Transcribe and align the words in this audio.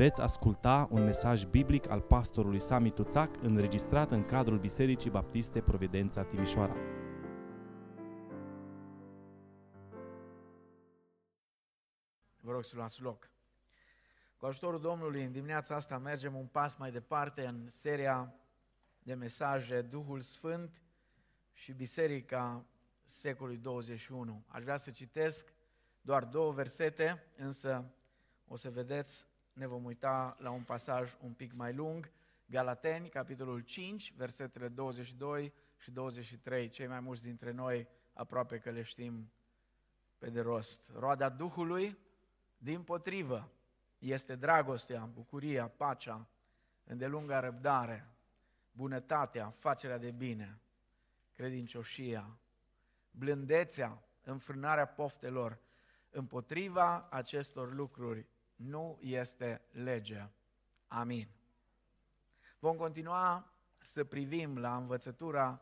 Veți 0.00 0.20
asculta 0.20 0.88
un 0.90 1.04
mesaj 1.04 1.44
biblic 1.44 1.88
al 1.88 2.00
pastorului 2.00 2.60
Sami 2.60 2.90
Tuțac 2.90 3.42
înregistrat 3.42 4.10
în 4.10 4.24
cadrul 4.24 4.58
Bisericii 4.58 5.10
Baptiste 5.10 5.60
Providența 5.60 6.24
Timișoara. 6.24 6.74
Vă 12.40 12.52
rog 12.52 12.64
să 12.64 12.76
luați 12.76 13.02
loc. 13.02 13.30
Cu 14.36 14.46
ajutorul 14.46 14.80
Domnului, 14.80 15.24
în 15.24 15.32
dimineața 15.32 15.74
asta 15.74 15.98
mergem 15.98 16.34
un 16.34 16.46
pas 16.46 16.76
mai 16.76 16.90
departe 16.90 17.46
în 17.46 17.68
seria 17.68 18.34
de 19.02 19.14
mesaje 19.14 19.82
Duhul 19.82 20.20
Sfânt 20.20 20.82
și 21.52 21.72
Biserica 21.72 22.64
secolului 23.04 23.58
21. 23.58 24.44
Aș 24.46 24.62
vrea 24.62 24.76
să 24.76 24.90
citesc 24.90 25.52
doar 26.00 26.24
două 26.24 26.52
versete, 26.52 27.24
însă 27.36 27.84
o 28.48 28.56
să 28.56 28.70
vedeți, 28.70 29.29
ne 29.60 29.66
vom 29.66 29.84
uita 29.84 30.36
la 30.38 30.50
un 30.50 30.62
pasaj 30.62 31.16
un 31.20 31.32
pic 31.32 31.52
mai 31.52 31.74
lung, 31.74 32.10
Galateni, 32.46 33.08
capitolul 33.08 33.60
5, 33.60 34.14
versetele 34.16 34.68
22 34.68 35.52
și 35.76 35.90
23. 35.90 36.68
Cei 36.68 36.86
mai 36.86 37.00
mulți 37.00 37.22
dintre 37.22 37.50
noi 37.50 37.88
aproape 38.12 38.58
că 38.58 38.70
le 38.70 38.82
știm 38.82 39.32
pe 40.18 40.30
de 40.30 40.40
rost. 40.40 40.90
Roada 40.94 41.28
Duhului, 41.28 41.98
din 42.58 42.82
potrivă, 42.82 43.50
este 43.98 44.34
dragostea, 44.34 45.04
bucuria, 45.04 45.68
pacea, 45.68 46.28
îndelunga 46.84 47.40
răbdare, 47.40 48.08
bunătatea, 48.72 49.54
facerea 49.58 49.98
de 49.98 50.10
bine, 50.10 50.60
credincioșia, 51.32 52.38
blândețea, 53.10 54.02
înfrânarea 54.24 54.86
poftelor. 54.86 55.58
Împotriva 56.10 57.08
acestor 57.10 57.74
lucruri 57.74 58.26
nu 58.60 58.98
este 59.00 59.62
lege. 59.70 60.28
Amin. 60.86 61.28
Vom 62.58 62.76
continua 62.76 63.52
să 63.78 64.04
privim 64.04 64.58
la 64.58 64.76
învățătura 64.76 65.60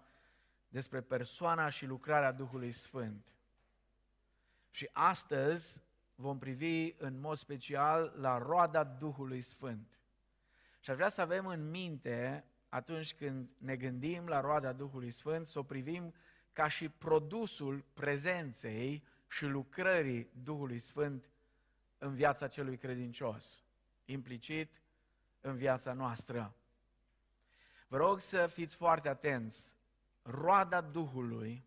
despre 0.69 1.00
persoana 1.00 1.69
și 1.69 1.86
lucrarea 1.86 2.33
Duhului 2.33 2.70
Sfânt. 2.70 3.33
Și 4.70 4.89
astăzi 4.92 5.83
vom 6.14 6.39
privi 6.39 6.95
în 6.97 7.20
mod 7.20 7.36
special 7.36 8.14
la 8.17 8.39
roada 8.39 8.84
Duhului 8.84 9.41
Sfânt. 9.41 9.98
Și 10.80 10.91
aș 10.91 10.97
vrea 10.97 11.08
să 11.08 11.20
avem 11.20 11.47
în 11.47 11.70
minte, 11.70 12.45
atunci 12.69 13.14
când 13.14 13.51
ne 13.58 13.77
gândim 13.77 14.27
la 14.27 14.41
roada 14.41 14.73
Duhului 14.73 15.11
Sfânt, 15.11 15.47
să 15.47 15.58
o 15.58 15.62
privim 15.62 16.14
ca 16.53 16.69
și 16.69 16.89
produsul 16.89 17.84
prezenței 17.95 19.05
și 19.28 19.45
lucrării 19.45 20.30
Duhului 20.42 20.78
Sfânt 20.78 21.30
în 21.99 22.15
viața 22.15 22.49
celui 22.49 22.77
credincios, 22.77 23.63
implicit 24.05 24.83
în 25.41 25.57
viața 25.57 25.93
noastră. 25.93 26.55
Vă 27.89 27.97
rog 27.97 28.21
să 28.21 28.47
fiți 28.47 28.77
foarte 28.77 29.09
atenți. 29.09 29.77
Roada 30.23 30.81
Duhului 30.81 31.65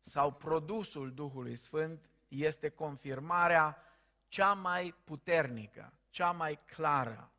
sau 0.00 0.32
produsul 0.32 1.12
Duhului 1.14 1.56
Sfânt 1.56 2.10
este 2.28 2.68
confirmarea 2.68 3.82
cea 4.28 4.52
mai 4.52 4.94
puternică, 5.04 5.92
cea 6.10 6.32
mai 6.32 6.58
clară, 6.64 7.30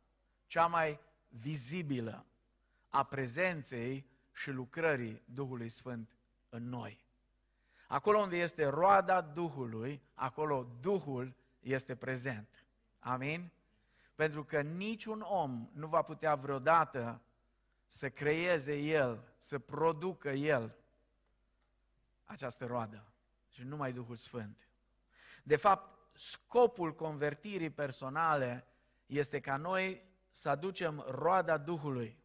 cea 0.46 0.66
mai 0.66 1.00
vizibilă 1.28 2.26
a 2.88 3.04
prezenței 3.04 4.06
și 4.32 4.50
lucrării 4.50 5.22
Duhului 5.24 5.68
Sfânt 5.68 6.16
în 6.48 6.68
noi. 6.68 7.06
Acolo 7.88 8.18
unde 8.18 8.36
este 8.36 8.66
roada 8.66 9.20
Duhului, 9.20 10.02
acolo 10.14 10.66
Duhul 10.80 11.34
este 11.60 11.96
prezent. 11.96 12.64
Amin? 12.98 13.50
Pentru 14.14 14.44
că 14.44 14.60
niciun 14.60 15.20
om 15.20 15.70
nu 15.72 15.86
va 15.86 16.02
putea 16.02 16.34
vreodată 16.34 17.20
să 17.86 18.10
creeze 18.10 18.76
el, 18.76 19.32
să 19.36 19.58
producă 19.58 20.28
el 20.30 20.76
această 22.24 22.66
roadă. 22.66 23.12
Și 23.48 23.62
numai 23.62 23.92
Duhul 23.92 24.16
Sfânt. 24.16 24.68
De 25.42 25.56
fapt, 25.56 25.98
scopul 26.18 26.94
convertirii 26.94 27.70
personale 27.70 28.66
este 29.06 29.40
ca 29.40 29.56
noi 29.56 30.02
să 30.30 30.48
aducem 30.48 31.04
roada 31.08 31.56
Duhului. 31.56 32.18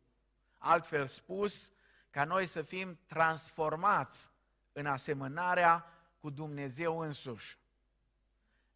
Altfel 0.57 1.07
spus, 1.07 1.71
ca 2.09 2.23
noi 2.23 2.45
să 2.45 2.61
fim 2.61 2.99
transformați 3.05 4.31
în 4.71 4.85
asemănarea 4.85 5.85
cu 6.19 6.29
Dumnezeu 6.29 6.99
însuși, 6.99 7.57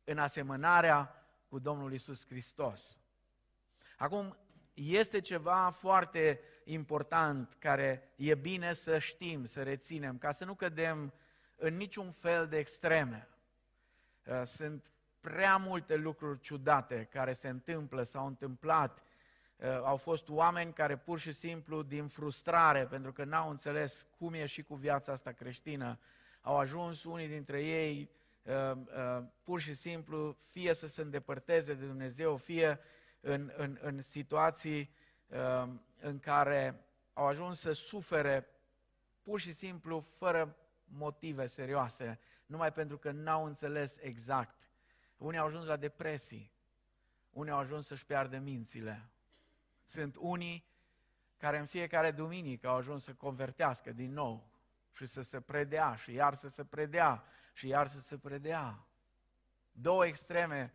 în 0.10 0.18
asemănarea 0.18 1.26
cu 1.50 1.60
Domnul 1.60 1.94
Isus 1.94 2.26
Hristos. 2.26 3.00
Acum, 3.98 4.38
este 4.74 5.20
ceva 5.20 5.70
foarte 5.70 6.40
important 6.64 7.56
care 7.60 8.14
e 8.16 8.36
bine 8.36 8.74
să 8.74 8.98
știm, 8.98 9.46
să 9.46 9.64
reținem, 9.64 10.18
ca 10.18 10.32
să 10.32 10.46
nu 10.46 10.54
cădem 10.54 11.14
în 11.56 11.78
niciun 11.78 12.12
fel 12.12 12.48
de 12.48 12.58
extreme. 12.58 13.28
Uh, 14.26 14.42
sunt 14.44 14.92
prea 15.20 15.58
multe 15.58 15.96
lucruri 15.96 16.40
ciudate 16.40 17.08
care 17.12 17.34
se 17.34 17.48
întâmplă, 17.48 18.04
s-au 18.04 18.28
întâmplat. 18.28 19.04
Uh, 19.56 19.66
au 19.68 19.98
fost 19.98 20.30
oameni 20.30 20.74
care 20.74 20.98
pur 20.98 21.20
și 21.20 21.32
simplu 21.32 21.84
din 21.84 22.08
frustrare, 22.08 22.86
pentru 22.86 23.12
că 23.12 23.24
n-au 23.24 23.50
înțeles 23.50 24.08
cum 24.18 24.34
e 24.34 24.46
și 24.46 24.64
cu 24.64 24.76
viața 24.76 25.12
asta 25.12 25.32
creștină, 25.32 26.00
au 26.42 26.58
ajuns 26.58 27.04
unii 27.04 27.28
dintre 27.28 27.64
ei 27.64 28.10
uh, 28.12 28.16
pur 29.44 29.60
și 29.60 29.74
simplu 29.74 30.38
fie 30.44 30.74
să 30.74 30.88
se 30.88 31.02
îndepărteze 31.02 31.74
de 31.74 31.86
Dumnezeu, 31.86 32.36
fie 32.36 32.80
în, 33.20 33.52
în, 33.58 33.78
în 33.82 34.02
situații 34.02 34.94
în 36.00 36.20
care 36.20 36.86
au 37.14 37.26
ajuns 37.26 37.60
să 37.60 37.72
sufere 37.72 38.48
pur 39.22 39.40
și 39.40 39.52
simplu 39.52 40.00
fără 40.00 40.58
motive 40.84 41.46
serioase, 41.46 42.20
numai 42.46 42.74
pentru 42.74 42.98
că 42.98 43.12
n-au 43.12 43.46
înțeles 43.46 43.98
exact. 44.02 44.70
Unii 45.18 45.40
au 45.40 45.46
ajuns 45.46 45.66
la 45.66 45.76
depresii, 45.76 46.52
unii 47.30 47.52
au 47.52 47.58
ajuns 47.58 47.86
să-și 47.86 48.06
piardă 48.06 48.38
mințile. 48.38 49.10
Sunt 49.86 50.16
unii 50.20 50.66
care 51.38 51.60
în 51.60 51.66
fiecare 51.66 52.12
duminică 52.12 52.68
au 52.68 52.76
ajuns 52.76 53.04
să 53.04 53.14
convertească 53.14 53.92
din 53.92 54.14
nou 54.14 54.50
și 54.98 55.06
să 55.06 55.22
se 55.22 55.42
predea 55.42 55.96
și 55.96 56.14
iar 56.14 56.34
să 56.34 56.48
se 56.48 56.66
predea 56.66 57.24
și 57.54 57.68
iar 57.68 57.88
să 57.88 58.00
se 58.00 58.18
predea. 58.18 58.88
Două 59.72 60.06
extreme 60.06 60.74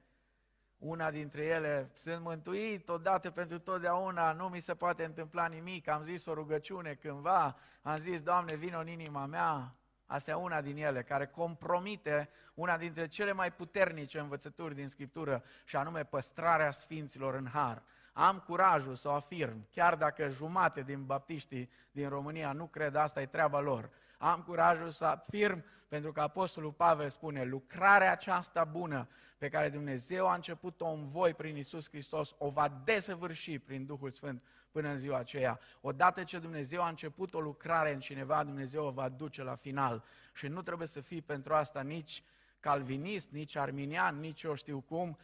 una 0.78 1.10
dintre 1.10 1.44
ele, 1.44 1.91
sunt 1.93 2.22
mântuit 2.22 2.88
odată 2.88 3.31
pentru 3.31 3.59
totdeauna, 3.59 4.33
nu 4.33 4.49
mi 4.49 4.60
se 4.60 4.75
poate 4.75 5.05
întâmpla 5.05 5.47
nimic, 5.47 5.88
am 5.88 6.03
zis 6.03 6.27
o 6.27 6.34
rugăciune 6.34 6.94
cândva, 6.94 7.56
am 7.83 7.97
zis, 7.97 8.21
Doamne, 8.21 8.56
vină 8.56 8.81
în 8.81 8.88
inima 8.88 9.27
mea, 9.27 9.77
Asta 10.12 10.31
e 10.31 10.34
una 10.34 10.60
din 10.60 10.77
ele, 10.77 11.03
care 11.03 11.27
compromite 11.27 12.31
una 12.54 12.77
dintre 12.77 13.09
cele 13.09 13.33
mai 13.33 13.53
puternice 13.53 14.19
învățături 14.19 14.75
din 14.75 14.89
Scriptură, 14.89 15.44
și 15.65 15.77
anume 15.77 16.04
păstrarea 16.04 16.71
Sfinților 16.71 17.34
în 17.34 17.49
har. 17.53 17.83
Am 18.12 18.39
curajul 18.39 18.94
să 18.94 19.09
o 19.09 19.12
afirm, 19.12 19.66
chiar 19.71 19.97
dacă 19.97 20.28
jumate 20.28 20.83
din 20.83 21.04
baptiștii 21.04 21.71
din 21.91 22.09
România 22.09 22.53
nu 22.53 22.66
cred 22.66 22.94
asta, 22.94 23.21
e 23.21 23.27
treaba 23.27 23.60
lor. 23.60 23.91
Am 24.22 24.43
curajul 24.43 24.91
să 24.91 25.05
afirm, 25.05 25.65
pentru 25.88 26.12
că 26.12 26.21
Apostolul 26.21 26.72
Pavel 26.72 27.10
spune, 27.10 27.44
lucrarea 27.44 28.12
aceasta 28.12 28.65
bună 28.65 29.09
pe 29.38 29.49
care 29.49 29.69
Dumnezeu 29.69 30.28
a 30.28 30.34
început-o 30.34 30.87
în 30.87 31.09
voi 31.09 31.34
prin 31.34 31.56
Isus 31.56 31.88
Hristos, 31.88 32.34
o 32.38 32.50
va 32.50 32.81
desăvârși 32.84 33.59
prin 33.59 33.87
Duhul 33.87 34.10
Sfânt 34.10 34.43
până 34.71 34.88
în 34.88 34.99
ziua 34.99 35.19
aceea. 35.19 35.60
Odată 35.81 36.25
ce 36.25 36.38
Dumnezeu 36.38 36.83
a 36.83 36.88
început 36.88 37.34
o 37.34 37.41
lucrare 37.41 37.93
în 37.93 38.00
cineva, 38.00 38.44
Dumnezeu 38.44 38.84
o 38.84 38.91
va 38.91 39.09
duce 39.09 39.43
la 39.43 39.55
final. 39.55 40.05
Și 40.34 40.47
nu 40.47 40.62
trebuie 40.62 40.87
să 40.87 41.00
fii 41.00 41.22
pentru 41.22 41.54
asta 41.54 41.81
nici 41.81 42.22
calvinist, 42.60 43.31
nici 43.31 43.56
arminian, 43.56 44.21
nici 44.21 44.43
eu 44.43 44.54
știu 44.54 44.81
cum, 44.81 45.19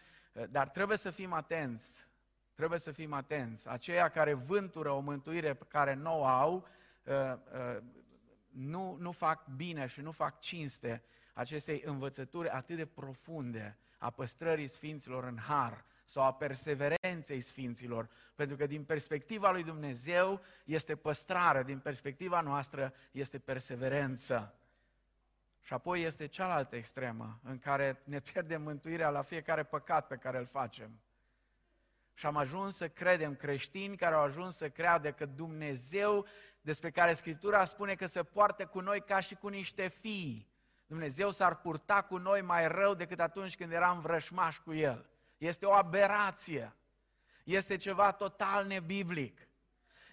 dar 0.50 0.68
trebuie 0.68 0.96
să 0.96 1.10
fim 1.10 1.32
atenți. 1.32 2.06
Trebuie 2.54 2.78
să 2.78 2.92
fim 2.92 3.12
atenți. 3.12 3.68
Aceia 3.68 4.08
care 4.08 4.32
vântură 4.32 4.90
o 4.90 5.00
mântuire 5.00 5.54
pe 5.54 5.64
care 5.68 5.94
nu 5.94 6.20
o 6.20 6.24
au, 6.24 6.68
uh, 7.04 7.14
uh, 7.14 7.82
nu, 8.48 8.96
nu 9.00 9.12
fac 9.12 9.46
bine 9.56 9.86
și 9.86 10.00
nu 10.00 10.10
fac 10.10 10.40
cinste 10.40 11.02
acestei 11.32 11.82
învățături 11.84 12.48
atât 12.48 12.76
de 12.76 12.86
profunde 12.86 13.78
a 13.98 14.10
păstrării 14.10 14.68
Sfinților 14.68 15.24
în 15.24 15.38
har 15.38 15.84
sau 16.04 16.22
a 16.22 16.32
perseverenței 16.32 17.40
Sfinților, 17.40 18.08
pentru 18.34 18.56
că 18.56 18.66
din 18.66 18.84
perspectiva 18.84 19.50
lui 19.50 19.64
Dumnezeu 19.64 20.40
este 20.64 20.96
păstrare, 20.96 21.62
din 21.62 21.78
perspectiva 21.78 22.40
noastră 22.40 22.94
este 23.10 23.38
perseverență. 23.38 24.54
Și 25.60 25.72
apoi 25.72 26.02
este 26.02 26.26
cealaltă 26.26 26.76
extremă, 26.76 27.40
în 27.42 27.58
care 27.58 28.02
ne 28.04 28.20
pierdem 28.20 28.62
mântuirea 28.62 29.10
la 29.10 29.22
fiecare 29.22 29.62
păcat 29.62 30.06
pe 30.06 30.16
care 30.16 30.38
îl 30.38 30.46
facem. 30.46 31.00
Și 32.18 32.26
am 32.26 32.36
ajuns 32.36 32.76
să 32.76 32.88
credem 32.88 33.34
creștini 33.34 33.96
care 33.96 34.14
au 34.14 34.22
ajuns 34.22 34.56
să 34.56 34.68
creadă 34.68 35.12
că 35.12 35.26
Dumnezeu, 35.26 36.26
despre 36.60 36.90
care 36.90 37.12
Scriptura 37.12 37.64
spune 37.64 37.94
că 37.94 38.06
se 38.06 38.22
poartă 38.22 38.66
cu 38.66 38.80
noi 38.80 39.00
ca 39.00 39.20
și 39.20 39.34
cu 39.34 39.48
niște 39.48 39.88
fii. 39.88 40.48
Dumnezeu 40.86 41.30
s-ar 41.30 41.56
purta 41.56 42.02
cu 42.02 42.16
noi 42.16 42.40
mai 42.40 42.68
rău 42.68 42.94
decât 42.94 43.20
atunci 43.20 43.56
când 43.56 43.72
eram 43.72 44.00
vrășmași 44.00 44.62
cu 44.62 44.74
El. 44.74 45.10
Este 45.36 45.66
o 45.66 45.72
aberație. 45.72 46.76
este 47.44 47.76
ceva 47.76 48.12
total 48.12 48.66
nebiblic. 48.66 49.48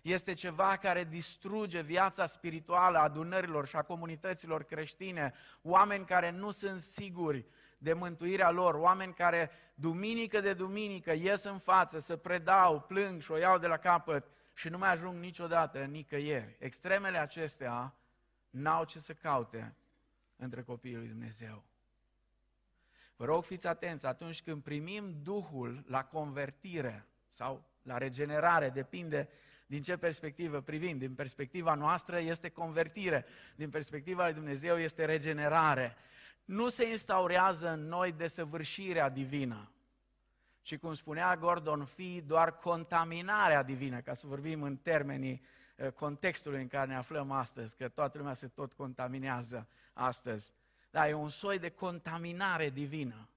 Este 0.02 0.34
ceva 0.34 0.78
care 0.78 1.04
distruge 1.04 1.82
viața 1.82 2.26
spirituală 2.26 2.98
a 2.98 3.04
adunărilor 3.04 3.68
și 3.68 3.76
a 3.76 3.82
comunităților 3.82 4.64
creștine, 4.64 5.34
oameni 5.62 6.06
care 6.06 6.30
nu 6.30 6.52
sunt 6.52 6.82
siguri 6.82 7.46
de 7.78 7.94
mântuirea 7.94 8.50
lor, 8.50 8.76
oameni 8.76 9.14
care 9.14 9.52
duminică 9.74 10.40
de 10.40 10.54
duminică 10.54 11.12
ies 11.14 11.44
în 11.44 11.60
față 11.60 12.00
să 12.00 12.16
predau, 12.16 12.82
plâng 12.82 13.22
și 13.22 13.32
o 13.32 13.38
iau 13.38 13.58
de 13.58 13.68
la 13.68 13.78
capăt 13.78 14.26
și 14.54 14.70
nu 14.70 14.78
mai 14.78 14.92
ajung 14.92 15.20
niciodată 15.20 15.80
nicăieri. 15.80 16.56
Extremele 16.60 17.18
acestea 17.18 17.96
n-au 18.50 18.84
ce 18.84 19.00
să 19.00 19.14
caute 19.14 19.76
între 20.36 20.62
copiii 20.62 20.96
lui 20.96 21.08
Dumnezeu. 21.08 21.64
Vă 23.16 23.26
rog, 23.26 23.44
fiți 23.44 23.68
atenți, 23.68 24.06
atunci 24.06 24.42
când 24.42 24.64
primim 24.64 25.16
Duhul 25.24 25.84
la 25.88 26.04
convertire 26.04 27.06
sau 27.28 27.64
la 27.82 27.98
regenerare, 27.98 28.70
depinde 28.70 29.30
din 29.66 29.82
ce 29.82 29.98
perspectivă 29.98 30.62
privim. 30.62 30.98
Din 30.98 31.16
perspectiva 31.16 31.74
noastră 31.74 32.20
este 32.20 32.50
convertire, 32.50 33.26
din 33.56 33.70
perspectiva 33.70 34.24
lui 34.24 34.34
Dumnezeu 34.34 34.78
este 34.78 35.06
regenerare. 35.06 35.96
Nu 36.46 36.70
se 36.70 36.90
instaurează 36.90 37.70
în 37.70 37.88
noi 37.88 38.12
desăvârșirea 38.12 39.10
divină, 39.10 39.72
ci 40.62 40.78
cum 40.78 40.94
spunea 40.94 41.36
Gordon 41.36 41.86
Fee, 41.86 42.22
doar 42.22 42.58
contaminarea 42.58 43.64
divină, 43.64 44.02
ca 44.02 44.14
să 44.14 44.28
vorbim 44.28 44.64
în 44.64 44.78
termenii 44.78 45.42
eh, 45.76 45.92
contextului 45.92 46.62
în 46.62 46.68
care 46.68 46.88
ne 46.88 46.96
aflăm 46.96 47.32
astăzi, 47.32 47.76
că 47.76 47.88
toată 47.88 48.18
lumea 48.18 48.34
se 48.34 48.48
tot 48.48 48.74
contaminează 48.74 49.68
astăzi. 49.94 50.52
Da, 50.90 51.10
e 51.10 51.14
un 51.14 51.30
soi 51.30 51.60
de 51.60 51.70
contaminare 51.70 52.70
divină. 52.70 53.30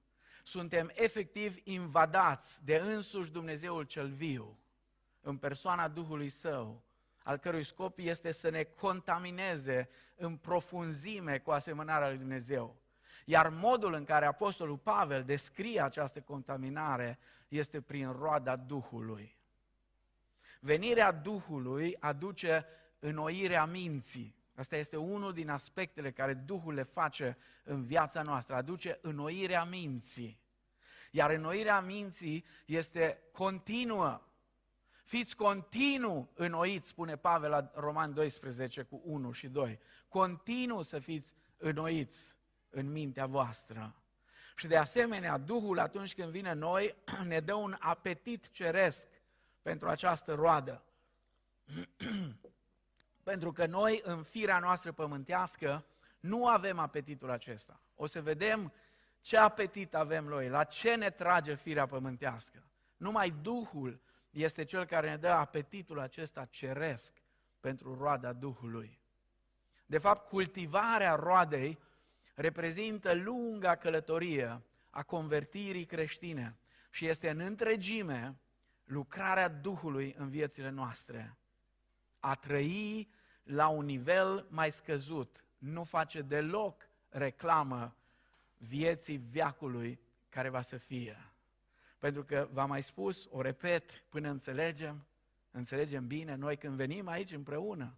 Suntem 0.42 0.90
efectiv 0.94 1.56
invadați 1.64 2.64
de 2.64 2.76
însuși 2.76 3.30
Dumnezeul 3.30 3.84
cel 3.84 4.08
viu, 4.08 4.58
în 5.20 5.36
persoana 5.36 5.88
Duhului 5.88 6.28
Său, 6.28 6.82
al 7.22 7.36
cărui 7.36 7.64
scop 7.64 7.98
este 7.98 8.32
să 8.32 8.48
ne 8.48 8.62
contamineze 8.62 9.88
în 10.16 10.36
profunzime 10.36 11.38
cu 11.38 11.50
asemănarea 11.50 12.08
lui 12.08 12.18
Dumnezeu. 12.18 12.76
Iar 13.24 13.48
modul 13.48 13.92
în 13.92 14.04
care 14.04 14.26
Apostolul 14.26 14.76
Pavel 14.76 15.24
descrie 15.24 15.82
această 15.82 16.20
contaminare 16.20 17.18
este 17.48 17.80
prin 17.80 18.10
roada 18.12 18.56
Duhului. 18.56 19.36
Venirea 20.60 21.12
Duhului 21.12 21.96
aduce 22.00 22.66
înnoirea 22.98 23.64
minții. 23.64 24.36
Asta 24.54 24.76
este 24.76 24.96
unul 24.96 25.32
din 25.32 25.48
aspectele 25.48 26.12
care 26.12 26.34
Duhul 26.34 26.74
le 26.74 26.82
face 26.82 27.36
în 27.64 27.84
viața 27.84 28.22
noastră, 28.22 28.54
aduce 28.54 28.98
înnoirea 29.02 29.64
minții. 29.64 30.40
Iar 31.10 31.30
înnoirea 31.30 31.80
minții 31.80 32.44
este 32.66 33.18
continuă. 33.32 34.22
Fiți 35.04 35.36
continuu 35.36 36.30
înnoiți, 36.34 36.88
spune 36.88 37.16
Pavel 37.16 37.50
la 37.50 37.70
Roman 37.74 38.14
12 38.14 38.82
cu 38.82 39.00
1 39.04 39.32
și 39.32 39.48
2. 39.48 39.78
Continuu 40.08 40.82
să 40.82 40.98
fiți 40.98 41.34
înnoiți 41.56 42.37
în 42.70 42.90
mintea 42.90 43.26
voastră. 43.26 43.94
Și 44.56 44.66
de 44.66 44.76
asemenea, 44.76 45.38
Duhul 45.38 45.78
atunci 45.78 46.14
când 46.14 46.30
vine 46.30 46.52
noi 46.52 46.94
ne 47.26 47.40
dă 47.40 47.54
un 47.54 47.76
apetit 47.78 48.50
ceresc 48.50 49.08
pentru 49.62 49.88
această 49.88 50.34
roadă. 50.34 50.82
pentru 53.22 53.52
că 53.52 53.66
noi, 53.66 54.00
în 54.04 54.22
firea 54.22 54.58
noastră 54.58 54.92
pământească, 54.92 55.84
nu 56.20 56.46
avem 56.46 56.78
apetitul 56.78 57.30
acesta. 57.30 57.80
O 57.94 58.06
să 58.06 58.22
vedem 58.22 58.72
ce 59.20 59.36
apetit 59.36 59.94
avem 59.94 60.24
noi, 60.24 60.48
la 60.48 60.64
ce 60.64 60.94
ne 60.94 61.10
trage 61.10 61.54
firea 61.54 61.86
pământească. 61.86 62.62
Numai 62.96 63.30
Duhul 63.30 64.00
este 64.30 64.64
cel 64.64 64.84
care 64.84 65.10
ne 65.10 65.16
dă 65.16 65.28
apetitul 65.28 65.98
acesta 65.98 66.44
ceresc 66.44 67.22
pentru 67.60 67.98
roada 67.98 68.32
Duhului. 68.32 69.00
De 69.86 69.98
fapt, 69.98 70.28
cultivarea 70.28 71.14
roadei 71.14 71.78
reprezintă 72.38 73.14
lunga 73.14 73.76
călătorie 73.76 74.62
a 74.90 75.02
convertirii 75.02 75.84
creștine 75.84 76.58
și 76.90 77.06
este 77.06 77.30
în 77.30 77.40
întregime 77.40 78.36
lucrarea 78.84 79.48
Duhului 79.48 80.14
în 80.18 80.28
viețile 80.28 80.70
noastre. 80.70 81.36
A 82.20 82.34
trăi 82.34 83.08
la 83.42 83.68
un 83.68 83.84
nivel 83.84 84.46
mai 84.50 84.70
scăzut 84.70 85.44
nu 85.58 85.84
face 85.84 86.22
deloc 86.22 86.88
reclamă 87.08 87.96
vieții 88.56 89.16
viacului 89.16 90.00
care 90.28 90.48
va 90.48 90.62
să 90.62 90.76
fie. 90.76 91.32
Pentru 91.98 92.24
că, 92.24 92.48
v-am 92.52 92.68
mai 92.68 92.82
spus, 92.82 93.26
o 93.30 93.40
repet 93.40 94.04
până 94.08 94.28
înțelegem, 94.30 95.06
înțelegem 95.50 96.06
bine, 96.06 96.34
noi 96.34 96.56
când 96.56 96.76
venim 96.76 97.08
aici 97.08 97.32
împreună 97.32 97.96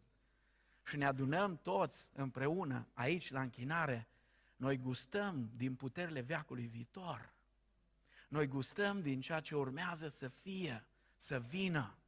și 0.84 0.96
ne 0.96 1.06
adunăm 1.06 1.56
toți 1.62 2.10
împreună 2.14 2.88
aici 2.94 3.31
la 3.31 3.40
închinare, 3.40 4.08
noi 4.61 4.77
gustăm 4.77 5.51
din 5.57 5.75
puterile 5.75 6.21
veacului 6.21 6.67
viitor. 6.67 7.33
Noi 8.29 8.47
gustăm 8.47 9.01
din 9.01 9.21
ceea 9.21 9.41
ce 9.41 9.57
urmează 9.57 10.09
să 10.09 10.29
fie, 10.29 10.85
să 11.17 11.43
vină. 11.49 11.99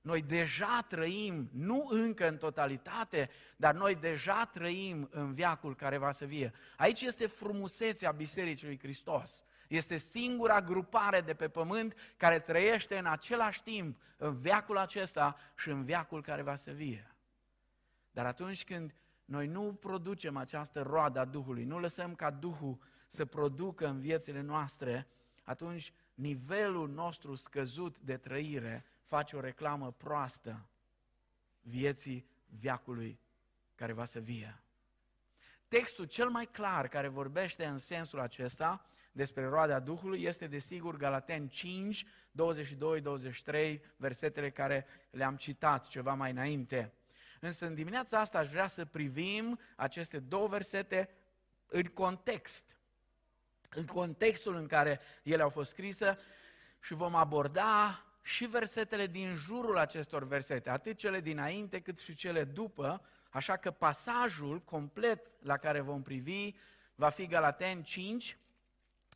Noi 0.00 0.22
deja 0.22 0.86
trăim, 0.88 1.50
nu 1.52 1.86
încă 1.90 2.28
în 2.28 2.36
totalitate, 2.36 3.30
dar 3.56 3.74
noi 3.74 3.94
deja 3.94 4.44
trăim 4.44 5.08
în 5.10 5.34
viacul 5.34 5.76
care 5.76 5.96
va 5.96 6.12
să 6.12 6.24
vie. 6.24 6.52
Aici 6.76 7.00
este 7.00 7.26
frumusețea 7.26 8.10
Bisericii 8.10 8.66
lui 8.66 8.78
Hristos. 8.78 9.44
Este 9.68 9.96
singura 9.96 10.60
grupare 10.60 11.20
de 11.20 11.34
pe 11.34 11.48
pământ 11.48 11.94
care 12.16 12.38
trăiește 12.40 12.98
în 12.98 13.06
același 13.06 13.62
timp 13.62 14.00
în 14.16 14.40
viacul 14.40 14.78
acesta 14.78 15.36
și 15.56 15.68
în 15.68 15.84
viacul 15.84 16.22
care 16.22 16.42
va 16.42 16.56
să 16.56 16.70
vie. 16.70 17.14
Dar 18.10 18.26
atunci 18.26 18.64
când 18.64 18.94
noi 19.30 19.46
nu 19.46 19.74
producem 19.74 20.36
această 20.36 20.82
roadă 20.82 21.18
a 21.18 21.24
Duhului, 21.24 21.64
nu 21.64 21.78
lăsăm 21.78 22.14
ca 22.14 22.30
Duhul 22.30 22.78
să 23.06 23.24
producă 23.24 23.86
în 23.86 24.00
viețile 24.00 24.40
noastre, 24.40 25.06
atunci 25.42 25.92
nivelul 26.14 26.88
nostru 26.88 27.34
scăzut 27.34 27.98
de 27.98 28.16
trăire 28.16 28.84
face 29.04 29.36
o 29.36 29.40
reclamă 29.40 29.92
proastă 29.92 30.66
vieții 31.60 32.26
viacului 32.46 33.20
care 33.74 33.92
va 33.92 34.04
să 34.04 34.18
vie. 34.18 34.62
Textul 35.68 36.04
cel 36.04 36.28
mai 36.28 36.46
clar 36.46 36.88
care 36.88 37.08
vorbește 37.08 37.64
în 37.64 37.78
sensul 37.78 38.20
acesta 38.20 38.86
despre 39.12 39.46
roada 39.46 39.80
Duhului 39.80 40.22
este 40.22 40.46
desigur 40.46 40.96
Galaten 40.96 41.48
5, 41.48 42.06
22-23, 42.06 43.80
versetele 43.96 44.50
care 44.50 44.86
le-am 45.10 45.36
citat 45.36 45.86
ceva 45.86 46.14
mai 46.14 46.30
înainte. 46.30 46.92
Însă 47.40 47.66
în 47.66 47.74
dimineața 47.74 48.20
asta 48.20 48.38
aș 48.38 48.48
vrea 48.48 48.66
să 48.66 48.84
privim 48.84 49.58
aceste 49.76 50.18
două 50.18 50.48
versete 50.48 51.10
în 51.66 51.84
context. 51.84 52.64
În 53.70 53.86
contextul 53.86 54.54
în 54.54 54.66
care 54.66 55.00
ele 55.22 55.42
au 55.42 55.48
fost 55.48 55.70
scrise 55.70 56.18
și 56.80 56.94
vom 56.94 57.14
aborda 57.14 58.04
și 58.22 58.46
versetele 58.46 59.06
din 59.06 59.34
jurul 59.34 59.78
acestor 59.78 60.26
versete, 60.26 60.70
atât 60.70 60.96
cele 60.96 61.20
dinainte 61.20 61.80
cât 61.80 61.98
și 61.98 62.14
cele 62.14 62.44
după, 62.44 63.02
așa 63.30 63.56
că 63.56 63.70
pasajul 63.70 64.60
complet 64.60 65.42
la 65.42 65.56
care 65.56 65.80
vom 65.80 66.02
privi 66.02 66.54
va 66.94 67.08
fi 67.08 67.26
Galaten 67.26 67.82
5, 67.82 68.38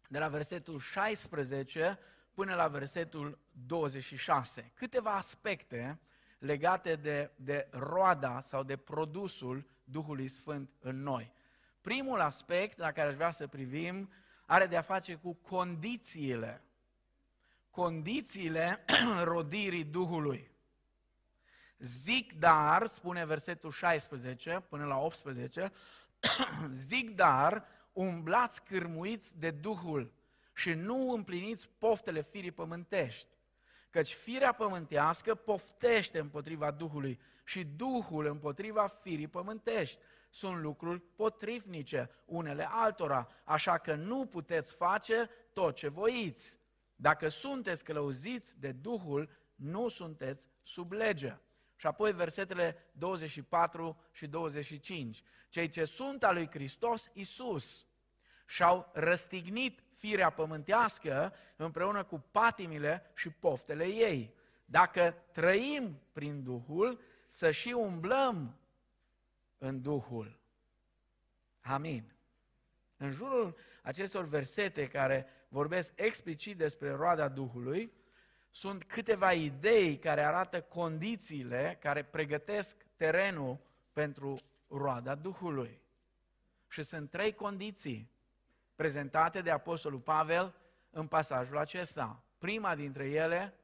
de 0.09 0.19
la 0.19 0.29
versetul 0.29 0.79
16 0.79 1.99
până 2.35 2.55
la 2.55 2.69
versetul 2.69 3.39
26. 3.67 4.71
Câteva 4.75 5.17
aspecte 5.17 5.99
legate 6.45 6.97
de, 6.97 7.31
de 7.37 7.69
roada 7.71 8.41
sau 8.41 8.63
de 8.63 8.77
produsul 8.77 9.67
Duhului 9.85 10.29
Sfânt 10.29 10.71
în 10.81 11.03
noi. 11.03 11.33
Primul 11.81 12.21
aspect 12.21 12.79
la 12.79 12.93
care 12.93 13.09
aș 13.09 13.15
vrea 13.15 13.31
să 13.31 13.47
privim 13.47 14.13
are 14.47 14.67
de 14.67 14.77
a 14.77 14.83
face 14.83 15.15
cu 15.15 15.35
condițiile 15.35 16.63
condițiile 17.75 18.85
rodirii 19.33 19.85
Duhului. 19.85 20.51
Zic 21.79 22.33
dar, 22.33 22.87
spune 22.87 23.25
versetul 23.25 23.71
16 23.71 24.65
până 24.69 24.85
la 24.85 24.99
18, 24.99 25.73
zic 26.71 27.11
dar, 27.11 27.67
umblați 27.93 28.65
cârmuiți 28.65 29.39
de 29.39 29.51
Duhul 29.51 30.13
și 30.55 30.73
nu 30.73 31.11
împliniți 31.11 31.69
poftele 31.79 32.23
firii 32.23 32.51
pământești. 32.51 33.29
Căci 33.95 34.15
firea 34.15 34.53
pământească 34.53 35.35
poftește 35.35 36.19
împotriva 36.19 36.71
Duhului 36.71 37.21
și 37.45 37.65
Duhul 37.65 38.27
împotriva 38.27 38.87
firii 38.87 39.29
pământești. 39.29 39.99
Sunt 40.31 40.61
lucruri 40.61 41.01
potrivnice 41.01 42.11
unele 42.25 42.69
altora, 42.71 43.29
așa 43.45 43.79
că 43.79 43.95
nu 43.95 44.27
puteți 44.27 44.75
face 44.75 45.31
tot 45.53 45.75
ce 45.75 45.89
voiți. 45.89 46.59
Dacă 46.97 47.29
sunteți 47.29 47.85
călăuziți 47.85 48.61
de 48.61 48.73
Duhul, 48.73 49.31
nu 49.55 49.89
sunteți 49.89 50.49
sub 50.63 50.93
lege. 50.93 51.37
Și 51.77 51.87
apoi 51.87 52.13
versetele 52.13 52.77
24 52.93 54.01
și 54.13 54.27
25. 54.27 55.23
Cei 55.49 55.69
ce 55.69 55.85
sunt 55.85 56.25
al 56.25 56.35
lui 56.35 56.49
Hristos 56.51 57.11
Isus 57.13 57.87
și-au 58.47 58.91
răstignit 58.93 59.84
firea 60.05 60.31
pământească 60.31 61.35
împreună 61.57 62.05
cu 62.05 62.25
patimile 62.31 63.11
și 63.15 63.31
poftele 63.31 63.85
ei. 63.85 64.35
Dacă 64.65 65.15
trăim 65.33 66.01
prin 66.13 66.43
Duhul, 66.43 67.01
să 67.29 67.51
și 67.51 67.73
umblăm 67.73 68.57
în 69.59 69.83
Duhul. 69.83 70.39
Amin. 71.61 72.15
În 72.97 73.11
jurul 73.11 73.57
acestor 73.83 74.25
versete 74.25 74.89
care 74.89 75.27
vorbesc 75.49 75.93
explicit 75.95 76.57
despre 76.57 76.91
roada 76.91 77.29
Duhului, 77.29 77.93
sunt 78.51 78.85
câteva 78.85 79.33
idei 79.33 79.99
care 79.99 80.25
arată 80.25 80.63
condițiile 80.63 81.79
care 81.81 82.05
pregătesc 82.05 82.77
terenul 82.97 83.59
pentru 83.93 84.41
roada 84.69 85.15
Duhului. 85.15 85.81
Și 86.69 86.83
sunt 86.83 87.11
trei 87.11 87.35
condiții 87.35 88.13
prezentate 88.75 89.41
de 89.41 89.51
Apostolul 89.51 90.01
Pavel 90.01 90.55
în 90.91 91.07
pasajul 91.07 91.59
acesta. 91.59 92.23
Prima 92.39 92.75
dintre 92.75 93.09
ele, 93.09 93.55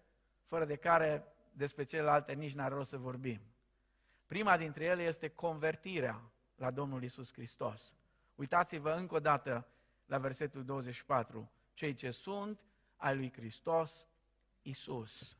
fără 0.45 0.65
de 0.65 0.77
care 0.77 1.25
despre 1.53 1.85
celelalte 1.85 2.33
nici 2.33 2.55
n-ar 2.55 2.73
rost 2.73 2.91
să 2.91 2.99
vorbim. 2.99 3.41
Prima 4.27 4.57
dintre 4.57 4.85
ele 4.85 5.03
este 5.03 5.29
convertirea 5.29 6.31
la 6.57 6.71
Domnul 6.71 7.03
Isus 7.03 7.33
Hristos. 7.33 7.95
Uitați-vă 8.35 8.91
încă 8.91 9.15
o 9.15 9.21
dată 9.21 9.67
la 10.07 10.19
versetul 10.19 10.65
24. 10.65 11.51
Cei 11.73 11.95
ce 11.95 12.11
sunt 12.11 12.61
ai 12.97 13.17
lui 13.17 13.33
Hristos 13.33 14.07
Isus. 14.63 15.37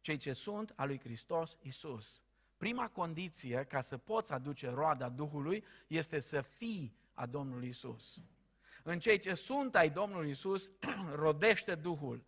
Cei 0.00 0.16
ce 0.16 0.32
sunt 0.32 0.72
al 0.76 0.86
lui 0.86 0.98
Hristos 0.98 1.58
Isus. 1.62 2.22
Prima 2.56 2.88
condiție 2.88 3.64
ca 3.64 3.80
să 3.80 3.96
poți 3.96 4.32
aduce 4.32 4.68
roada 4.68 5.08
Duhului 5.08 5.64
este 5.86 6.18
să 6.18 6.40
fii 6.40 6.96
a 7.14 7.26
Domnului 7.26 7.68
Isus. 7.68 8.22
În 8.88 8.98
cei 8.98 9.18
ce 9.18 9.34
sunt 9.34 9.74
ai 9.74 9.90
Domnului 9.90 10.30
Isus, 10.30 10.70
rodește 11.14 11.74
Duhul. 11.74 12.24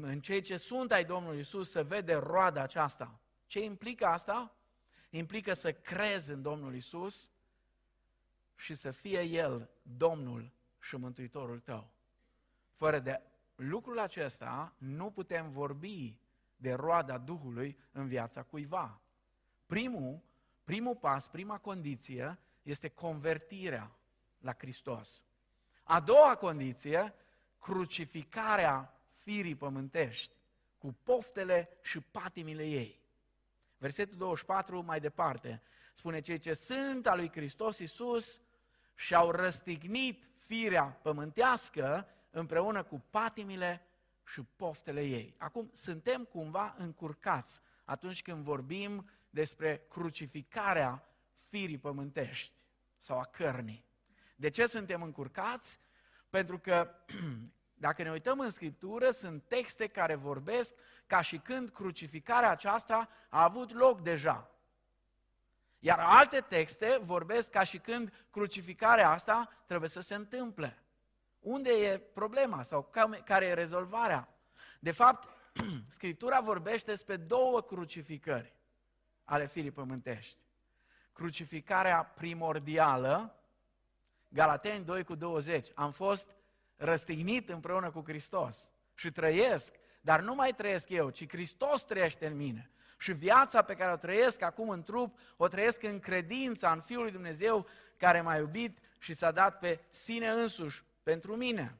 În 0.00 0.20
cei 0.20 0.40
ce 0.40 0.56
sunt 0.56 0.92
ai 0.92 1.04
Domnului 1.04 1.38
Isus, 1.38 1.70
se 1.70 1.82
vede 1.82 2.14
roada 2.14 2.62
aceasta. 2.62 3.20
Ce 3.46 3.60
implică 3.60 4.06
asta? 4.06 4.56
Implică 5.10 5.52
să 5.52 5.72
crezi 5.72 6.30
în 6.30 6.42
Domnul 6.42 6.74
Isus 6.74 7.30
și 8.56 8.74
să 8.74 8.90
fie 8.90 9.20
El 9.20 9.70
Domnul 9.82 10.52
și 10.80 10.96
Mântuitorul 10.96 11.60
tău. 11.60 11.90
Fără 12.74 12.98
de 12.98 13.20
lucrul 13.54 13.98
acesta, 13.98 14.74
nu 14.78 15.10
putem 15.10 15.50
vorbi 15.50 16.18
de 16.56 16.72
roada 16.72 17.18
Duhului 17.18 17.78
în 17.92 18.08
viața 18.08 18.42
cuiva. 18.42 19.00
Primul, 19.66 20.20
primul 20.64 20.96
pas, 20.96 21.28
prima 21.28 21.58
condiție 21.58 22.38
este 22.62 22.88
convertirea 22.88 23.96
la 24.38 24.54
Hristos. 24.58 25.22
A 25.90 26.00
doua 26.00 26.36
condiție, 26.36 27.14
crucificarea 27.58 28.94
firii 29.16 29.54
pământești 29.54 30.34
cu 30.78 30.96
poftele 31.02 31.68
și 31.82 32.00
patimile 32.00 32.66
ei. 32.66 33.00
Versetul 33.78 34.16
24 34.16 34.82
mai 34.84 35.00
departe 35.00 35.62
spune 35.92 36.20
cei 36.20 36.38
ce 36.38 36.52
sunt 36.52 37.06
al 37.06 37.16
lui 37.16 37.30
Hristos 37.30 37.78
Iisus 37.78 38.40
și-au 38.94 39.30
răstignit 39.30 40.30
firea 40.38 40.84
pământească 40.84 42.08
împreună 42.30 42.82
cu 42.82 43.04
patimile 43.10 43.86
și 44.26 44.42
poftele 44.56 45.02
ei. 45.02 45.34
Acum, 45.38 45.70
suntem 45.74 46.24
cumva 46.24 46.74
încurcați 46.78 47.60
atunci 47.84 48.22
când 48.22 48.44
vorbim 48.44 49.08
despre 49.30 49.86
crucificarea 49.88 51.08
firii 51.48 51.78
pământești 51.78 52.54
sau 52.98 53.18
a 53.18 53.24
cărnii. 53.24 53.87
De 54.38 54.48
ce 54.48 54.66
suntem 54.66 55.02
încurcați? 55.02 55.80
Pentru 56.30 56.58
că 56.58 56.94
dacă 57.86 58.02
ne 58.02 58.10
uităm 58.10 58.38
în 58.40 58.50
Scriptură, 58.50 59.10
sunt 59.10 59.42
texte 59.48 59.86
care 59.86 60.14
vorbesc 60.14 60.74
ca 61.06 61.20
și 61.20 61.38
când 61.38 61.70
crucificarea 61.70 62.50
aceasta 62.50 63.08
a 63.28 63.42
avut 63.42 63.72
loc 63.72 64.00
deja. 64.00 64.50
Iar 65.78 65.98
alte 65.98 66.40
texte 66.40 67.00
vorbesc 67.02 67.50
ca 67.50 67.62
și 67.62 67.78
când 67.78 68.12
crucificarea 68.30 69.10
asta 69.10 69.62
trebuie 69.66 69.88
să 69.88 70.00
se 70.00 70.14
întâmple. 70.14 70.82
Unde 71.40 71.70
e 71.70 71.98
problema 71.98 72.62
sau 72.62 72.90
care 73.24 73.46
e 73.46 73.54
rezolvarea? 73.54 74.28
De 74.78 74.90
fapt, 74.90 75.28
Scriptura 75.88 76.40
vorbește 76.40 76.90
despre 76.90 77.16
două 77.16 77.62
crucificări 77.62 78.56
ale 79.24 79.46
firii 79.46 79.70
pământești. 79.70 80.42
Crucificarea 81.12 82.04
primordială, 82.04 83.37
Galateni 84.28 84.84
2 84.84 85.04
cu 85.04 85.14
20, 85.14 85.68
am 85.74 85.92
fost 85.92 86.28
răstignit 86.76 87.48
împreună 87.48 87.90
cu 87.90 88.02
Hristos 88.06 88.70
și 88.94 89.10
trăiesc, 89.10 89.74
dar 90.00 90.20
nu 90.20 90.34
mai 90.34 90.54
trăiesc 90.54 90.88
eu, 90.88 91.10
ci 91.10 91.28
Hristos 91.28 91.84
trăiește 91.84 92.26
în 92.26 92.36
mine. 92.36 92.70
Și 92.98 93.12
viața 93.12 93.62
pe 93.62 93.74
care 93.74 93.92
o 93.92 93.96
trăiesc 93.96 94.42
acum 94.42 94.68
în 94.68 94.82
trup, 94.82 95.18
o 95.36 95.48
trăiesc 95.48 95.82
în 95.82 95.98
credința 95.98 96.72
în 96.72 96.80
Fiul 96.80 97.02
lui 97.02 97.12
Dumnezeu 97.12 97.66
care 97.96 98.20
m-a 98.20 98.36
iubit 98.36 98.78
și 98.98 99.12
s-a 99.12 99.30
dat 99.30 99.58
pe 99.58 99.80
sine 99.90 100.28
însuși 100.28 100.84
pentru 101.02 101.36
mine. 101.36 101.76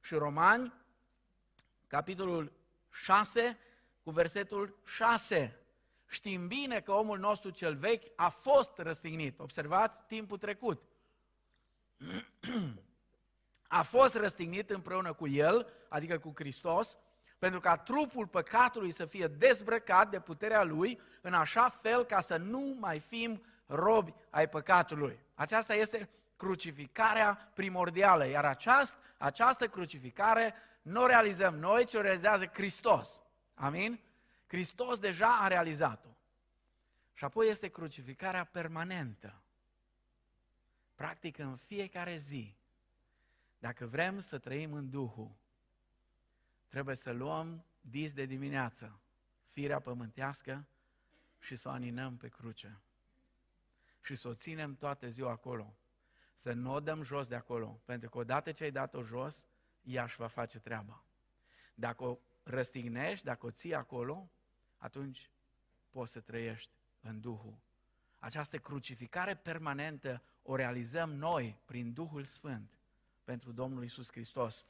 Și 0.00 0.14
Romani, 0.14 0.72
capitolul 1.86 2.52
6, 2.90 3.58
cu 4.02 4.10
versetul 4.10 4.78
6. 4.84 5.56
Știm 6.08 6.46
bine 6.46 6.80
că 6.80 6.92
omul 6.92 7.18
nostru 7.18 7.50
cel 7.50 7.76
vechi 7.76 8.02
a 8.16 8.28
fost 8.28 8.78
răstignit. 8.78 9.38
Observați 9.38 10.00
timpul 10.06 10.38
trecut. 10.38 10.82
A 13.68 13.82
fost 13.82 14.14
răstignit 14.14 14.70
împreună 14.70 15.12
cu 15.12 15.28
El, 15.28 15.72
adică 15.88 16.18
cu 16.18 16.32
Hristos, 16.34 16.96
pentru 17.38 17.60
ca 17.60 17.76
trupul 17.76 18.26
păcatului 18.26 18.90
să 18.90 19.04
fie 19.04 19.26
dezbrăcat 19.26 20.10
de 20.10 20.20
puterea 20.20 20.62
Lui, 20.62 21.00
în 21.20 21.34
așa 21.34 21.68
fel 21.68 22.04
ca 22.04 22.20
să 22.20 22.36
nu 22.36 22.76
mai 22.80 22.98
fim 22.98 23.42
robi 23.66 24.14
ai 24.30 24.48
păcatului. 24.48 25.18
Aceasta 25.34 25.74
este 25.74 26.08
crucificarea 26.36 27.50
primordială, 27.54 28.26
iar 28.26 28.44
aceast, 28.44 28.94
această 29.18 29.68
crucificare 29.68 30.54
nu 30.82 31.02
o 31.02 31.06
realizăm 31.06 31.54
noi, 31.54 31.84
ci 31.84 31.94
o 31.94 32.00
realizează 32.00 32.46
Hristos. 32.46 33.22
Amin? 33.54 34.00
Hristos 34.46 34.98
deja 34.98 35.38
a 35.40 35.46
realizat-o. 35.46 36.08
Și 37.14 37.24
apoi 37.24 37.48
este 37.48 37.68
crucificarea 37.68 38.44
permanentă. 38.44 39.42
Practic 40.94 41.38
în 41.38 41.56
fiecare 41.56 42.16
zi, 42.16 42.54
dacă 43.58 43.86
vrem 43.86 44.18
să 44.18 44.38
trăim 44.38 44.72
în 44.72 44.90
Duhul, 44.90 45.36
trebuie 46.68 46.96
să 46.96 47.12
luăm 47.12 47.64
dis 47.80 48.12
de 48.12 48.24
dimineață 48.24 49.00
firea 49.48 49.80
pământească 49.80 50.66
și 51.38 51.56
să 51.56 51.68
o 51.68 51.70
aninăm 51.70 52.16
pe 52.16 52.28
cruce. 52.28 52.80
Și 54.02 54.14
să 54.14 54.28
o 54.28 54.34
ținem 54.34 54.74
toată 54.74 55.08
ziua 55.08 55.30
acolo 55.30 55.76
să 56.34 56.52
nu 56.52 56.72
o 56.72 56.80
dăm 56.80 57.02
jos 57.02 57.28
de 57.28 57.34
acolo, 57.34 57.80
pentru 57.84 58.08
că 58.08 58.18
odată 58.18 58.52
ce 58.52 58.64
ai 58.64 58.70
dat-o 58.70 59.02
jos, 59.02 59.44
ea 59.82 60.02
își 60.02 60.16
va 60.16 60.26
face 60.26 60.58
treaba. 60.58 61.04
Dacă 61.74 62.04
o 62.04 62.18
răstignești, 62.42 63.24
dacă 63.24 63.46
o 63.46 63.50
ții 63.50 63.74
acolo, 63.74 64.30
atunci 64.76 65.30
poți 65.90 66.12
să 66.12 66.20
trăiești 66.20 66.72
în 67.00 67.20
Duhul. 67.20 67.58
Această 68.18 68.58
crucificare 68.58 69.36
permanentă 69.36 70.22
o 70.42 70.56
realizăm 70.56 71.10
noi 71.14 71.58
prin 71.64 71.92
Duhul 71.92 72.24
Sfânt 72.24 72.70
pentru 73.24 73.52
Domnul 73.52 73.84
Isus 73.84 74.10
Hristos. 74.10 74.66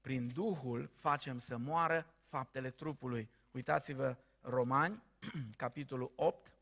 Prin 0.00 0.28
Duhul 0.28 0.90
facem 0.94 1.38
să 1.38 1.56
moară 1.56 2.06
faptele 2.26 2.70
trupului. 2.70 3.30
Uitați-vă 3.50 4.16
Romani, 4.40 5.02
capitolul 5.56 6.12
8, 6.14 6.56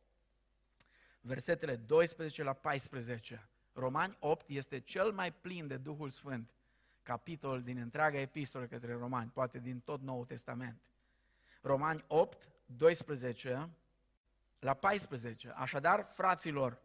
versetele 1.21 1.77
12 1.77 2.43
la 2.43 2.53
14. 2.53 3.49
Romani 3.73 4.17
8 4.21 4.49
este 4.49 4.79
cel 4.79 5.13
mai 5.13 5.33
plin 5.33 5.67
de 5.67 5.77
Duhul 5.77 6.11
Sfânt 6.11 6.51
capitol 7.03 7.63
din 7.63 7.79
întreaga 7.79 8.19
epistolă 8.19 8.65
către 8.65 8.93
Romani, 8.93 9.31
poate 9.31 9.59
din 9.59 9.81
tot 9.81 10.01
Noul 10.01 10.25
Testament. 10.25 10.81
Romani 11.61 12.05
8, 12.07 12.49
12 12.67 13.69
la 14.59 14.75
14. 14.75 15.53
Așadar, 15.57 16.07
fraților, 16.15 16.79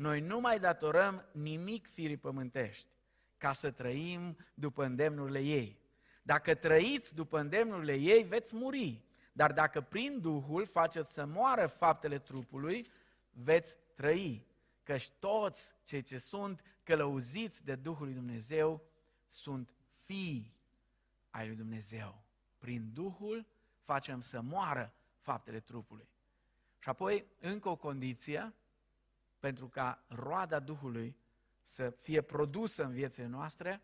noi 0.00 0.20
nu 0.20 0.40
mai 0.40 0.60
datorăm 0.60 1.24
nimic 1.32 1.86
firii 1.86 2.16
pământești 2.16 2.88
ca 3.36 3.52
să 3.52 3.70
trăim 3.70 4.36
după 4.54 4.84
îndemnurile 4.84 5.40
ei. 5.40 5.78
Dacă 6.22 6.54
trăiți 6.54 7.14
după 7.14 7.38
îndemnurile 7.38 7.94
ei, 7.94 8.22
veți 8.22 8.54
muri. 8.54 9.04
Dar 9.32 9.52
dacă 9.52 9.80
prin 9.80 10.20
Duhul 10.20 10.66
faceți 10.66 11.12
să 11.12 11.24
moară 11.24 11.66
faptele 11.66 12.18
trupului, 12.18 12.86
veți 13.30 13.76
trăi 13.94 14.46
căci 14.82 15.10
toți 15.10 15.72
cei 15.84 16.02
ce 16.02 16.18
sunt 16.18 16.62
călăuziți 16.82 17.64
de 17.64 17.74
Duhul 17.74 18.04
lui 18.04 18.14
Dumnezeu 18.14 18.82
sunt 19.28 19.74
fii 20.04 20.54
ai 21.30 21.46
lui 21.46 21.56
Dumnezeu. 21.56 22.22
Prin 22.58 22.90
Duhul 22.92 23.46
facem 23.84 24.20
să 24.20 24.40
moară 24.40 24.94
faptele 25.18 25.60
trupului. 25.60 26.08
Și 26.78 26.88
apoi, 26.88 27.24
încă 27.40 27.68
o 27.68 27.76
condiție, 27.76 28.54
pentru 29.40 29.68
ca 29.68 30.04
roada 30.08 30.58
Duhului 30.58 31.16
să 31.62 31.90
fie 31.90 32.20
produsă 32.20 32.84
în 32.84 32.92
viețile 32.92 33.26
noastre, 33.26 33.82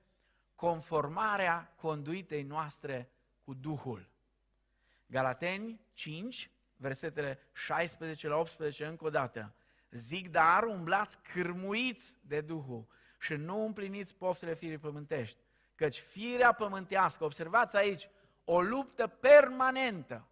conformarea 0.54 1.74
conduitei 1.76 2.42
noastre 2.42 3.10
cu 3.44 3.54
Duhul. 3.54 4.08
Galateni 5.06 5.80
5, 5.92 6.50
versetele 6.76 7.38
16 7.52 8.28
la 8.28 8.36
18, 8.36 8.86
încă 8.86 9.04
o 9.04 9.10
dată. 9.10 9.54
Zic, 9.90 10.30
dar 10.30 10.62
umblați 10.62 11.18
cârmuiți 11.22 12.18
de 12.20 12.40
Duhul 12.40 12.86
și 13.20 13.34
nu 13.34 13.64
împliniți 13.64 14.14
poftele 14.14 14.54
firii 14.54 14.78
pământești. 14.78 15.38
Căci 15.74 15.98
firea 15.98 16.52
pământească, 16.52 17.24
observați 17.24 17.76
aici, 17.76 18.08
o 18.44 18.60
luptă 18.60 19.06
permanentă. 19.06 20.26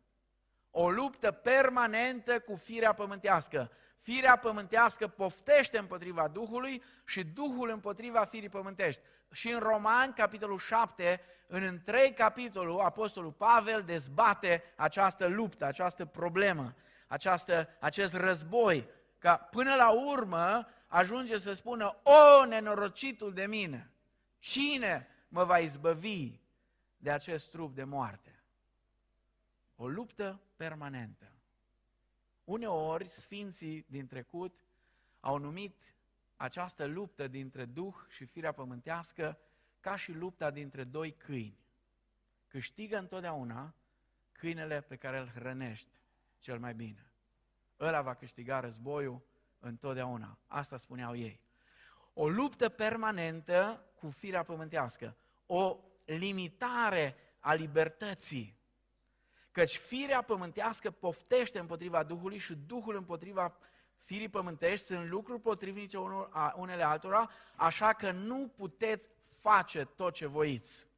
O 0.70 0.90
luptă 0.90 1.30
permanentă 1.30 2.40
cu 2.40 2.54
firea 2.54 2.92
pământească. 2.92 3.70
Firea 4.04 4.36
pământească 4.36 5.08
poftește 5.08 5.78
împotriva 5.78 6.28
Duhului 6.28 6.82
și 7.04 7.24
Duhul 7.24 7.70
împotriva 7.70 8.24
firii 8.24 8.48
pământești. 8.48 9.00
Și 9.32 9.48
în 9.48 9.58
Romani, 9.58 10.12
capitolul 10.12 10.58
7, 10.58 11.20
în 11.46 11.62
întreg 11.62 12.14
capitolul, 12.14 12.80
Apostolul 12.80 13.32
Pavel 13.32 13.82
dezbate 13.82 14.62
această 14.76 15.26
luptă, 15.26 15.64
această 15.64 16.04
problemă, 16.04 16.74
această, 17.06 17.68
acest 17.80 18.14
război, 18.14 18.88
ca 19.18 19.36
până 19.36 19.74
la 19.74 19.90
urmă 19.90 20.66
ajunge 20.86 21.38
să 21.38 21.52
spună, 21.52 21.96
o, 22.02 22.44
nenorocitul 22.44 23.32
de 23.32 23.46
mine, 23.46 23.90
cine 24.38 25.08
mă 25.28 25.44
va 25.44 25.58
izbăvi 25.58 26.40
de 26.96 27.10
acest 27.10 27.50
trup 27.50 27.74
de 27.74 27.84
moarte? 27.84 28.42
O 29.76 29.88
luptă 29.88 30.40
permanentă. 30.56 31.33
Uneori, 32.44 33.08
sfinții 33.08 33.84
din 33.88 34.06
trecut 34.06 34.60
au 35.20 35.38
numit 35.38 35.94
această 36.36 36.84
luptă 36.84 37.28
dintre 37.28 37.64
Duh 37.64 37.94
și 38.08 38.24
firea 38.24 38.52
pământească 38.52 39.38
ca 39.80 39.96
și 39.96 40.12
lupta 40.12 40.50
dintre 40.50 40.84
doi 40.84 41.12
câini. 41.12 41.58
Câștigă 42.46 42.98
întotdeauna 42.98 43.74
câinele 44.32 44.80
pe 44.80 44.96
care 44.96 45.18
îl 45.18 45.28
hrănești 45.28 46.00
cel 46.38 46.58
mai 46.58 46.74
bine. 46.74 47.10
Ăla 47.80 48.02
va 48.02 48.14
câștiga 48.14 48.60
războiul 48.60 49.22
întotdeauna. 49.58 50.38
Asta 50.46 50.76
spuneau 50.76 51.16
ei. 51.16 51.40
O 52.12 52.28
luptă 52.28 52.68
permanentă 52.68 53.86
cu 53.94 54.10
firea 54.10 54.42
pământească. 54.42 55.16
O 55.46 55.78
limitare 56.04 57.16
a 57.40 57.54
libertății. 57.54 58.58
Căci 59.54 59.76
firea 59.76 60.22
pământească 60.22 60.90
poftește 60.90 61.58
împotriva 61.58 62.02
Duhului 62.02 62.38
și 62.38 62.54
Duhul 62.54 62.96
împotriva 62.96 63.56
firii 64.02 64.28
pământești 64.28 64.86
sunt 64.86 65.08
lucruri 65.08 65.40
potrivnice 65.40 65.98
unele 66.54 66.82
altora, 66.82 67.30
așa 67.56 67.92
că 67.92 68.10
nu 68.10 68.52
puteți 68.56 69.08
face 69.40 69.84
tot 69.84 70.14
ce 70.14 70.26
voiți. 70.26 70.88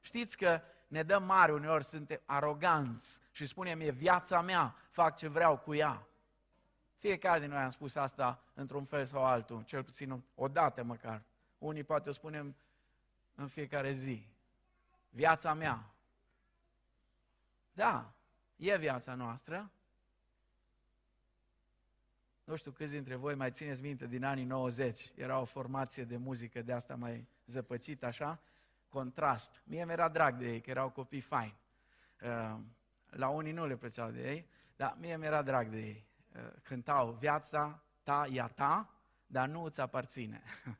Știți 0.00 0.36
că 0.36 0.60
ne 0.86 1.02
dăm 1.02 1.22
mari 1.22 1.52
uneori, 1.52 1.84
suntem 1.84 2.20
aroganți 2.24 3.20
și 3.32 3.46
spunem, 3.46 3.80
e 3.80 3.90
viața 3.90 4.40
mea, 4.40 4.76
fac 4.90 5.16
ce 5.16 5.28
vreau 5.28 5.58
cu 5.58 5.74
ea. 5.74 6.06
Fiecare 6.96 7.40
din 7.40 7.48
noi 7.48 7.58
am 7.58 7.70
spus 7.70 7.94
asta 7.94 8.42
într-un 8.54 8.84
fel 8.84 9.04
sau 9.04 9.24
altul, 9.24 9.62
cel 9.62 9.82
puțin 9.84 10.22
o 10.34 10.48
dată 10.48 10.82
măcar. 10.82 11.22
Unii 11.58 11.84
poate 11.84 12.08
o 12.08 12.12
spunem 12.12 12.56
în 13.34 13.48
fiecare 13.48 13.92
zi. 13.92 14.26
Viața 15.10 15.54
mea. 15.54 15.92
Da, 17.78 18.14
e 18.56 18.76
viața 18.76 19.14
noastră. 19.14 19.70
Nu 22.44 22.56
știu 22.56 22.70
câți 22.70 22.90
dintre 22.90 23.14
voi 23.14 23.34
mai 23.34 23.50
țineți 23.50 23.82
minte 23.82 24.06
din 24.06 24.24
anii 24.24 24.44
90. 24.44 25.12
Era 25.14 25.38
o 25.40 25.44
formație 25.44 26.04
de 26.04 26.16
muzică 26.16 26.62
de 26.62 26.72
asta 26.72 26.94
mai 26.94 27.28
zăpăcit 27.46 28.02
așa, 28.02 28.40
contrast. 28.88 29.62
Mie 29.64 29.84
mi-era 29.84 30.08
drag 30.08 30.36
de 30.36 30.52
ei, 30.52 30.60
că 30.60 30.70
erau 30.70 30.90
copii 30.90 31.20
faini. 31.20 31.58
Uh, 32.22 32.56
la 33.06 33.28
unii 33.28 33.52
nu 33.52 33.66
le 33.66 33.76
plăceau 33.76 34.10
de 34.10 34.30
ei, 34.30 34.48
dar 34.76 34.96
mie 35.00 35.16
mi-era 35.16 35.42
drag 35.42 35.68
de 35.68 35.78
ei. 35.78 36.06
Uh, 36.34 36.52
cântau, 36.62 37.12
viața 37.12 37.82
ta 38.02 38.26
e 38.30 38.40
a 38.40 38.48
ta, 38.48 38.94
dar 39.26 39.48
nu 39.48 39.62
îți 39.62 39.80
aparține. 39.80 40.42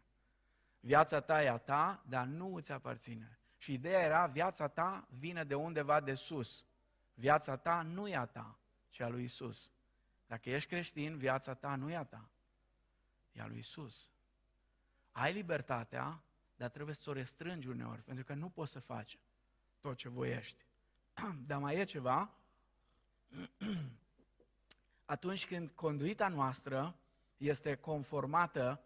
Viața 0.81 1.21
ta 1.21 1.43
e 1.43 1.49
a 1.49 1.59
ta, 1.59 2.03
dar 2.09 2.27
nu 2.27 2.55
îți 2.55 2.73
aparține. 2.73 3.39
Și 3.57 3.73
ideea 3.73 4.01
era, 4.01 4.27
viața 4.27 4.69
ta 4.69 5.09
vine 5.11 5.45
de 5.45 5.55
undeva 5.55 6.01
de 6.01 6.15
sus. 6.15 6.68
Viața 7.19 7.57
ta 7.57 7.83
nu 7.83 8.09
e 8.09 8.17
a 8.17 8.25
ta, 8.25 8.59
ci 8.89 9.01
a 9.01 9.09
lui 9.09 9.25
Isus. 9.25 9.71
Dacă 10.27 10.51
ești 10.51 10.69
creștin, 10.69 11.17
viața 11.17 11.55
ta 11.55 11.75
nu 11.75 11.91
e 11.91 11.97
a 11.97 12.05
ta, 12.05 12.29
e 13.33 13.41
a 13.41 13.47
lui 13.47 13.59
Isus. 13.59 14.11
Ai 15.13 15.33
libertatea, 15.33 16.23
dar 16.57 16.71
trebuie 16.71 16.95
să 16.95 17.11
o 17.11 17.13
restrângi 17.13 17.69
uneori, 17.69 18.03
pentru 18.03 18.25
că 18.25 18.35
nu 18.35 18.49
poți 18.49 18.73
să 18.73 18.81
faci 18.81 19.19
tot 19.81 19.97
ce 19.97 20.09
voiești. 20.09 20.65
Dar 21.47 21.59
mai 21.61 21.77
e 21.77 21.85
ceva, 21.85 22.31
atunci 25.05 25.47
când 25.47 25.71
conduita 25.71 26.29
noastră 26.29 26.97
este 27.37 27.75
conformată 27.75 28.83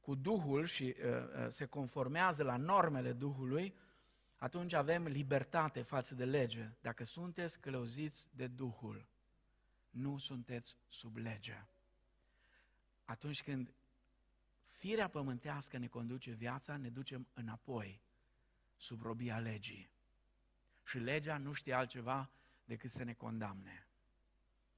cu 0.00 0.14
Duhul 0.14 0.64
și 0.64 0.96
uh, 0.98 1.04
uh, 1.04 1.46
se 1.48 1.66
conformează 1.66 2.42
la 2.42 2.56
normele 2.56 3.12
Duhului, 3.12 3.74
atunci 4.40 4.72
avem 4.72 5.06
libertate 5.06 5.82
față 5.82 6.14
de 6.14 6.24
lege. 6.24 6.70
Dacă 6.80 7.04
sunteți 7.04 7.60
călăuziți 7.60 8.26
de 8.30 8.46
Duhul, 8.46 9.06
nu 9.90 10.18
sunteți 10.18 10.76
sub 10.88 11.16
lege. 11.16 11.64
Atunci 13.04 13.42
când 13.42 13.74
firea 14.66 15.08
pământească 15.08 15.78
ne 15.78 15.86
conduce 15.86 16.30
viața, 16.30 16.76
ne 16.76 16.88
ducem 16.88 17.28
înapoi, 17.34 18.00
sub 18.76 19.02
robia 19.02 19.38
legii. 19.38 19.90
Și 20.84 20.98
legea 20.98 21.38
nu 21.38 21.52
știe 21.52 21.72
altceva 21.72 22.30
decât 22.64 22.90
să 22.90 23.04
ne 23.04 23.12
condamne. 23.12 23.86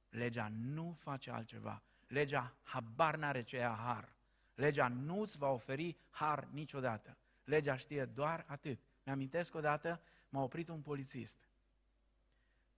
Legea 0.09 0.48
nu 0.48 0.96
face 0.98 1.31
altceva. 1.31 1.83
Legea 2.07 2.57
habar 2.62 3.16
n-are 3.16 3.42
ce 3.42 3.57
e 3.57 3.64
har. 3.64 4.16
Legea 4.55 4.88
nu 4.88 5.20
îți 5.20 5.38
va 5.38 5.48
oferi 5.48 5.96
har 6.11 6.48
niciodată. 6.51 7.16
Legea 7.44 7.77
știe 7.77 8.05
doar 8.05 8.44
atât. 8.48 8.81
Mi-amintesc 9.05 9.55
odată, 9.55 10.01
m-a 10.29 10.43
oprit 10.43 10.69
un 10.69 10.81
polițist. 10.81 11.49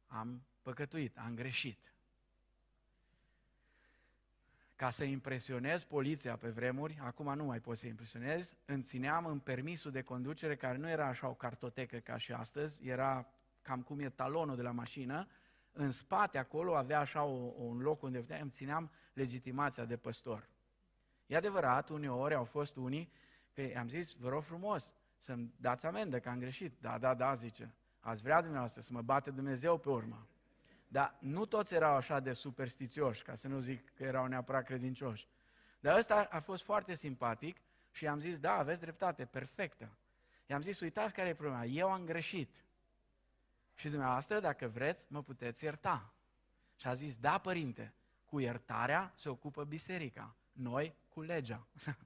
Am 0.06 0.42
păcătuit, 0.62 1.18
am 1.18 1.34
greșit. 1.34 1.94
Ca 4.76 4.90
să 4.90 5.04
impresionez 5.04 5.84
poliția 5.84 6.37
pe 6.37 6.48
vremuri, 6.48 6.98
acum 7.02 7.34
nu 7.34 7.44
mai 7.44 7.60
pot 7.60 7.76
să 7.76 7.87
impresionez, 7.87 8.56
îmi 8.64 8.82
țineam 8.82 9.26
în 9.26 9.38
permisul 9.38 9.90
de 9.90 10.02
conducere, 10.02 10.56
care 10.56 10.76
nu 10.76 10.88
era 10.88 11.06
așa 11.06 11.28
o 11.28 11.34
cartotecă 11.34 11.98
ca 11.98 12.16
și 12.16 12.32
astăzi, 12.32 12.87
era 12.87 13.26
cam 13.62 13.82
cum 13.82 14.00
e 14.00 14.10
talonul 14.10 14.56
de 14.56 14.62
la 14.62 14.70
mașină, 14.70 15.28
în 15.72 15.90
spate 15.90 16.38
acolo 16.38 16.76
avea 16.76 17.00
așa 17.00 17.22
o, 17.22 17.52
un 17.56 17.78
loc 17.78 18.02
unde 18.02 18.18
puteam, 18.18 18.40
îmi 18.40 18.50
țineam 18.50 18.90
legitimația 19.12 19.84
de 19.84 19.96
păstor. 19.96 20.48
E 21.26 21.37
adevărat, 21.37 21.88
uneori 21.88 22.34
au 22.34 22.44
fost 22.44 22.76
unii 22.76 23.12
că 23.52 23.62
am 23.76 23.88
zis, 23.88 24.12
vă 24.12 24.28
rog 24.28 24.42
frumos, 24.42 24.94
să-mi 25.24 25.54
dați 25.56 25.87
amendă 25.87 26.20
că 26.20 26.28
am 26.28 26.38
greșit. 26.38 26.72
Da, 26.80 26.98
da, 26.98 27.14
da, 27.14 27.34
zice. 27.34 27.74
Ați 28.00 28.22
vrea 28.22 28.40
dumneavoastră 28.40 28.80
să 28.80 28.92
mă 28.92 29.02
bate 29.02 29.30
Dumnezeu 29.30 29.78
pe 29.78 29.88
urmă. 29.88 30.26
Dar 30.88 31.16
nu 31.20 31.44
toți 31.44 31.74
erau 31.74 31.94
așa 31.94 32.20
de 32.20 32.32
superstițioși, 32.32 33.22
ca 33.22 33.34
să 33.34 33.48
nu 33.48 33.58
zic 33.58 33.94
că 33.94 34.02
erau 34.02 34.26
neapărat 34.26 34.64
credincioși. 34.64 35.28
Dar 35.80 35.96
ăsta 35.96 36.28
a 36.30 36.40
fost 36.40 36.62
foarte 36.62 36.94
simpatic 36.94 37.56
și 37.90 38.04
i-am 38.04 38.18
zis, 38.18 38.38
da, 38.38 38.52
aveți 38.52 38.80
dreptate, 38.80 39.24
perfectă. 39.24 39.98
I-am 40.46 40.62
zis, 40.62 40.80
uitați 40.80 41.14
care 41.14 41.28
e 41.28 41.34
problema, 41.34 41.64
eu 41.64 41.90
am 41.90 42.04
greșit. 42.04 42.64
Și 43.74 43.88
dumneavoastră, 43.88 44.40
dacă 44.40 44.68
vreți, 44.68 45.06
mă 45.08 45.22
puteți 45.22 45.64
ierta. 45.64 46.12
Și 46.76 46.87
a 46.87 46.94
zis, 46.94 47.18
da, 47.18 47.38
părinte, 47.38 47.94
cu 48.24 48.38
iertarea 48.38 49.12
se 49.14 49.28
ocupă 49.28 49.64
biserica, 49.64 50.37
noi 50.52 50.94
cu 51.08 51.20
legea. 51.20 51.66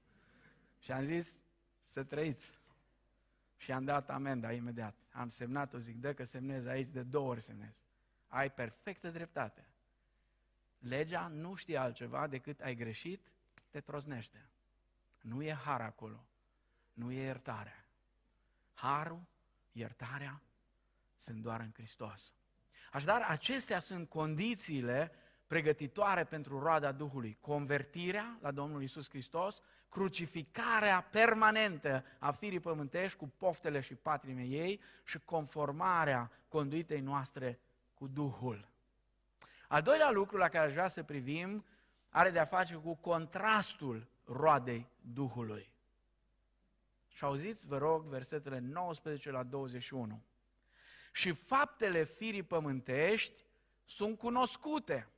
și 0.82 0.92
am 0.92 1.02
zis, 1.02 1.40
să 1.82 2.04
trăiți. 2.04 2.58
Și 3.58 3.72
am 3.72 3.84
dat 3.84 4.10
amenda 4.10 4.52
imediat. 4.52 4.94
Am 5.10 5.28
semnat-o, 5.28 5.78
zic, 5.78 5.96
dă 5.96 6.14
că 6.14 6.24
semnez 6.24 6.66
aici, 6.66 6.88
de 6.88 7.02
două 7.02 7.28
ori 7.28 7.40
semnez. 7.40 7.80
Ai 8.26 8.52
perfectă 8.52 9.10
dreptate. 9.10 9.68
Legea 10.78 11.26
nu 11.26 11.54
știe 11.54 11.76
altceva 11.76 12.26
decât 12.26 12.60
ai 12.60 12.74
greșit, 12.74 13.32
te 13.70 13.80
troznește. 13.80 14.48
Nu 15.20 15.42
e 15.42 15.52
har 15.52 15.80
acolo. 15.80 16.26
Nu 16.92 17.12
e 17.12 17.22
iertare. 17.22 17.84
Harul, 18.74 19.22
iertarea, 19.72 20.42
sunt 21.16 21.42
doar 21.42 21.60
în 21.60 21.72
Hristos. 21.72 22.34
Așadar, 22.92 23.22
acestea 23.22 23.78
sunt 23.78 24.08
condițiile 24.08 25.12
pregătitoare 25.48 26.24
pentru 26.24 26.58
roada 26.58 26.92
Duhului. 26.92 27.38
Convertirea 27.40 28.38
la 28.40 28.50
Domnul 28.50 28.82
Isus 28.82 29.08
Hristos, 29.08 29.60
crucificarea 29.88 31.08
permanentă 31.10 32.04
a 32.18 32.30
firii 32.30 32.60
pământești 32.60 33.18
cu 33.18 33.32
poftele 33.36 33.80
și 33.80 33.94
patrime 33.94 34.42
ei 34.42 34.80
și 35.04 35.18
conformarea 35.24 36.30
conduitei 36.48 37.00
noastre 37.00 37.60
cu 37.94 38.06
Duhul. 38.06 38.68
Al 39.68 39.82
doilea 39.82 40.10
lucru 40.10 40.36
la 40.36 40.48
care 40.48 40.66
aș 40.66 40.72
vrea 40.72 40.88
să 40.88 41.02
privim 41.02 41.64
are 42.10 42.30
de-a 42.30 42.44
face 42.44 42.74
cu 42.74 42.94
contrastul 42.94 44.06
roadei 44.24 44.88
Duhului. 45.00 45.70
Și 47.08 47.16
Și 47.16 47.24
auziți, 47.24 47.66
vă 47.66 47.78
rog, 47.78 48.04
versetele 48.04 48.58
19 48.58 49.30
la 49.30 49.42
21. 49.42 50.22
Și 51.12 51.32
faptele 51.32 52.04
firii 52.04 52.42
pământești 52.42 53.44
sunt 53.84 54.18
cunoscute. 54.18 55.08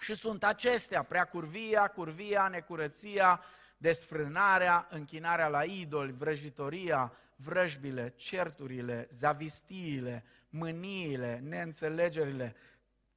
Și 0.00 0.14
sunt 0.14 0.44
acestea, 0.44 1.02
prea 1.02 1.24
curvia, 1.24 1.88
curvia, 1.88 2.48
necurăția, 2.48 3.44
desfrânarea, 3.76 4.86
închinarea 4.90 5.48
la 5.48 5.64
idoli, 5.64 6.12
vrăjitoria, 6.12 7.12
vrăjbile, 7.36 8.12
certurile, 8.16 9.08
zavistiile, 9.10 10.24
mâniile, 10.48 11.40
neînțelegerile, 11.42 12.56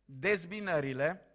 dezbinările, 0.06 1.28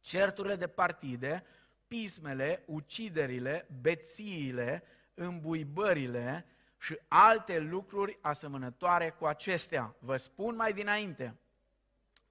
certurile 0.00 0.56
de 0.56 0.66
partide, 0.66 1.44
pismele, 1.86 2.62
uciderile, 2.66 3.66
bețiile, 3.80 4.82
îmbuibările 5.14 6.46
și 6.78 6.98
alte 7.08 7.58
lucruri 7.58 8.18
asemănătoare 8.20 9.10
cu 9.10 9.26
acestea. 9.26 9.94
Vă 9.98 10.16
spun 10.16 10.56
mai 10.56 10.72
dinainte, 10.72 11.36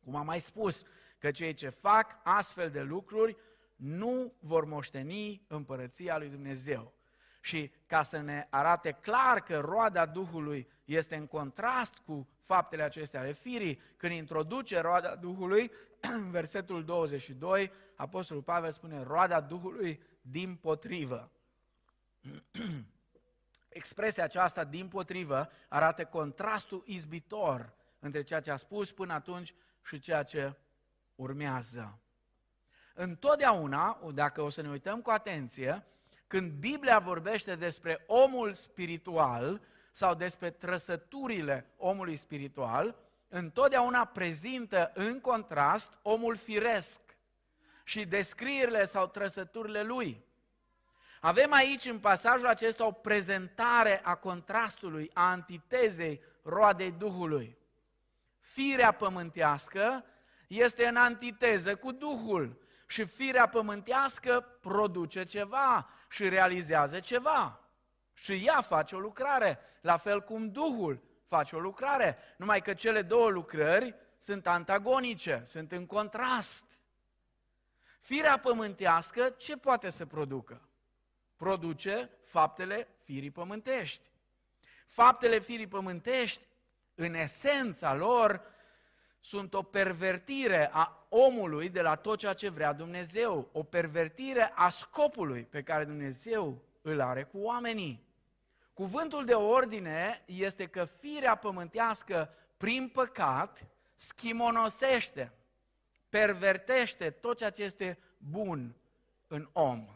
cum 0.03 0.15
am 0.15 0.25
mai 0.25 0.39
spus, 0.39 0.85
că 1.17 1.31
cei 1.31 1.53
ce 1.53 1.69
fac 1.69 2.19
astfel 2.23 2.69
de 2.69 2.81
lucruri 2.81 3.37
nu 3.75 4.33
vor 4.39 4.65
moșteni 4.65 5.41
împărăția 5.47 6.17
lui 6.17 6.29
Dumnezeu. 6.29 6.93
Și 7.41 7.71
ca 7.85 8.01
să 8.01 8.19
ne 8.19 8.47
arate 8.49 8.91
clar 8.91 9.41
că 9.41 9.59
roada 9.59 10.05
Duhului 10.05 10.67
este 10.85 11.15
în 11.15 11.27
contrast 11.27 11.97
cu 11.97 12.27
faptele 12.39 12.83
acestea 12.83 13.19
ale 13.19 13.31
firii, 13.31 13.81
când 13.97 14.13
introduce 14.13 14.79
roada 14.79 15.15
Duhului, 15.15 15.71
în 16.01 16.31
versetul 16.31 16.85
22, 16.85 17.71
Apostolul 17.95 18.43
Pavel 18.43 18.71
spune 18.71 19.03
roada 19.03 19.41
Duhului 19.41 20.01
din 20.21 20.55
potrivă. 20.55 21.31
Expresia 23.69 24.23
aceasta 24.23 24.63
din 24.63 24.87
potrivă 24.87 25.49
arată 25.67 26.05
contrastul 26.05 26.83
izbitor 26.85 27.73
între 27.99 28.23
ceea 28.23 28.39
ce 28.39 28.51
a 28.51 28.55
spus 28.55 28.91
până 28.91 29.13
atunci 29.13 29.53
și 29.85 29.99
ceea 29.99 30.23
ce 30.23 30.55
urmează. 31.17 31.99
Întotdeauna, 32.93 33.99
dacă 34.13 34.41
o 34.41 34.49
să 34.49 34.61
ne 34.61 34.69
uităm 34.69 35.01
cu 35.01 35.09
atenție, 35.09 35.85
când 36.27 36.51
Biblia 36.51 36.99
vorbește 36.99 37.55
despre 37.55 38.03
omul 38.07 38.53
spiritual 38.53 39.61
sau 39.91 40.15
despre 40.15 40.49
trăsăturile 40.49 41.69
omului 41.77 42.15
spiritual, 42.15 42.95
întotdeauna 43.27 44.05
prezintă 44.05 44.91
în 44.93 45.19
contrast 45.19 45.99
omul 46.01 46.35
firesc 46.35 46.99
și 47.83 48.05
descrierile 48.05 48.83
sau 48.83 49.07
trăsăturile 49.07 49.83
lui. 49.83 50.25
Avem 51.21 51.53
aici 51.53 51.85
în 51.85 51.99
pasajul 51.99 52.47
acesta 52.47 52.85
o 52.85 52.91
prezentare 52.91 54.01
a 54.03 54.15
contrastului, 54.15 55.11
a 55.13 55.29
antitezei 55.29 56.21
roadei 56.43 56.91
Duhului. 56.91 57.57
Firea 58.39 58.91
pământească 58.91 60.05
este 60.47 60.85
în 60.85 60.95
antiteză 60.95 61.75
cu 61.75 61.91
Duhul 61.91 62.61
și 62.87 63.05
firea 63.05 63.47
pământească 63.47 64.57
produce 64.61 65.23
ceva 65.23 65.89
și 66.09 66.29
realizează 66.29 66.99
ceva. 66.99 67.59
Și 68.13 68.43
ea 68.45 68.61
face 68.61 68.95
o 68.95 68.99
lucrare, 68.99 69.59
la 69.81 69.97
fel 69.97 70.21
cum 70.21 70.51
Duhul 70.51 71.03
face 71.27 71.55
o 71.55 71.59
lucrare, 71.59 72.17
numai 72.37 72.61
că 72.61 72.73
cele 72.73 73.01
două 73.01 73.29
lucrări 73.29 73.95
sunt 74.17 74.47
antagonice, 74.47 75.41
sunt 75.45 75.71
în 75.71 75.85
contrast. 75.85 76.65
Firea 77.99 78.39
pământească 78.39 79.29
ce 79.29 79.57
poate 79.57 79.89
să 79.89 80.05
producă? 80.05 80.69
Produce 81.35 82.09
faptele 82.23 82.87
firii 83.03 83.31
pământești. 83.31 84.09
Faptele 84.85 85.39
firii 85.39 85.67
pământești, 85.67 86.47
în 86.95 87.13
esența 87.13 87.93
lor, 87.93 88.41
sunt 89.19 89.53
o 89.53 89.61
pervertire 89.61 90.69
a 90.71 91.07
omului 91.09 91.69
de 91.69 91.81
la 91.81 91.95
tot 91.95 92.17
ceea 92.17 92.33
ce 92.33 92.49
vrea 92.49 92.73
Dumnezeu, 92.73 93.49
o 93.51 93.63
pervertire 93.63 94.51
a 94.55 94.69
scopului 94.69 95.43
pe 95.43 95.63
care 95.63 95.85
Dumnezeu 95.85 96.61
îl 96.81 97.01
are 97.01 97.23
cu 97.23 97.37
oamenii. 97.37 98.05
Cuvântul 98.73 99.25
de 99.25 99.33
ordine 99.33 100.23
este 100.25 100.67
că 100.67 100.85
firea 100.85 101.35
pământească 101.35 102.33
prin 102.57 102.89
păcat 102.89 103.67
schimonosește, 103.95 105.33
pervertește 106.09 107.09
tot 107.09 107.37
ceea 107.37 107.49
ce 107.49 107.63
este 107.63 107.99
bun 108.17 108.75
în 109.27 109.49
om. 109.51 109.87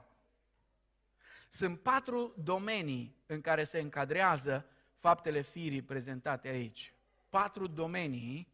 Sunt 1.49 1.79
patru 1.79 2.33
domenii 2.43 3.15
în 3.25 3.41
care 3.41 3.63
se 3.63 3.79
încadrează 3.79 4.65
faptele 4.99 5.41
firii 5.41 5.81
prezentate 5.81 6.47
aici. 6.47 6.93
Patru 7.29 7.67
domenii 7.67 8.47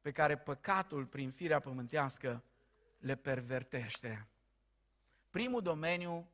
pe 0.00 0.10
care 0.12 0.36
păcatul 0.38 1.06
prin 1.06 1.30
firea 1.30 1.60
pământească 1.60 2.42
le 2.98 3.14
pervertește. 3.14 4.26
Primul 5.30 5.62
domeniu 5.62 6.28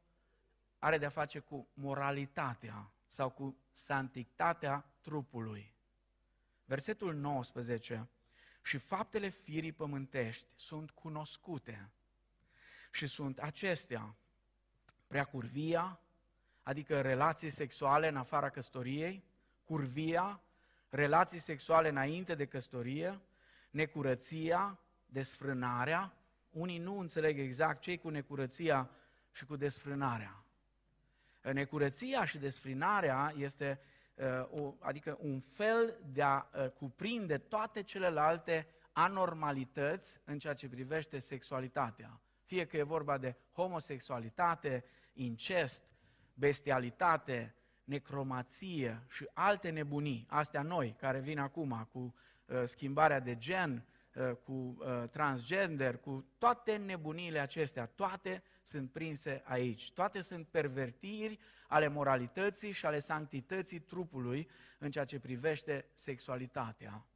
are 0.78 0.98
de-a 0.98 1.08
face 1.08 1.38
cu 1.38 1.68
moralitatea 1.74 2.90
sau 3.06 3.30
cu 3.30 3.56
santitatea 3.72 4.84
trupului. 5.00 5.74
Versetul 6.64 7.14
19. 7.14 8.08
Și 8.62 8.78
faptele 8.78 9.28
firii 9.28 9.72
pământești 9.72 10.46
sunt 10.56 10.90
cunoscute 10.90 11.90
și 12.92 13.06
sunt 13.06 13.38
acestea. 13.38 14.14
Prea 15.06 15.24
curvia, 15.24 16.00
adică 16.62 17.00
relații 17.00 17.50
sexuale 17.50 18.08
în 18.08 18.16
afara 18.16 18.50
căsătoriei, 18.50 19.24
curvia, 19.64 20.40
relații 20.88 21.38
sexuale 21.38 21.88
înainte 21.88 22.34
de 22.34 22.46
căsătorie, 22.46 23.20
necurăția, 23.76 24.78
desfrânarea. 25.06 26.12
Unii 26.50 26.78
nu 26.78 26.98
înțeleg 26.98 27.38
exact 27.38 27.80
ce 27.80 27.96
cu 27.96 28.08
necurăția 28.08 28.90
și 29.32 29.44
cu 29.44 29.56
desfrânarea. 29.56 30.44
Necurăția 31.52 32.24
și 32.24 32.38
desfrânarea 32.38 33.32
este 33.36 33.80
uh, 34.14 34.24
o, 34.50 34.74
adică 34.78 35.18
un 35.20 35.40
fel 35.40 36.00
de 36.12 36.22
a 36.22 36.46
uh, 36.54 36.70
cuprinde 36.70 37.38
toate 37.38 37.82
celelalte 37.82 38.66
anormalități 38.92 40.20
în 40.24 40.38
ceea 40.38 40.54
ce 40.54 40.68
privește 40.68 41.18
sexualitatea. 41.18 42.20
Fie 42.44 42.64
că 42.64 42.76
e 42.76 42.82
vorba 42.82 43.18
de 43.18 43.36
homosexualitate, 43.52 44.84
incest, 45.12 45.82
bestialitate, 46.34 47.54
necromație 47.84 49.02
și 49.08 49.28
alte 49.32 49.70
nebunii, 49.70 50.26
astea 50.28 50.62
noi, 50.62 50.94
care 50.98 51.20
vin 51.20 51.38
acum 51.38 51.88
cu 51.92 52.00
Uh, 52.00 52.35
schimbarea 52.64 53.20
de 53.20 53.36
gen, 53.36 53.86
uh, 54.16 54.36
cu 54.44 54.52
uh, 54.52 55.08
transgender, 55.10 55.96
cu 55.96 56.26
toate 56.38 56.76
nebunile 56.76 57.38
acestea, 57.38 57.86
toate 57.86 58.42
sunt 58.62 58.90
prinse 58.90 59.42
aici. 59.44 59.92
Toate 59.92 60.20
sunt 60.20 60.46
pervertiri 60.46 61.38
ale 61.68 61.88
moralității 61.88 62.70
și 62.70 62.86
ale 62.86 62.98
sanctității 62.98 63.78
trupului 63.78 64.48
în 64.78 64.90
ceea 64.90 65.04
ce 65.04 65.18
privește 65.18 65.86
sexualitatea. 65.94 67.06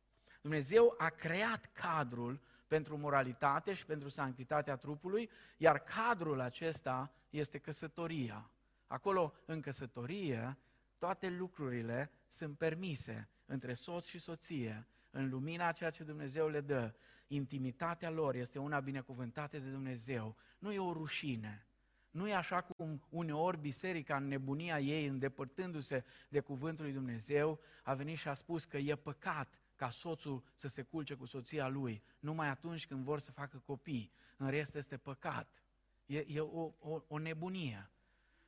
Dumnezeu 0.41 0.95
a 0.99 1.09
creat 1.09 1.71
cadrul 1.73 2.41
pentru 2.67 2.97
moralitate 2.97 3.73
și 3.73 3.87
pentru 3.87 4.09
sanctitatea 4.09 4.77
trupului, 4.77 5.31
iar 5.57 5.79
cadrul 5.79 6.41
acesta 6.41 7.13
este 7.31 7.59
căsătoria. 7.59 8.51
Acolo, 8.87 9.35
în 9.45 9.61
căsătorie, 9.61 10.59
toate 10.99 11.29
lucrurile 11.29 12.11
sunt 12.29 12.59
permise 12.59 13.29
între 13.47 13.75
soț 13.75 14.07
și 14.07 14.19
soție 14.19 14.87
în 15.11 15.29
lumina 15.29 15.67
a 15.67 15.73
ceea 15.73 15.91
ce 15.91 16.05
Dumnezeu 16.05 16.49
le 16.49 16.61
dă, 16.61 16.95
intimitatea 17.27 18.11
lor 18.11 18.35
este 18.35 18.59
una 18.59 18.81
binecuvântată 18.81 19.59
de 19.59 19.71
Dumnezeu. 19.71 20.37
Nu 20.59 20.73
e 20.73 20.79
o 20.79 20.93
rușine. 20.93 21.67
Nu 22.11 22.29
e 22.29 22.35
așa 22.35 22.61
cum 22.61 23.03
uneori 23.09 23.59
biserica 23.59 24.17
în 24.17 24.27
nebunia 24.27 24.81
ei, 24.81 25.07
îndepărtându-se 25.07 26.05
de 26.29 26.41
cuvântul 26.41 26.85
lui 26.85 26.95
Dumnezeu, 26.95 27.61
a 27.83 27.95
venit 27.95 28.19
și 28.19 28.29
a 28.29 28.35
spus 28.35 28.65
că 28.65 28.77
e 28.77 28.97
păcat 28.97 29.61
ca 29.77 29.91
soțul 29.91 30.43
să 30.55 30.69
se 30.69 30.83
culce 30.83 31.15
cu 31.15 31.25
soția 31.25 31.69
lui, 31.69 32.03
numai 32.19 32.49
atunci 32.49 32.87
când 32.87 33.05
vor 33.05 33.19
să 33.19 33.33
facă 33.33 33.59
copii. 33.59 34.13
În 34.37 34.51
rest 34.51 34.75
este 34.75 34.97
păcat. 34.97 35.63
E, 36.07 36.25
e 36.29 36.41
o, 36.41 36.73
o, 36.79 37.03
o 37.09 37.19
nebunie. 37.19 37.91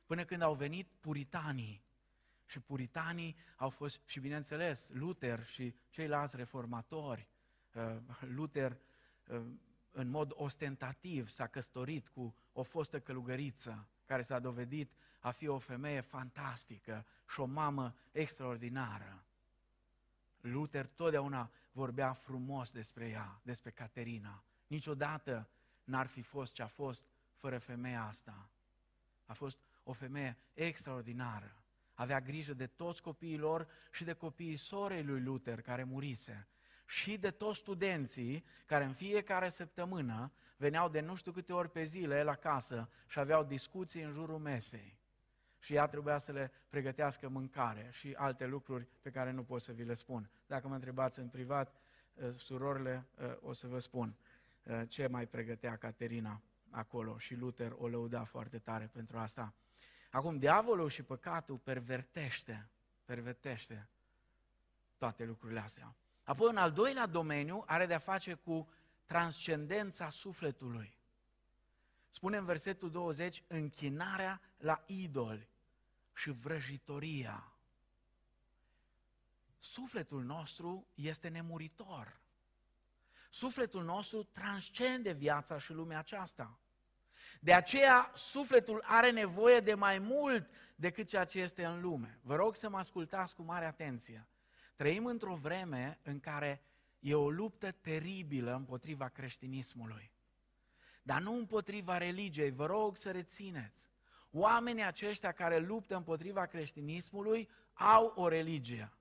Până 0.05 0.23
când 0.23 0.41
au 0.41 0.53
venit 0.53 0.87
puritanii 0.99 1.82
și 2.53 2.59
puritanii 2.59 3.35
au 3.55 3.69
fost, 3.69 3.99
și 4.05 4.19
bineînțeles, 4.19 4.89
Luther 4.89 5.45
și 5.45 5.75
ceilalți 5.89 6.35
reformatori. 6.35 7.27
Uh, 7.73 7.95
Luther, 8.19 8.77
uh, 9.27 9.41
în 9.91 10.07
mod 10.07 10.31
ostentativ, 10.33 11.27
s-a 11.27 11.47
căsătorit 11.47 12.07
cu 12.07 12.35
o 12.51 12.63
fostă 12.63 12.99
călugăriță, 12.99 13.87
care 14.05 14.21
s-a 14.21 14.39
dovedit 14.39 14.91
a 15.19 15.31
fi 15.31 15.47
o 15.47 15.57
femeie 15.57 16.01
fantastică 16.01 17.05
și 17.29 17.39
o 17.39 17.45
mamă 17.45 17.95
extraordinară. 18.11 19.23
Luther 20.41 20.85
totdeauna 20.85 21.51
vorbea 21.71 22.13
frumos 22.13 22.71
despre 22.71 23.07
ea, 23.07 23.39
despre 23.43 23.71
Caterina. 23.71 24.43
Niciodată 24.67 25.47
n-ar 25.83 26.07
fi 26.07 26.21
fost 26.21 26.53
ce 26.53 26.61
a 26.61 26.67
fost 26.67 27.05
fără 27.35 27.57
femeia 27.57 28.03
asta. 28.03 28.49
A 29.25 29.33
fost 29.33 29.57
o 29.83 29.93
femeie 29.93 30.37
extraordinară 30.53 31.62
avea 31.93 32.21
grijă 32.21 32.53
de 32.53 32.67
toți 32.67 33.01
copiii 33.01 33.37
lor 33.37 33.67
și 33.91 34.03
de 34.03 34.13
copiii 34.13 34.57
sorei 34.57 35.03
lui 35.03 35.21
Luther 35.21 35.61
care 35.61 35.83
murise 35.83 36.47
și 36.85 37.17
de 37.17 37.31
toți 37.31 37.59
studenții 37.59 38.45
care 38.65 38.83
în 38.83 38.93
fiecare 38.93 39.49
săptămână 39.49 40.31
veneau 40.57 40.89
de 40.89 40.99
nu 40.99 41.15
știu 41.15 41.31
câte 41.31 41.53
ori 41.53 41.71
pe 41.71 41.83
zile 41.83 42.23
la 42.23 42.35
casă 42.35 42.89
și 43.07 43.19
aveau 43.19 43.43
discuții 43.43 44.01
în 44.01 44.11
jurul 44.11 44.39
mesei. 44.39 45.01
Și 45.59 45.73
ea 45.73 45.87
trebuia 45.87 46.17
să 46.17 46.31
le 46.31 46.51
pregătească 46.69 47.29
mâncare 47.29 47.89
și 47.91 48.13
alte 48.17 48.45
lucruri 48.45 48.87
pe 49.01 49.09
care 49.09 49.31
nu 49.31 49.43
pot 49.43 49.61
să 49.61 49.71
vi 49.71 49.83
le 49.83 49.93
spun. 49.93 50.29
Dacă 50.47 50.67
mă 50.67 50.73
întrebați 50.73 51.19
în 51.19 51.27
privat, 51.27 51.75
uh, 52.13 52.29
surorile, 52.33 53.05
uh, 53.21 53.35
o 53.41 53.53
să 53.53 53.67
vă 53.67 53.79
spun 53.79 54.15
uh, 54.63 54.81
ce 54.87 55.07
mai 55.07 55.27
pregătea 55.27 55.75
Caterina 55.75 56.41
acolo 56.69 57.17
și 57.17 57.35
Luther 57.35 57.73
o 57.77 57.87
lăuda 57.87 58.23
foarte 58.23 58.57
tare 58.57 58.89
pentru 58.93 59.17
asta. 59.17 59.53
Acum, 60.13 60.37
diavolul 60.37 60.89
și 60.89 61.03
păcatul 61.03 61.57
pervertește, 61.57 62.69
pervertește 63.05 63.87
toate 64.97 65.25
lucrurile 65.25 65.59
astea. 65.59 65.95
Apoi, 66.23 66.49
în 66.49 66.57
al 66.57 66.71
doilea 66.71 67.05
domeniu, 67.05 67.63
are 67.65 67.85
de-a 67.85 67.99
face 67.99 68.33
cu 68.33 68.69
transcendența 69.05 70.09
sufletului. 70.09 70.97
Spune 72.09 72.37
în 72.37 72.45
versetul 72.45 72.91
20, 72.91 73.43
închinarea 73.47 74.41
la 74.57 74.83
idoli 74.85 75.47
și 76.13 76.31
vrăjitoria. 76.31 77.51
Sufletul 79.59 80.23
nostru 80.23 80.87
este 80.93 81.27
nemuritor. 81.27 82.19
Sufletul 83.29 83.83
nostru 83.83 84.23
transcende 84.23 85.11
viața 85.11 85.59
și 85.59 85.71
lumea 85.71 85.97
aceasta. 85.97 86.57
De 87.39 87.53
aceea, 87.53 88.11
sufletul 88.15 88.83
are 88.85 89.11
nevoie 89.11 89.59
de 89.59 89.73
mai 89.73 89.99
mult 89.99 90.49
decât 90.75 91.07
ceea 91.07 91.25
ce 91.25 91.39
este 91.39 91.65
în 91.65 91.81
lume. 91.81 92.19
Vă 92.21 92.35
rog 92.35 92.55
să 92.55 92.69
mă 92.69 92.77
ascultați 92.77 93.35
cu 93.35 93.41
mare 93.41 93.65
atenție. 93.65 94.27
Trăim 94.75 95.05
într-o 95.05 95.35
vreme 95.35 95.99
în 96.03 96.19
care 96.19 96.63
e 96.99 97.15
o 97.15 97.29
luptă 97.29 97.71
teribilă 97.71 98.55
împotriva 98.55 99.07
creștinismului. 99.07 100.11
Dar 101.01 101.21
nu 101.21 101.33
împotriva 101.33 101.97
religiei, 101.97 102.51
vă 102.51 102.65
rog 102.65 102.97
să 102.97 103.11
rețineți. 103.11 103.89
Oamenii 104.31 104.83
aceștia 104.83 105.31
care 105.31 105.59
luptă 105.59 105.95
împotriva 105.95 106.45
creștinismului 106.45 107.49
au 107.73 108.13
o 108.15 108.27
religie. 108.27 108.93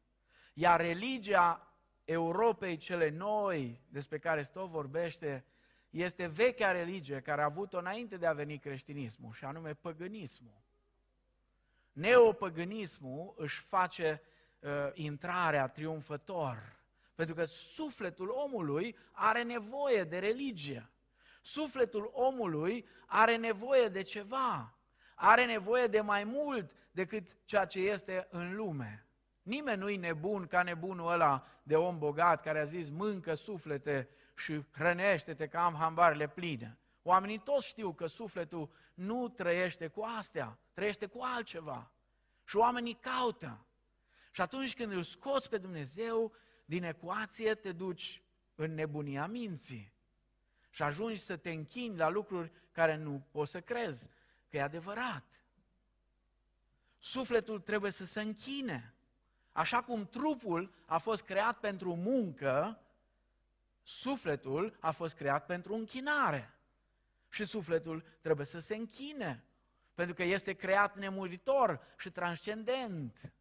Iar 0.55 0.81
religia 0.81 1.75
Europei 2.05 2.77
cele 2.77 3.11
noi, 3.11 3.81
despre 3.89 4.19
care 4.19 4.43
tot 4.43 4.69
vorbește, 4.69 5.45
este 5.93 6.27
vechea 6.27 6.71
religie 6.71 7.21
care 7.21 7.41
a 7.41 7.45
avut-o 7.45 7.79
înainte 7.79 8.17
de 8.17 8.27
a 8.27 8.33
veni 8.33 8.59
creștinismul, 8.59 9.33
și 9.33 9.45
anume 9.45 9.75
păgânismul. 9.75 10.63
Neopăgânismul 11.93 13.35
își 13.37 13.61
face 13.61 14.23
uh, 14.61 14.71
intrarea 14.93 15.69
triumfător, 15.69 16.77
pentru 17.15 17.35
că 17.35 17.45
sufletul 17.45 18.29
omului 18.29 18.97
are 19.13 19.43
nevoie 19.43 20.05
de 20.05 20.19
religie. 20.19 20.91
Sufletul 21.43 22.11
omului 22.13 22.87
are 23.07 23.37
nevoie 23.37 23.89
de 23.89 24.03
ceva, 24.03 24.75
are 25.15 25.45
nevoie 25.45 25.87
de 25.87 26.01
mai 26.01 26.25
mult 26.25 26.73
decât 26.91 27.37
ceea 27.45 27.65
ce 27.65 27.79
este 27.79 28.27
în 28.31 28.55
lume. 28.55 29.07
Nimeni 29.43 29.81
nu-i 29.81 29.97
nebun 29.97 30.47
ca 30.47 30.63
nebunul 30.63 31.13
ăla 31.13 31.47
de 31.63 31.77
om 31.77 31.99
bogat 31.99 32.43
care 32.43 32.61
a 32.61 32.65
zis 32.65 32.89
mâncă 32.89 33.35
suflete 33.35 34.09
și 34.35 34.65
hrănește-te 34.73 35.49
că 35.49 35.59
am 35.59 35.75
hambarele 35.75 36.29
pline. 36.29 36.79
Oamenii 37.03 37.39
toți 37.39 37.67
știu 37.67 37.93
că 37.93 38.07
sufletul 38.07 38.71
nu 38.95 39.29
trăiește 39.29 39.89
cu 39.89 40.03
astea, 40.19 40.59
trăiește 40.73 41.07
cu 41.07 41.19
altceva. 41.23 41.91
Și 42.45 42.57
oamenii 42.57 42.99
caută. 43.01 43.67
Și 44.31 44.41
atunci 44.41 44.75
când 44.75 44.93
îl 44.93 45.03
scoți 45.03 45.49
pe 45.49 45.59
Dumnezeu 45.59 46.33
din 46.65 46.83
ecuație, 46.83 47.55
te 47.55 47.73
duci 47.73 48.23
în 48.55 48.75
nebunia 48.75 49.27
minții. 49.27 49.93
Și 50.71 50.83
ajungi 50.83 51.21
să 51.21 51.37
te 51.37 51.51
închini 51.51 51.97
la 51.97 52.09
lucruri 52.09 52.53
care 52.73 52.97
nu 52.97 53.27
poți 53.31 53.51
să 53.51 53.61
crezi 53.61 54.11
că 54.49 54.57
e 54.57 54.63
adevărat. 54.63 55.25
Sufletul 56.99 57.61
trebuie 57.61 57.91
să 57.91 58.05
se 58.05 58.21
închine. 58.21 58.95
Așa 59.53 59.83
cum 59.83 60.07
trupul 60.07 60.75
a 60.87 60.99
fost 60.99 61.23
creat 61.23 61.59
pentru 61.59 61.95
muncă, 61.95 62.81
Sufletul 63.83 64.77
a 64.81 64.91
fost 64.91 65.17
creat 65.17 65.47
pentru 65.47 65.75
închinare. 65.75 66.55
Și 67.29 67.45
sufletul 67.45 68.05
trebuie 68.21 68.47
să 68.47 68.59
se 68.59 68.75
închine, 68.75 69.45
pentru 69.95 70.15
că 70.15 70.23
este 70.23 70.53
creat 70.53 70.97
nemuritor 70.97 71.81
și 71.99 72.11
transcendent. 72.11 73.33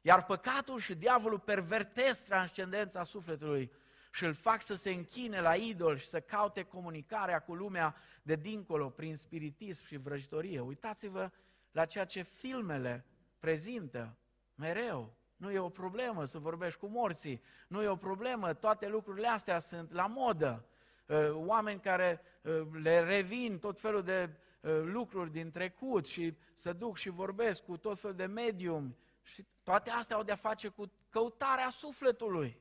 Iar 0.00 0.24
păcatul 0.24 0.78
și 0.78 0.94
diavolul 0.94 1.38
pervertesc 1.38 2.24
transcendența 2.24 3.02
sufletului 3.02 3.72
și 4.12 4.24
îl 4.24 4.34
fac 4.34 4.62
să 4.62 4.74
se 4.74 4.90
închine 4.90 5.40
la 5.40 5.54
idol 5.54 5.96
și 5.96 6.06
să 6.06 6.20
caute 6.20 6.62
comunicarea 6.62 7.40
cu 7.40 7.54
lumea 7.54 7.96
de 8.22 8.34
dincolo 8.34 8.90
prin 8.90 9.16
spiritism 9.16 9.84
și 9.84 9.96
vrăjitorie. 9.96 10.60
Uitați-vă 10.60 11.30
la 11.70 11.84
ceea 11.84 12.04
ce 12.04 12.22
filmele 12.22 13.04
prezintă 13.38 14.16
mereu. 14.54 15.16
Nu 15.42 15.50
e 15.50 15.58
o 15.58 15.68
problemă 15.68 16.24
să 16.24 16.38
vorbești 16.38 16.78
cu 16.78 16.86
morții, 16.86 17.42
nu 17.68 17.82
e 17.82 17.88
o 17.88 17.96
problemă, 17.96 18.54
toate 18.54 18.88
lucrurile 18.88 19.28
astea 19.28 19.58
sunt 19.58 19.92
la 19.92 20.06
modă. 20.06 20.64
Uh, 21.06 21.30
oameni 21.32 21.80
care 21.80 22.20
uh, 22.42 22.66
le 22.82 23.00
revin 23.00 23.58
tot 23.58 23.80
felul 23.80 24.02
de 24.02 24.30
uh, 24.60 24.80
lucruri 24.84 25.30
din 25.30 25.50
trecut 25.50 26.06
și 26.06 26.36
se 26.54 26.72
duc 26.72 26.96
și 26.96 27.08
vorbesc 27.08 27.64
cu 27.64 27.76
tot 27.76 27.98
felul 27.98 28.16
de 28.16 28.24
medium 28.24 28.96
și 29.22 29.46
toate 29.62 29.90
astea 29.90 30.16
au 30.16 30.22
de-a 30.22 30.36
face 30.36 30.68
cu 30.68 30.92
căutarea 31.10 31.68
sufletului. 31.68 32.60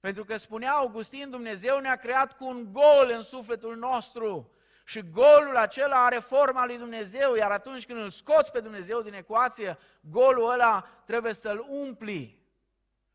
Pentru 0.00 0.24
că 0.24 0.36
spunea 0.36 0.72
Augustin, 0.72 1.30
Dumnezeu 1.30 1.78
ne-a 1.78 1.96
creat 1.96 2.36
cu 2.36 2.46
un 2.46 2.72
gol 2.72 3.10
în 3.12 3.22
sufletul 3.22 3.76
nostru. 3.76 4.50
Și 4.84 5.10
golul 5.10 5.56
acela 5.56 6.04
are 6.04 6.18
forma 6.18 6.64
lui 6.66 6.78
Dumnezeu, 6.78 7.34
iar 7.34 7.50
atunci 7.50 7.86
când 7.86 7.98
îl 7.98 8.10
scoți 8.10 8.52
pe 8.52 8.60
Dumnezeu 8.60 9.00
din 9.00 9.14
ecuație, 9.14 9.78
golul 10.00 10.50
ăla 10.50 10.88
trebuie 11.04 11.32
să-l 11.32 11.66
umpli. 11.68 12.42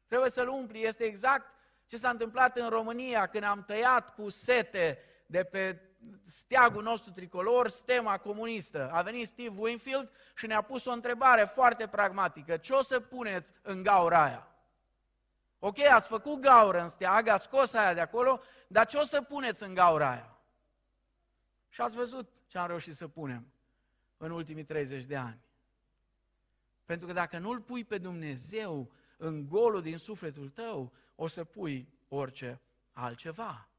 Trebuie 0.07 0.29
să-l 0.29 0.47
umpli. 0.47 0.85
Este 0.85 1.03
exact 1.03 1.53
ce 1.85 1.97
s-a 1.97 2.09
întâmplat 2.09 2.57
în 2.57 2.69
România 2.69 3.27
când 3.27 3.43
am 3.43 3.63
tăiat 3.63 4.13
cu 4.13 4.29
sete 4.29 4.99
de 5.25 5.43
pe 5.43 5.81
steagul 6.25 6.83
nostru 6.83 7.11
tricolor, 7.11 7.69
stema 7.69 8.17
comunistă. 8.17 8.89
A 8.93 9.01
venit 9.01 9.27
Steve 9.27 9.55
Winfield 9.57 10.11
și 10.35 10.47
ne-a 10.47 10.61
pus 10.61 10.85
o 10.85 10.91
întrebare 10.91 11.43
foarte 11.43 11.87
pragmatică. 11.87 12.57
Ce 12.57 12.73
o 12.73 12.81
să 12.81 12.99
puneți 12.99 13.51
în 13.61 13.83
gaura 13.83 14.23
aia? 14.23 14.47
Ok, 15.59 15.79
ați 15.79 16.07
făcut 16.07 16.39
gaură 16.39 16.81
în 16.81 16.87
steag, 16.87 17.27
ați 17.27 17.43
scos 17.43 17.73
aia 17.73 17.93
de 17.93 17.99
acolo, 17.99 18.41
dar 18.67 18.85
ce 18.85 18.97
o 18.97 19.03
să 19.03 19.21
puneți 19.21 19.63
în 19.63 19.73
gaura 19.73 20.11
aia? 20.11 20.38
Și 21.69 21.81
ați 21.81 21.95
văzut 21.95 22.29
ce 22.47 22.57
am 22.57 22.67
reușit 22.67 22.95
să 22.95 23.07
punem 23.07 23.53
în 24.17 24.31
ultimii 24.31 24.63
30 24.63 25.05
de 25.05 25.15
ani. 25.15 25.39
Pentru 26.85 27.07
că 27.07 27.13
dacă 27.13 27.37
nu-L 27.37 27.61
pui 27.61 27.83
pe 27.83 27.97
Dumnezeu 27.97 28.91
în 29.17 29.47
golul 29.47 29.81
din 29.81 29.97
sufletul 29.97 30.49
tău, 30.49 30.93
o 31.15 31.27
să 31.27 31.43
pui 31.43 31.93
orice 32.07 32.61
altceva. 32.91 33.69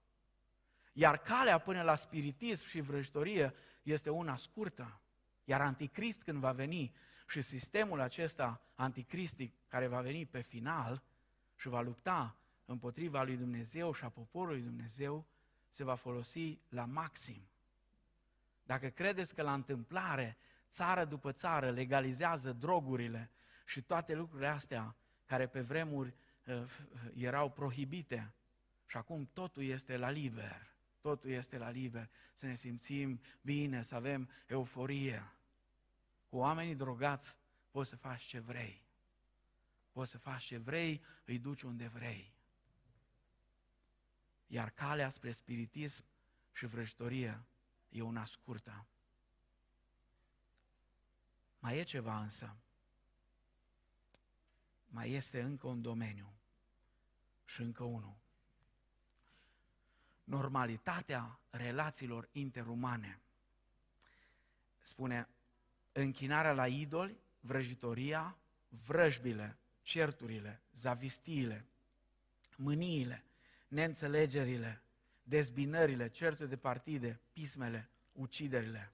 Iar 0.93 1.19
calea 1.19 1.59
până 1.59 1.83
la 1.83 1.95
spiritism 1.95 2.67
și 2.67 2.81
vrăjitorie 2.81 3.55
este 3.83 4.11
una 4.11 4.37
scurtă. 4.37 5.01
Iar 5.45 5.61
anticrist 5.61 6.23
când 6.23 6.39
va 6.39 6.53
veni 6.53 6.95
și 7.27 7.43
sistemul 7.43 8.01
acesta 8.01 8.63
anticristic 8.75 9.55
care 9.69 9.87
va 9.87 10.01
veni 10.01 10.27
pe 10.27 10.41
final 10.41 11.03
și 11.57 11.69
va 11.69 11.81
lupta 11.81 12.37
împotriva 12.65 13.23
lui 13.23 13.37
Dumnezeu 13.37 13.93
și 13.93 14.05
a 14.05 14.09
poporului 14.09 14.61
Dumnezeu, 14.61 15.27
se 15.71 15.85
va 15.85 15.95
folosi 15.95 16.59
la 16.69 16.85
maxim. 16.85 17.50
Dacă 18.71 18.89
credeți 18.89 19.35
că 19.35 19.43
la 19.43 19.55
întâmplare, 19.55 20.37
țară 20.71 21.05
după 21.05 21.33
țară, 21.33 21.71
legalizează 21.71 22.53
drogurile 22.53 23.31
și 23.67 23.83
toate 23.83 24.15
lucrurile 24.15 24.49
astea 24.49 24.97
care 25.27 25.47
pe 25.47 25.61
vremuri 25.61 26.15
uh, 26.47 26.63
erau 27.15 27.51
prohibite 27.51 28.35
și 28.87 28.97
acum 28.97 29.31
totul 29.33 29.63
este 29.63 29.97
la 29.97 30.11
liber, 30.11 30.75
totul 31.01 31.31
este 31.31 31.59
la 31.59 31.71
liber, 31.71 32.11
să 32.35 32.47
ne 32.47 32.55
simțim 32.55 33.21
bine, 33.41 33.83
să 33.83 33.95
avem 33.95 34.31
euforie. 34.47 35.33
Cu 36.29 36.37
oamenii 36.37 36.75
drogați 36.75 37.39
poți 37.71 37.89
să 37.89 37.97
faci 37.97 38.23
ce 38.23 38.39
vrei. 38.39 38.83
Poți 39.93 40.11
să 40.11 40.19
faci 40.19 40.45
ce 40.45 40.59
vrei, 40.59 41.05
îi 41.25 41.39
duci 41.39 41.63
unde 41.63 41.87
vrei. 41.87 42.33
Iar 44.47 44.71
calea 44.71 45.09
spre 45.09 45.33
spiritism 45.33 46.05
și 46.53 46.67
vrăjitorie 46.67 47.45
e 47.91 48.03
una 48.03 48.25
scurtă. 48.25 48.87
Mai 51.59 51.79
e 51.79 51.83
ceva 51.83 52.21
însă. 52.21 52.57
Mai 54.87 55.11
este 55.11 55.43
încă 55.43 55.67
un 55.67 55.83
domeniu 55.83 56.33
și 57.45 57.61
încă 57.61 57.85
unul. 57.85 58.17
Normalitatea 60.25 61.41
relațiilor 61.51 62.29
interumane. 62.33 63.21
Spune, 64.83 65.29
închinarea 65.93 66.53
la 66.53 66.69
idoli 66.69 67.17
vrăjitoria, 67.41 68.37
vrăjbile, 68.69 69.59
certurile, 69.83 70.61
zavistiile, 70.73 71.67
mâniile, 72.57 73.25
neînțelegerile, 73.69 74.83
dezbinările, 75.31 76.09
certuri 76.09 76.49
de 76.49 76.57
partide, 76.57 77.21
pismele, 77.33 77.91
uciderile. 78.13 78.93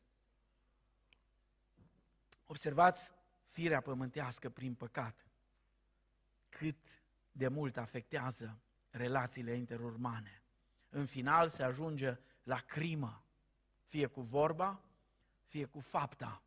Observați 2.46 3.12
firea 3.50 3.80
pământească 3.80 4.48
prin 4.48 4.74
păcat, 4.74 5.26
cât 6.48 6.76
de 7.32 7.48
mult 7.48 7.76
afectează 7.76 8.58
relațiile 8.90 9.56
interurmane. 9.56 10.42
În 10.88 11.06
final 11.06 11.48
se 11.48 11.62
ajunge 11.62 12.18
la 12.42 12.60
crimă, 12.60 13.22
fie 13.86 14.06
cu 14.06 14.20
vorba, 14.20 14.80
fie 15.46 15.64
cu 15.64 15.80
fapta. 15.80 16.42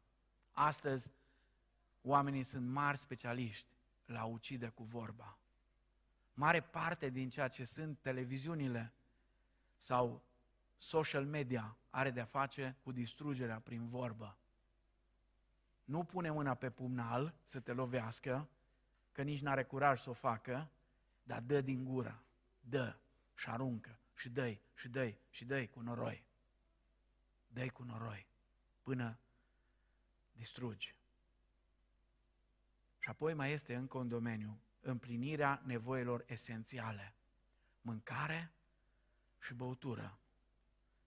Astăzi, 0.51 1.11
oamenii 2.01 2.43
sunt 2.43 2.67
mari 2.67 2.97
specialiști 2.97 3.69
la 4.05 4.23
ucide 4.23 4.67
cu 4.67 4.83
vorba. 4.83 5.37
Mare 6.33 6.61
parte 6.61 7.09
din 7.09 7.29
ceea 7.29 7.47
ce 7.47 7.63
sunt 7.63 7.99
televiziunile 8.01 8.93
sau 9.79 10.23
social 10.77 11.25
media 11.25 11.77
are 11.89 12.11
de-a 12.11 12.25
face 12.25 12.77
cu 12.83 12.91
distrugerea 12.91 13.59
prin 13.59 13.87
vorbă. 13.87 14.37
Nu 15.83 16.03
pune 16.03 16.29
mâna 16.29 16.53
pe 16.53 16.69
pumnal 16.69 17.33
să 17.43 17.59
te 17.59 17.73
lovească, 17.73 18.49
că 19.11 19.21
nici 19.21 19.41
n-are 19.41 19.63
curaj 19.63 19.99
să 19.99 20.09
o 20.09 20.13
facă, 20.13 20.69
dar 21.23 21.41
dă 21.41 21.61
din 21.61 21.83
gură, 21.83 22.23
dă 22.59 22.95
și 23.35 23.49
aruncă 23.49 23.99
și 24.15 24.29
dă 24.29 24.57
și 24.75 24.89
dă 24.89 25.13
și 25.29 25.45
dă 25.45 25.67
cu 25.67 25.79
noroi. 25.79 26.23
dă 27.47 27.69
cu 27.69 27.83
noroi 27.83 28.27
până 28.81 29.19
distrugi. 30.31 30.95
Și 32.99 33.09
apoi 33.09 33.33
mai 33.33 33.51
este 33.51 33.75
încă 33.75 33.97
un 33.97 34.07
domeniu, 34.07 34.59
împlinirea 34.81 35.61
nevoilor 35.65 36.23
esențiale. 36.27 37.13
Mâncare 37.81 38.51
și 39.39 39.53
băutură. 39.53 40.19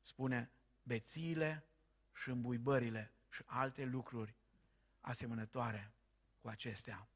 Spune 0.03 0.51
bețiile 0.83 1.65
și 2.13 2.29
îmbuibările 2.29 3.13
și 3.31 3.43
alte 3.47 3.85
lucruri 3.85 4.35
asemănătoare 5.01 5.93
cu 6.41 6.49
acestea. 6.49 7.09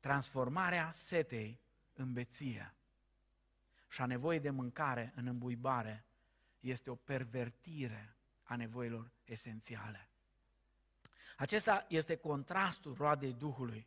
Transformarea 0.00 0.90
setei 0.90 1.60
în 1.92 2.12
beție 2.12 2.74
și 3.88 4.00
a 4.00 4.06
nevoii 4.06 4.40
de 4.40 4.50
mâncare 4.50 5.12
în 5.14 5.26
îmbuibare 5.26 6.04
este 6.60 6.90
o 6.90 6.94
pervertire 6.94 8.16
a 8.42 8.56
nevoilor 8.56 9.10
esențiale. 9.24 10.08
Acesta 11.36 11.86
este 11.88 12.16
contrastul 12.16 12.94
roadei 12.94 13.32
Duhului 13.32 13.86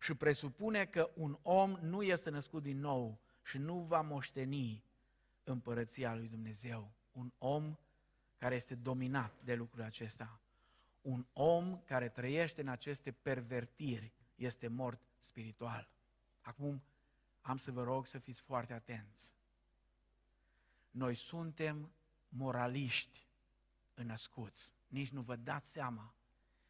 și 0.00 0.14
presupune 0.14 0.86
că 0.86 1.10
un 1.14 1.38
om 1.42 1.70
nu 1.80 2.02
este 2.02 2.30
născut 2.30 2.62
din 2.62 2.78
nou 2.78 3.20
și 3.42 3.58
nu 3.58 3.78
va 3.78 4.00
moșteni 4.00 4.84
împărăția 5.46 6.14
lui 6.14 6.28
Dumnezeu. 6.28 6.90
Un 7.12 7.32
om 7.38 7.76
care 8.36 8.54
este 8.54 8.74
dominat 8.74 9.32
de 9.44 9.54
lucrul 9.54 9.82
acesta. 9.82 10.40
Un 11.00 11.26
om 11.32 11.80
care 11.84 12.08
trăiește 12.08 12.60
în 12.60 12.68
aceste 12.68 13.12
pervertiri 13.12 14.12
este 14.34 14.68
mort 14.68 15.00
spiritual. 15.18 15.88
Acum 16.40 16.82
am 17.40 17.56
să 17.56 17.72
vă 17.72 17.82
rog 17.82 18.06
să 18.06 18.18
fiți 18.18 18.40
foarte 18.40 18.72
atenți. 18.72 19.32
Noi 20.90 21.14
suntem 21.14 21.92
moraliști 22.28 23.26
înăscuți. 23.94 24.72
Nici 24.88 25.10
nu 25.10 25.20
vă 25.20 25.36
dați 25.36 25.70
seama 25.70 26.14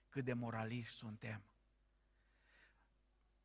cât 0.09 0.25
de 0.25 0.33
moraliști 0.33 0.95
suntem. 0.95 1.43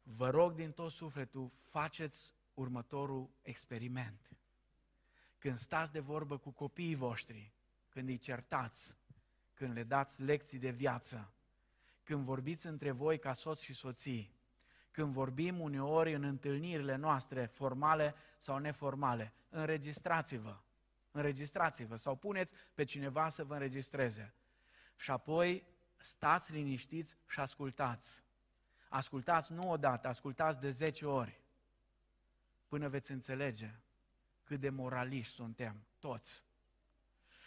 Vă 0.04 0.30
rog 0.30 0.54
din 0.54 0.72
tot 0.72 0.91
sufletul, 0.91 1.52
faceți 1.60 2.34
următorul 2.54 3.30
experiment. 3.41 4.30
Când 5.41 5.58
stați 5.58 5.91
de 5.91 5.99
vorbă 5.99 6.38
cu 6.38 6.49
copiii 6.49 6.95
voștri, 6.95 7.51
când 7.89 8.08
îi 8.08 8.17
certați, 8.17 8.97
când 9.54 9.73
le 9.73 9.84
dați 9.84 10.21
lecții 10.21 10.58
de 10.60 10.69
viață, 10.69 11.34
când 12.04 12.23
vorbiți 12.23 12.67
între 12.67 12.91
voi 12.91 13.19
ca 13.19 13.34
soț 13.34 13.60
și 13.60 13.73
soții, 13.73 14.36
când 14.91 15.13
vorbim 15.13 15.60
uneori 15.60 16.13
în 16.13 16.23
întâlnirile 16.23 16.95
noastre, 16.95 17.45
formale 17.45 18.15
sau 18.38 18.58
neformale, 18.58 19.34
înregistrați-vă, 19.49 20.58
înregistrați-vă 21.12 21.95
sau 21.95 22.15
puneți 22.15 22.54
pe 22.73 22.84
cineva 22.84 23.30
să 23.30 23.43
vă 23.43 23.54
înregistreze. 23.54 24.34
Și 24.95 25.12
apoi 25.12 25.63
stați 25.97 26.51
liniștiți 26.51 27.17
și 27.27 27.39
ascultați. 27.39 28.23
Ascultați 28.89 29.51
nu 29.51 29.69
odată, 29.69 30.08
ascultați 30.08 30.60
de 30.60 30.69
10 30.69 31.06
ori, 31.06 31.41
până 32.67 32.89
veți 32.89 33.12
înțelege 33.12 33.75
cât 34.52 34.60
de 34.60 34.70
moraliști 34.70 35.34
suntem, 35.34 35.86
toți. 36.00 36.46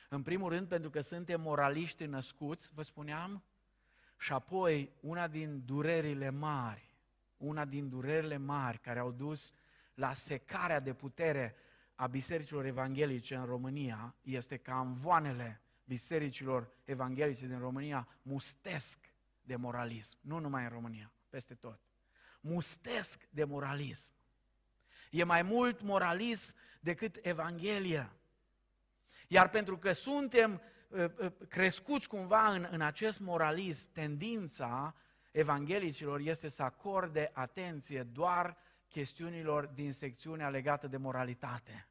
În 0.09 0.23
primul 0.23 0.49
rând, 0.49 0.69
pentru 0.69 0.91
că 0.91 1.01
suntem 1.01 1.41
moraliști 1.41 2.05
născuți, 2.05 2.71
vă 2.75 2.83
spuneam, 2.83 3.43
și 4.19 4.33
apoi 4.33 4.93
una 5.01 5.29
din 5.29 5.63
durerile 5.65 6.31
mari, 6.31 6.97
una 7.37 7.65
din 7.65 7.89
durerile 7.89 8.37
mari 8.37 8.79
care 8.79 8.99
au 8.99 9.13
dus 9.13 9.53
la 9.95 10.13
secarea 10.13 10.81
de 10.81 10.95
putere 10.95 11.57
a 11.95 12.07
bisericilor 12.07 12.65
evanghelice 12.65 13.35
în 13.35 13.45
România 13.45 14.15
este 14.23 14.57
că 14.57 14.71
amvoanele 14.71 15.61
bisericilor 15.85 16.71
evanghelice 16.85 17.47
din 17.47 17.59
România 17.59 18.09
mustesc 18.23 18.99
de 19.43 19.57
moralism. 19.57 20.19
Nu 20.21 20.39
numai 20.39 20.63
în 20.63 20.71
România, 20.71 21.13
peste 21.29 21.55
tot. 21.55 21.81
Mustesc 22.41 23.29
de 23.31 23.45
moralism. 23.45 24.13
E 25.15 25.25
mai 25.25 25.43
mult 25.43 25.81
moralism 25.81 26.55
decât 26.81 27.19
Evanghelia. 27.23 28.13
Iar 29.29 29.49
pentru 29.49 29.79
că 29.79 29.93
suntem 29.93 30.61
ă, 30.93 31.13
ă, 31.21 31.31
crescuți 31.49 32.09
cumva 32.09 32.53
în, 32.53 32.69
în 32.71 32.81
acest 32.81 33.21
moralism, 33.21 33.89
tendința 33.93 34.95
evanghelicilor 35.31 36.21
este 36.21 36.49
să 36.49 36.63
acorde 36.63 37.31
atenție 37.33 38.03
doar 38.03 38.57
chestiunilor 38.89 39.67
din 39.67 39.93
secțiunea 39.93 40.49
legată 40.49 40.87
de 40.87 40.97
moralitate. 40.97 41.89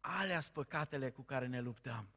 Alea 0.00 0.40
sunt 0.40 0.54
păcatele 0.54 1.10
cu 1.10 1.22
care 1.22 1.46
ne 1.46 1.60
luptăm 1.60 2.08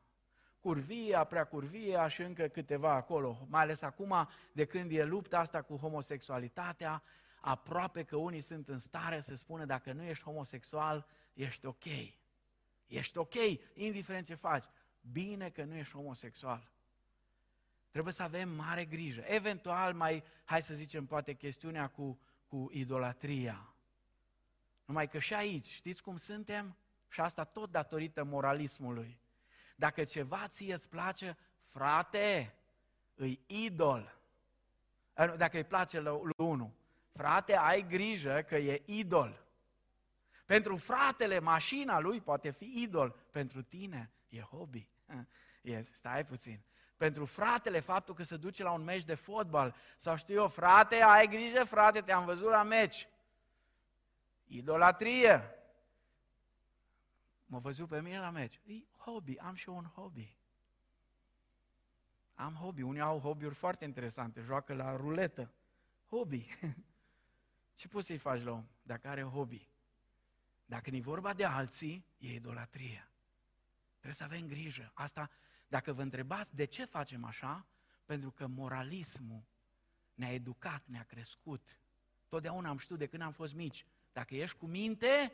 curvia, 0.59 1.23
prea 1.23 1.45
curvia 1.45 2.07
și 2.07 2.21
încă 2.21 2.47
câteva 2.47 2.93
acolo, 2.93 3.47
mai 3.49 3.61
ales 3.61 3.81
acum 3.81 4.29
de 4.51 4.65
când 4.65 4.91
e 4.91 5.03
lupta 5.03 5.39
asta 5.39 5.61
cu 5.61 5.75
homosexualitatea, 5.75 7.03
aproape 7.45 8.03
că 8.03 8.15
unii 8.15 8.41
sunt 8.41 8.67
în 8.67 8.79
stare 8.79 9.21
să 9.21 9.35
spună 9.35 9.65
dacă 9.65 9.91
nu 9.91 10.03
ești 10.03 10.23
homosexual, 10.23 11.05
ești 11.33 11.65
ok. 11.65 11.83
Ești 12.87 13.17
ok, 13.17 13.33
indiferent 13.73 14.25
ce 14.25 14.35
faci. 14.35 14.63
Bine 15.11 15.49
că 15.49 15.63
nu 15.63 15.75
ești 15.75 15.93
homosexual. 15.93 16.71
Trebuie 17.91 18.13
să 18.13 18.23
avem 18.23 18.49
mare 18.49 18.85
grijă. 18.85 19.23
Eventual 19.25 19.93
mai, 19.93 20.23
hai 20.43 20.61
să 20.61 20.73
zicem, 20.73 21.05
poate 21.05 21.33
chestiunea 21.33 21.87
cu, 21.87 22.19
cu 22.47 22.69
idolatria. 22.71 23.73
Numai 24.85 25.07
că 25.07 25.19
și 25.19 25.33
aici, 25.33 25.65
știți 25.65 26.03
cum 26.03 26.17
suntem? 26.17 26.77
Și 27.09 27.21
asta 27.21 27.43
tot 27.43 27.71
datorită 27.71 28.23
moralismului. 28.23 29.19
Dacă 29.75 30.03
ceva 30.03 30.47
ție 30.47 30.73
îți 30.73 30.89
place, 30.89 31.37
frate, 31.69 32.55
îi 33.15 33.39
idol. 33.45 34.17
Dacă 35.13 35.57
îi 35.57 35.63
place 35.63 35.99
lui 35.99 36.33
unul, 36.37 36.71
frate, 37.13 37.55
ai 37.55 37.87
grijă 37.87 38.41
că 38.41 38.55
e 38.55 38.81
idol. 38.85 39.45
Pentru 40.45 40.77
fratele, 40.77 41.39
mașina 41.39 41.99
lui 41.99 42.21
poate 42.21 42.49
fi 42.49 42.81
idol. 42.81 43.15
Pentru 43.31 43.61
tine 43.61 44.11
e 44.29 44.39
hobby. 44.39 44.89
E, 45.63 45.83
stai 45.83 46.25
puțin. 46.25 46.63
Pentru 46.97 47.25
fratele, 47.25 47.79
faptul 47.79 48.15
că 48.15 48.23
se 48.23 48.37
duce 48.37 48.63
la 48.63 48.71
un 48.71 48.83
meci 48.83 49.03
de 49.03 49.15
fotbal, 49.15 49.75
sau 49.97 50.15
știu 50.15 50.35
eu, 50.35 50.47
frate, 50.47 50.95
ai 50.95 51.27
grijă, 51.27 51.63
frate, 51.63 52.01
te-am 52.01 52.25
văzut 52.25 52.49
la 52.49 52.63
meci. 52.63 53.07
Idolatrie. 54.45 55.55
Mă 57.45 57.57
văzut 57.57 57.87
pe 57.87 58.01
mine 58.01 58.19
la 58.19 58.29
meci. 58.29 58.61
E 58.65 58.73
hobby, 58.97 59.37
am 59.37 59.55
și 59.55 59.69
eu 59.69 59.75
un 59.75 59.85
hobby. 59.95 60.37
Am 62.33 62.53
hobby. 62.53 62.81
Unii 62.81 63.01
au 63.01 63.19
hobby-uri 63.19 63.55
foarte 63.55 63.85
interesante, 63.85 64.41
joacă 64.41 64.73
la 64.73 64.95
ruletă. 64.95 65.53
Hobby. 66.09 66.47
Ce 67.73 67.87
poți 67.87 68.05
să-i 68.05 68.17
faci 68.17 68.43
la 68.43 68.51
om 68.51 68.67
dacă 68.81 69.07
are 69.07 69.21
hobby? 69.21 69.67
Dacă 70.65 70.89
e 70.89 71.01
vorba 71.01 71.33
de 71.33 71.45
alții, 71.45 72.05
e 72.17 72.33
idolatrie. 72.33 73.07
Trebuie 73.91 74.13
să 74.13 74.23
avem 74.23 74.47
grijă. 74.47 74.91
Asta, 74.93 75.29
dacă 75.67 75.93
vă 75.93 76.01
întrebați 76.01 76.55
de 76.55 76.65
ce 76.65 76.85
facem 76.85 77.23
așa, 77.23 77.65
pentru 78.05 78.31
că 78.31 78.47
moralismul 78.47 79.43
ne-a 80.13 80.33
educat, 80.33 80.83
ne-a 80.85 81.03
crescut. 81.03 81.77
Totdeauna 82.27 82.69
am 82.69 82.77
știut 82.77 82.99
de 82.99 83.07
când 83.07 83.21
am 83.21 83.31
fost 83.31 83.53
mici. 83.53 83.85
Dacă 84.13 84.35
ești 84.35 84.57
cu 84.57 84.65
minte, 84.65 85.33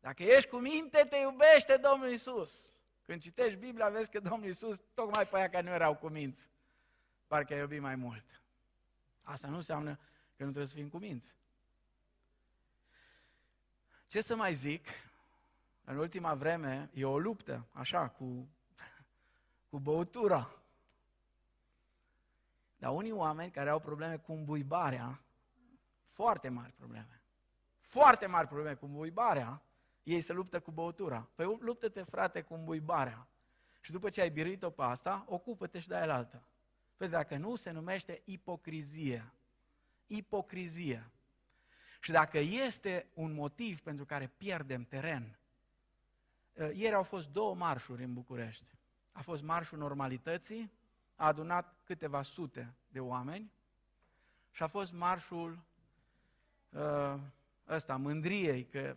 dacă 0.00 0.22
ești 0.22 0.50
cu 0.50 0.56
minte, 0.56 1.06
te 1.10 1.16
iubește 1.16 1.76
Domnul 1.76 2.10
Isus. 2.10 2.72
Când 3.02 3.20
citești 3.20 3.58
Biblia, 3.58 3.88
vezi 3.88 4.10
că 4.10 4.20
Domnul 4.20 4.48
Isus, 4.48 4.80
tocmai 4.94 5.28
pe 5.28 5.36
aia 5.36 5.48
care 5.48 5.64
nu 5.64 5.72
erau 5.72 5.96
cu 5.96 6.08
minți, 6.08 6.50
parcă 7.26 7.54
a 7.54 7.56
iubit 7.56 7.80
mai 7.80 7.96
mult. 7.96 8.42
Asta 9.22 9.48
nu 9.48 9.54
înseamnă 9.54 9.94
că 10.36 10.44
nu 10.44 10.50
trebuie 10.50 10.66
să 10.66 10.74
fim 10.74 10.88
cuminți. 10.88 11.34
Ce 14.12 14.20
să 14.20 14.36
mai 14.36 14.54
zic? 14.54 14.86
În 15.84 15.96
ultima 15.96 16.34
vreme 16.34 16.90
e 16.94 17.04
o 17.04 17.18
luptă, 17.18 17.66
așa, 17.72 18.08
cu, 18.08 18.48
cu 19.70 19.78
băutura. 19.78 20.50
Dar 22.76 22.94
unii 22.94 23.12
oameni 23.12 23.50
care 23.50 23.70
au 23.70 23.80
probleme 23.80 24.16
cu 24.16 24.32
îmbuibarea, 24.32 25.20
foarte 26.10 26.48
mari 26.48 26.72
probleme, 26.72 27.22
foarte 27.80 28.26
mari 28.26 28.46
probleme 28.46 28.74
cu 28.74 28.84
îmbuibarea, 28.84 29.62
ei 30.02 30.20
se 30.20 30.32
luptă 30.32 30.60
cu 30.60 30.70
băutura. 30.70 31.28
Păi 31.34 31.56
luptă-te, 31.60 32.02
frate, 32.02 32.42
cu 32.42 32.54
îmbuibarea. 32.54 33.26
Și 33.80 33.92
după 33.92 34.08
ce 34.08 34.20
ai 34.20 34.30
biruit-o 34.30 34.70
pe 34.70 34.82
asta, 34.82 35.24
ocupă-te 35.28 35.78
și 35.78 35.88
de 35.88 35.94
aia 35.94 36.14
altă. 36.14 36.42
Păi 36.96 37.08
dacă 37.08 37.36
nu, 37.36 37.54
se 37.54 37.70
numește 37.70 38.22
ipocrizie. 38.24 39.32
Ipocrizie. 40.06 41.10
Și 42.02 42.10
dacă 42.10 42.38
este 42.38 43.06
un 43.14 43.32
motiv 43.32 43.80
pentru 43.80 44.04
care 44.04 44.26
pierdem 44.36 44.84
teren, 44.84 45.38
ă, 46.58 46.70
ieri 46.74 46.94
au 46.94 47.02
fost 47.02 47.28
două 47.28 47.54
marșuri 47.54 48.02
în 48.02 48.12
București. 48.12 48.74
A 49.12 49.20
fost 49.20 49.42
marșul 49.42 49.78
normalității, 49.78 50.72
a 51.16 51.26
adunat 51.26 51.76
câteva 51.84 52.22
sute 52.22 52.74
de 52.88 53.00
oameni 53.00 53.52
și 54.50 54.62
a 54.62 54.66
fost 54.66 54.92
marșul 54.92 55.58
uh, 56.70 57.14
ăsta, 57.68 57.96
mândriei, 57.96 58.64
că 58.64 58.96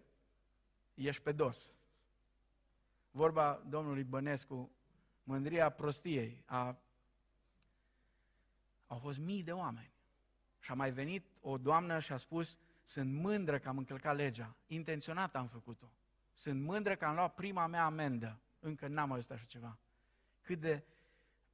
ești 0.93 1.21
pe 1.21 1.31
dos. 1.31 1.71
Vorba 3.11 3.63
domnului 3.69 4.03
Bănescu, 4.03 4.71
mândria 5.23 5.69
prostiei. 5.69 6.43
A... 6.45 6.77
Au 8.87 8.97
fost 8.97 9.17
mii 9.19 9.43
de 9.43 9.51
oameni. 9.51 9.91
Și 10.59 10.71
a 10.71 10.73
mai 10.73 10.91
venit 10.91 11.25
o 11.41 11.57
doamnă 11.57 11.99
și 11.99 12.11
a 12.11 12.17
spus, 12.17 12.59
sunt 12.85 13.13
mândră 13.13 13.59
că 13.59 13.67
am 13.67 13.77
încălcat 13.77 14.15
legea. 14.15 14.55
Intenționat 14.67 15.35
am 15.35 15.47
făcut-o. 15.47 15.91
Sunt 16.33 16.61
mândră 16.61 16.95
că 16.95 17.05
am 17.05 17.15
luat 17.15 17.33
prima 17.33 17.67
mea 17.67 17.85
amendă. 17.85 18.39
Încă 18.59 18.87
n-am 18.87 19.11
auzit 19.11 19.31
așa 19.31 19.45
ceva. 19.45 19.79
Cât 20.41 20.59
de 20.59 20.83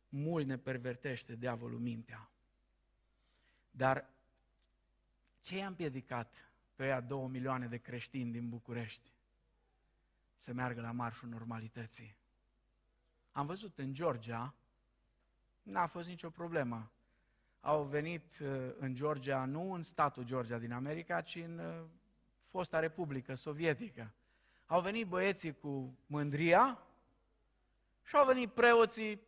mult 0.10 0.46
ne 0.46 0.58
pervertește 0.58 1.36
diavolul 1.36 1.80
mintea. 1.80 2.32
Dar 3.72 4.10
ce 5.42 5.58
i-a 5.58 5.68
împiedicat 5.68 6.52
pe 6.76 6.84
aia 6.84 7.02
două 7.02 7.28
milioane 7.28 7.68
de 7.68 7.78
creștini 7.78 8.32
din 8.32 8.50
București 8.50 9.12
să 10.36 10.54
meargă 10.54 10.82
la 10.82 10.92
marșul 10.92 11.30
normalității? 11.30 12.16
Am 13.32 13.46
văzut 13.46 13.78
în 13.78 13.94
Georgia, 13.94 14.56
n-a 15.62 15.88
fost 15.88 16.08
nicio 16.08 16.30
problemă. 16.30 16.92
Au 17.62 17.84
venit 17.84 18.40
uh, 18.40 18.74
în 18.80 18.96
Georgia, 18.96 19.46
nu 19.46 19.74
în 19.74 19.84
statul 19.84 20.24
Georgia 20.24 20.58
din 20.58 20.72
America, 20.72 21.22
ci 21.22 21.36
în 21.36 21.60
uh, 21.60 21.86
fosta 22.48 22.80
Republică 22.80 23.36
Sovietică. 23.36 24.14
Au 24.66 24.82
venit 24.82 25.08
băieții 25.08 25.54
cu 25.54 25.98
mândria 26.06 26.80
și 28.04 28.16
au 28.16 28.26
venit 28.26 28.52
preoții 28.52 29.22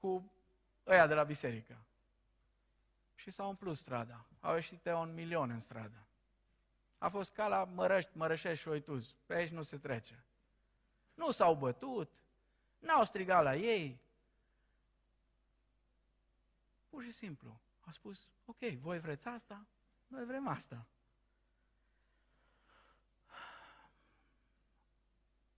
cu 0.00 0.32
ăia 0.86 1.06
de 1.06 1.14
la 1.14 1.22
biserică. 1.22 1.76
Și 3.14 3.30
s-au 3.30 3.48
umplut 3.48 3.76
strada. 3.76 4.24
Au 4.40 4.54
ieșit 4.54 4.86
un 4.86 5.14
milion 5.14 5.50
în 5.50 5.60
stradă. 5.60 6.06
A 6.98 7.08
fost 7.08 7.32
ca 7.32 7.48
la 7.48 7.64
Mărăști, 7.64 8.10
Mărășești 8.14 8.60
și 8.60 8.68
Oituz. 8.68 9.14
Pe 9.26 9.34
aici 9.34 9.50
nu 9.50 9.62
se 9.62 9.76
trece. 9.76 10.24
Nu 11.14 11.30
s-au 11.30 11.54
bătut, 11.54 12.10
n-au 12.78 13.04
strigat 13.04 13.42
la 13.42 13.56
ei. 13.56 14.00
Pur 16.94 17.02
și 17.02 17.10
simplu. 17.10 17.60
Au 17.80 17.92
spus, 17.92 18.30
ok, 18.44 18.58
voi 18.58 19.00
vreți 19.00 19.28
asta, 19.28 19.66
noi 20.06 20.24
vrem 20.24 20.48
asta. 20.48 20.88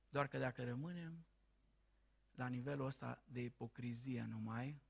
Doar 0.09 0.26
că 0.26 0.39
dacă 0.39 0.64
rămânem 0.64 1.26
la 2.34 2.47
nivelul 2.47 2.87
ăsta 2.87 3.22
de 3.24 3.41
ipocrizie 3.41 4.22
numai, 4.22 4.82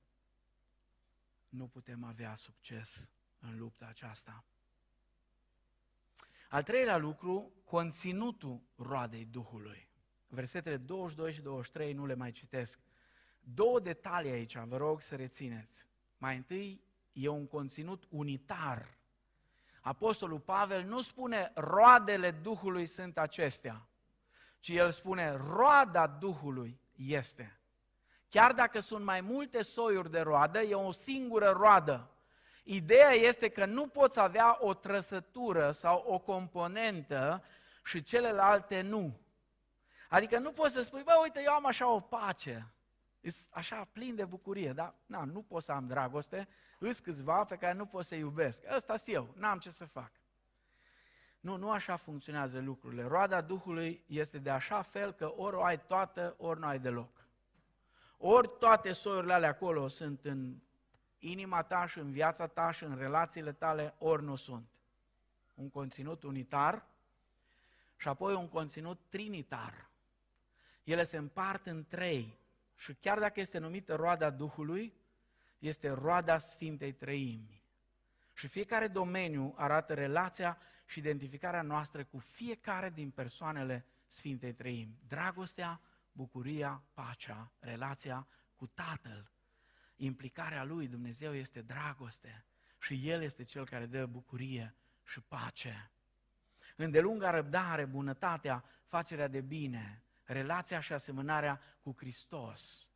nu 1.49 1.69
putem 1.69 2.05
avea 2.05 2.35
succes 2.35 3.11
în 3.39 3.59
lupta 3.59 3.87
aceasta. 3.87 4.45
Al 6.49 6.63
treilea 6.63 6.97
lucru, 6.97 7.53
conținutul 7.65 8.63
roadei 8.77 9.25
Duhului. 9.25 9.89
Versetele 10.27 10.77
22 10.77 11.33
și 11.33 11.41
23 11.41 11.93
nu 11.93 12.07
le 12.07 12.15
mai 12.15 12.31
citesc. 12.31 12.81
Două 13.41 13.81
detalii 13.81 14.31
aici, 14.31 14.57
vă 14.57 14.77
rog 14.77 15.01
să 15.01 15.17
rețineți. 15.17 15.95
Mai 16.19 16.37
întâi, 16.37 16.81
e 17.13 17.29
un 17.29 17.47
conținut 17.47 18.05
unitar. 18.09 18.95
Apostolul 19.81 20.39
Pavel 20.39 20.85
nu 20.85 21.01
spune 21.01 21.53
roadele 21.55 22.31
Duhului 22.31 22.87
sunt 22.87 23.19
acestea, 23.19 23.87
ci 24.61 24.69
el 24.69 24.91
spune 24.91 25.31
roada 25.31 26.07
Duhului 26.07 26.81
este. 26.97 27.61
Chiar 28.29 28.53
dacă 28.53 28.81
sunt 28.81 29.05
mai 29.05 29.21
multe 29.21 29.63
soiuri 29.63 30.11
de 30.11 30.21
roadă, 30.21 30.61
e 30.61 30.75
o 30.75 30.93
singură 30.93 31.51
roadă. 31.51 32.11
Ideea 32.65 33.11
este 33.11 33.49
că 33.49 33.65
nu 33.65 33.87
poți 33.87 34.21
avea 34.21 34.57
o 34.61 34.75
trăsătură 34.75 35.71
sau 35.71 36.05
o 36.07 36.19
componentă 36.19 37.45
și 37.85 38.03
celelalte 38.03 38.81
nu. 38.81 39.21
Adică 40.09 40.39
nu 40.39 40.53
poți 40.53 40.73
să 40.73 40.83
spui, 40.83 41.03
bă, 41.03 41.13
uite, 41.23 41.43
eu 41.45 41.53
am 41.53 41.67
așa 41.67 41.91
o 41.91 42.01
pace, 42.01 42.67
e 43.27 43.31
așa 43.51 43.89
plin 43.93 44.15
de 44.15 44.25
bucurie, 44.25 44.73
dar 44.73 44.95
na, 45.07 45.25
nu 45.25 45.43
pot 45.43 45.63
să 45.63 45.73
am 45.73 45.87
dragoste, 45.87 46.49
îs 46.79 46.99
câțiva 46.99 47.45
pe 47.45 47.57
care 47.57 47.73
nu 47.73 47.87
pot 47.87 48.05
să 48.05 48.15
iubesc. 48.15 48.63
Ăsta 48.75 48.97
sunt 48.97 49.15
eu, 49.17 49.35
n-am 49.37 49.59
ce 49.59 49.71
să 49.71 49.85
fac. 49.85 50.11
Nu, 51.41 51.57
nu 51.57 51.71
așa 51.71 51.97
funcționează 51.97 52.61
lucrurile. 52.61 53.03
Roada 53.03 53.41
Duhului 53.41 54.05
este 54.07 54.39
de 54.39 54.51
așa 54.51 54.83
fel 54.83 55.13
că 55.13 55.33
ori 55.37 55.57
o 55.57 55.63
ai 55.63 55.81
toată, 55.81 56.35
ori 56.39 56.61
nu 56.61 56.67
ai 56.67 56.79
deloc. 56.79 57.25
Ori 58.19 58.51
toate 58.59 58.93
soiurile 58.93 59.33
alea 59.33 59.49
acolo 59.49 59.89
sunt 59.89 60.25
în 60.25 60.57
inima 61.19 61.63
ta 61.63 61.87
și 61.87 61.99
în 61.99 62.11
viața 62.11 62.47
ta 62.47 62.71
și 62.71 62.85
în 62.85 62.97
relațiile 62.97 63.53
tale, 63.53 63.95
ori 63.99 64.23
nu 64.23 64.35
sunt. 64.35 64.69
Un 65.55 65.71
conținut 65.71 66.23
unitar 66.23 66.87
și 67.97 68.09
apoi 68.09 68.35
un 68.35 68.49
conținut 68.49 69.01
trinitar. 69.09 69.91
Ele 70.85 71.03
se 71.03 71.17
împart 71.17 71.67
în 71.67 71.85
trei 71.89 72.39
și 72.77 72.95
chiar 72.95 73.19
dacă 73.19 73.41
este 73.41 73.59
numită 73.59 73.95
roada 73.95 74.31
Duhului, 74.31 74.95
este 75.59 75.89
roada 75.89 76.39
Sfintei 76.39 76.93
Trăimi. 76.93 77.65
Și 78.33 78.49
fiecare 78.49 78.89
domeniu 78.89 79.55
arată 79.57 79.95
relația 79.95 80.59
și 80.87 80.99
identificarea 80.99 81.63
noastră 81.63 82.05
cu 82.05 82.19
fiecare 82.19 82.91
din 82.91 83.11
persoanele 83.11 83.87
Sfintei 84.07 84.53
Trăimi. 84.55 84.99
Dragostea, 85.09 85.81
bucuria, 86.13 86.83
pacea, 86.95 87.53
relația 87.59 88.27
cu 88.57 88.67
Tatăl. 88.67 89.31
Implicarea 89.97 90.65
lui, 90.65 90.89
Dumnezeu 90.89 91.35
este 91.35 91.63
dragoste 91.63 92.45
și 92.79 93.09
El 93.09 93.23
este 93.23 93.45
Cel 93.45 93.67
care 93.67 93.87
dă 93.87 94.07
bucurie 94.07 94.75
și 95.05 95.21
pace. 95.21 95.91
Îndelunga 96.77 97.31
răbdare, 97.31 97.85
bunătatea, 97.85 98.65
facerea 98.85 99.29
de 99.29 99.41
bine, 99.41 100.03
relația 100.27 100.81
și 100.81 100.93
asemănarea 100.93 101.61
cu 101.83 101.95
Hristos, 101.97 102.91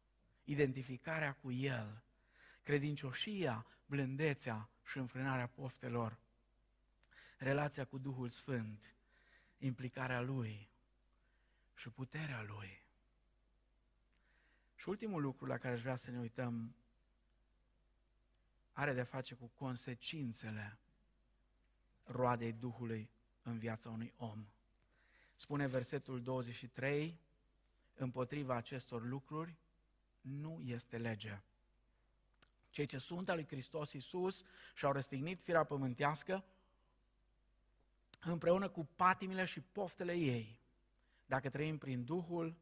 identificarea 0.45 1.33
cu 1.33 1.51
El, 1.51 2.03
credincioșia, 2.63 3.67
blândețea 3.87 4.69
și 4.85 4.99
înfrânarea 4.99 5.47
poftelor, 5.47 6.19
relația 7.39 7.85
cu 7.85 7.99
Duhul 7.99 8.29
Sfânt, 8.29 8.95
implicarea 9.59 10.21
Lui 10.21 10.71
și 11.75 11.89
puterea 11.89 12.43
Lui. 12.43 12.83
Și 14.75 14.89
ultimul 14.89 15.23
lucru 15.23 15.47
la 15.47 15.59
care 15.59 15.75
aș 15.75 15.81
vrea 15.81 15.97
să 15.97 16.11
ne 16.11 16.19
uităm 16.19 16.75
are 18.73 18.93
de 18.93 19.03
face 19.03 19.35
cu 19.35 19.47
consecințele 19.47 20.79
roadei 22.05 22.53
Duhului 22.53 23.11
în 23.43 23.59
viața 23.59 23.91
unui 23.91 24.13
om. 24.17 24.47
Spune 25.41 25.67
versetul 25.67 26.23
23, 26.23 27.21
împotriva 27.95 28.55
acestor 28.55 29.03
lucruri 29.03 29.57
nu 30.21 30.61
este 30.65 30.99
lege. 30.99 31.43
Cei 32.71 32.87
ce 32.87 32.99
sunt 32.99 33.29
al 33.29 33.35
lui 33.35 33.47
Hristos 33.47 33.93
Iisus 33.93 34.45
și-au 34.75 34.93
răstignit 34.93 35.43
firea 35.43 35.65
pământească 35.65 36.45
împreună 38.21 38.69
cu 38.69 38.89
patimile 38.97 39.45
și 39.45 39.61
poftele 39.61 40.13
ei. 40.15 40.61
Dacă 41.27 41.49
trăim 41.51 41.79
prin 41.79 42.05
Duhul, 42.05 42.57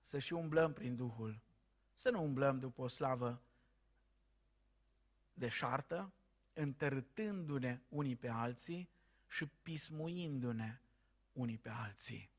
să 0.00 0.18
și 0.18 0.32
umblăm 0.32 0.72
prin 0.72 0.96
Duhul. 0.96 1.40
Să 1.94 2.10
nu 2.10 2.22
umblăm 2.22 2.58
după 2.58 2.82
o 2.82 2.88
slavă 2.88 3.42
de 5.32 5.48
șartă, 5.48 6.12
întărâtându-ne 6.52 7.80
unii 7.88 8.16
pe 8.16 8.28
alții 8.28 8.88
și 9.28 9.46
pismuindu-ne 9.46 10.80
unii 11.32 11.58
pe 11.58 11.68
alții. 11.68 12.30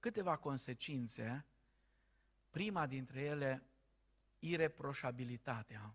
Câteva 0.00 0.36
consecințe, 0.36 1.44
prima 2.50 2.86
dintre 2.86 3.20
ele, 3.20 3.62
ireproșabilitatea, 4.38 5.94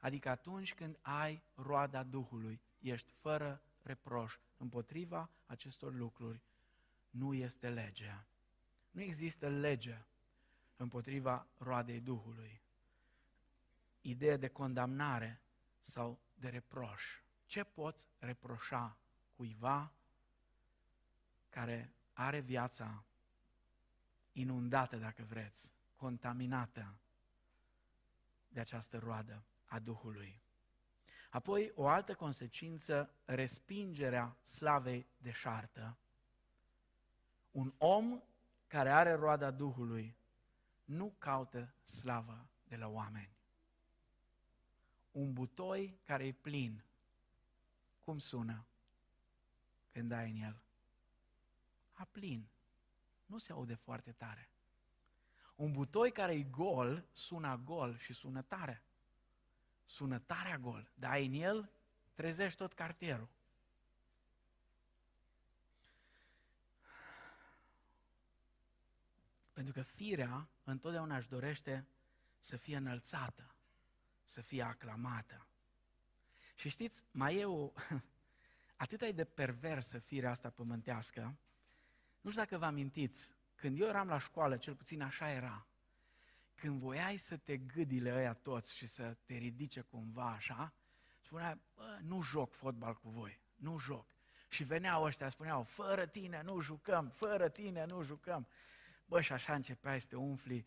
Adică 0.00 0.28
atunci 0.28 0.74
când 0.74 0.98
ai 1.00 1.42
roada 1.54 2.02
Duhului, 2.02 2.60
ești 2.80 3.12
fără 3.12 3.62
reproș 3.82 4.38
împotriva 4.56 5.30
acestor 5.46 5.94
lucruri. 5.94 6.40
Nu 7.10 7.34
este 7.34 7.68
legea. 7.68 8.26
Nu 8.90 9.00
există 9.00 9.48
lege 9.48 10.04
împotriva 10.76 11.46
roadei 11.58 12.00
Duhului. 12.00 12.60
Ideea 14.00 14.36
de 14.36 14.48
condamnare 14.48 15.40
sau 15.80 16.18
de 16.34 16.48
reproș. 16.48 17.04
Ce 17.46 17.64
poți 17.64 18.06
reproșa 18.18 18.96
cuiva 19.36 19.92
care 21.50 21.94
are 22.12 22.40
viața 22.40 23.04
inundată, 24.32 24.96
dacă 24.96 25.24
vreți, 25.28 25.72
contaminată 25.96 26.98
de 28.48 28.60
această 28.60 28.98
roadă 28.98 29.44
a 29.64 29.78
Duhului. 29.78 30.42
Apoi, 31.30 31.72
o 31.74 31.88
altă 31.88 32.14
consecință, 32.14 33.14
respingerea 33.24 34.36
slavei 34.42 35.06
de 35.16 35.30
șartă. 35.30 35.96
Un 37.50 37.74
om 37.78 38.22
care 38.66 38.90
are 38.90 39.12
roada 39.12 39.50
Duhului 39.50 40.16
nu 40.84 41.14
caută 41.18 41.74
slavă 41.82 42.48
de 42.64 42.76
la 42.76 42.88
oameni. 42.88 43.36
Un 45.10 45.32
butoi 45.32 46.00
care 46.04 46.26
e 46.26 46.32
plin, 46.32 46.84
cum 47.98 48.18
sună 48.18 48.66
când 49.92 50.12
ai 50.12 50.30
în 50.30 50.36
el? 50.36 50.62
A 52.00 52.04
plin. 52.04 52.48
Nu 53.26 53.38
se 53.38 53.52
aude 53.52 53.74
foarte 53.74 54.12
tare. 54.12 54.48
Un 55.54 55.72
butoi 55.72 56.12
care 56.12 56.32
e 56.32 56.42
gol, 56.42 57.08
sună 57.12 57.60
gol 57.64 57.96
și 57.98 58.12
sună 58.12 58.42
tare. 58.42 58.82
Sună 59.84 60.18
tare 60.18 60.58
gol, 60.60 60.90
dar 60.94 61.10
ai 61.10 61.26
în 61.26 61.32
el, 61.32 61.70
trezești 62.14 62.58
tot 62.58 62.72
cartierul. 62.72 63.28
Pentru 69.52 69.72
că 69.72 69.82
firea 69.82 70.48
întotdeauna 70.64 71.16
își 71.16 71.28
dorește 71.28 71.86
să 72.38 72.56
fie 72.56 72.76
înălțată, 72.76 73.54
să 74.24 74.40
fie 74.40 74.62
aclamată. 74.62 75.46
Și 76.54 76.68
știți, 76.68 77.04
mai 77.10 77.36
e 77.36 77.44
o... 77.44 77.72
Atât 78.76 79.00
e 79.00 79.12
de 79.12 79.24
perversă 79.24 79.98
firea 79.98 80.30
asta 80.30 80.50
pământească, 80.50 81.38
nu 82.20 82.30
știu 82.30 82.42
dacă 82.42 82.58
vă 82.58 82.64
amintiți, 82.64 83.34
când 83.54 83.80
eu 83.80 83.86
eram 83.86 84.08
la 84.08 84.18
școală, 84.18 84.56
cel 84.56 84.74
puțin 84.74 85.02
așa 85.02 85.30
era, 85.30 85.66
când 86.54 86.80
voiai 86.80 87.16
să 87.16 87.36
te 87.36 87.56
gâdile 87.56 88.14
ăia 88.14 88.32
toți 88.32 88.76
și 88.76 88.86
să 88.86 89.16
te 89.24 89.34
ridice 89.34 89.80
cumva 89.80 90.30
așa, 90.30 90.74
spunea, 91.20 91.58
bă, 91.74 91.98
nu 92.02 92.22
joc 92.22 92.54
fotbal 92.54 92.94
cu 92.94 93.08
voi, 93.08 93.40
nu 93.56 93.78
joc. 93.78 94.06
Și 94.48 94.64
veneau 94.64 95.02
ăștia, 95.02 95.28
spuneau, 95.28 95.62
fără 95.62 96.06
tine 96.06 96.42
nu 96.42 96.60
jucăm, 96.60 97.08
fără 97.08 97.48
tine 97.48 97.84
nu 97.84 98.02
jucăm. 98.02 98.48
Bă, 99.06 99.20
și 99.20 99.32
așa 99.32 99.54
începeai 99.54 100.00
să 100.00 100.06
te 100.06 100.16
umfli, 100.16 100.66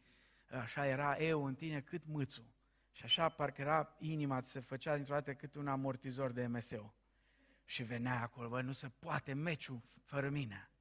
așa 0.49 0.87
era 0.87 1.17
eu 1.17 1.45
în 1.45 1.55
tine 1.55 1.81
cât 1.81 2.05
mâțul. 2.05 2.53
Și 2.91 3.03
așa 3.03 3.29
parcă 3.29 3.61
era 3.61 3.95
inima, 3.99 4.41
se 4.41 4.59
făcea 4.59 4.95
dintr-o 4.95 5.13
dată 5.13 5.33
cât 5.33 5.55
un 5.55 5.67
amortizor 5.67 6.31
de 6.31 6.47
MSU. 6.47 6.93
Și 7.65 7.83
venea 7.83 8.21
acolo, 8.21 8.49
bă, 8.49 8.61
nu 8.61 8.71
se 8.71 8.89
poate 8.89 9.33
meciul 9.33 9.81
fără 10.03 10.29
mine. 10.29 10.72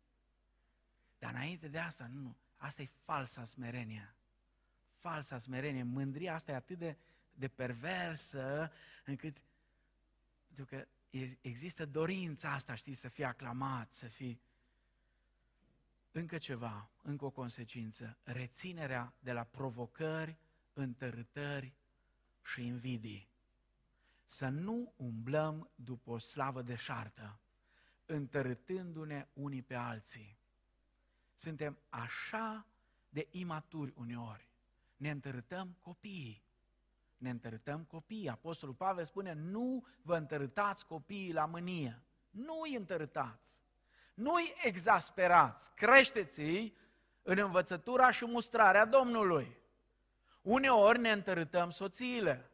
Dar 1.23 1.35
înainte 1.35 1.68
de 1.68 1.79
asta, 1.79 2.07
nu, 2.07 2.37
asta 2.57 2.83
e 2.83 2.89
falsa 3.05 3.45
smerenie. 3.45 4.14
Falsa 4.99 5.39
smerenie, 5.39 5.83
mândria 5.83 6.35
asta 6.35 6.53
e 6.53 6.55
atât 6.55 6.79
de, 6.79 6.97
de 7.35 7.49
perversă 7.49 8.73
încât, 9.05 9.37
pentru 10.47 10.64
că 10.64 10.87
există 11.41 11.87
dorința 11.87 12.53
asta, 12.53 12.75
știi, 12.75 12.95
să 12.95 13.09
fii 13.09 13.25
aclamat, 13.25 13.93
să 13.93 14.07
fii... 14.07 14.41
Încă 16.12 16.39
ceva, 16.39 16.91
încă 17.03 17.25
o 17.25 17.31
consecință, 17.31 18.18
reținerea 18.23 19.14
de 19.18 19.33
la 19.33 19.45
provocări, 19.45 20.37
întărâtări 20.73 21.73
și 22.45 22.66
invidii. 22.66 23.29
Să 24.25 24.49
nu 24.49 24.93
umblăm 24.97 25.70
după 25.75 26.11
o 26.11 26.18
slavă 26.18 26.62
deșartă, 26.62 27.41
întărâtându-ne 28.07 29.29
unii 29.33 29.62
pe 29.62 29.75
alții. 29.75 30.41
Suntem 31.43 31.78
așa 31.88 32.66
de 33.09 33.28
imaturi 33.30 33.93
uneori. 33.97 34.49
Ne 34.97 35.11
întărâtăm 35.11 35.76
copiii. 35.80 36.45
Ne 37.16 37.30
întărâtăm 37.30 37.84
copiii. 37.84 38.28
Apostolul 38.28 38.74
Pavel 38.74 39.05
spune, 39.05 39.32
nu 39.32 39.86
vă 40.03 40.16
întărâtați 40.16 40.86
copiii 40.86 41.32
la 41.32 41.45
mânie. 41.45 42.03
Nu 42.30 42.61
îi 42.61 42.74
întărâtați. 42.74 43.59
Nu 44.14 44.32
îi 44.32 44.55
exasperați. 44.62 45.74
Creșteți-i 45.74 46.76
în 47.22 47.38
învățătura 47.38 48.11
și 48.11 48.24
mustrarea 48.24 48.84
Domnului. 48.84 49.57
Uneori 50.43 50.99
ne 50.99 51.12
întărâtăm 51.12 51.70
soțiile. 51.70 52.51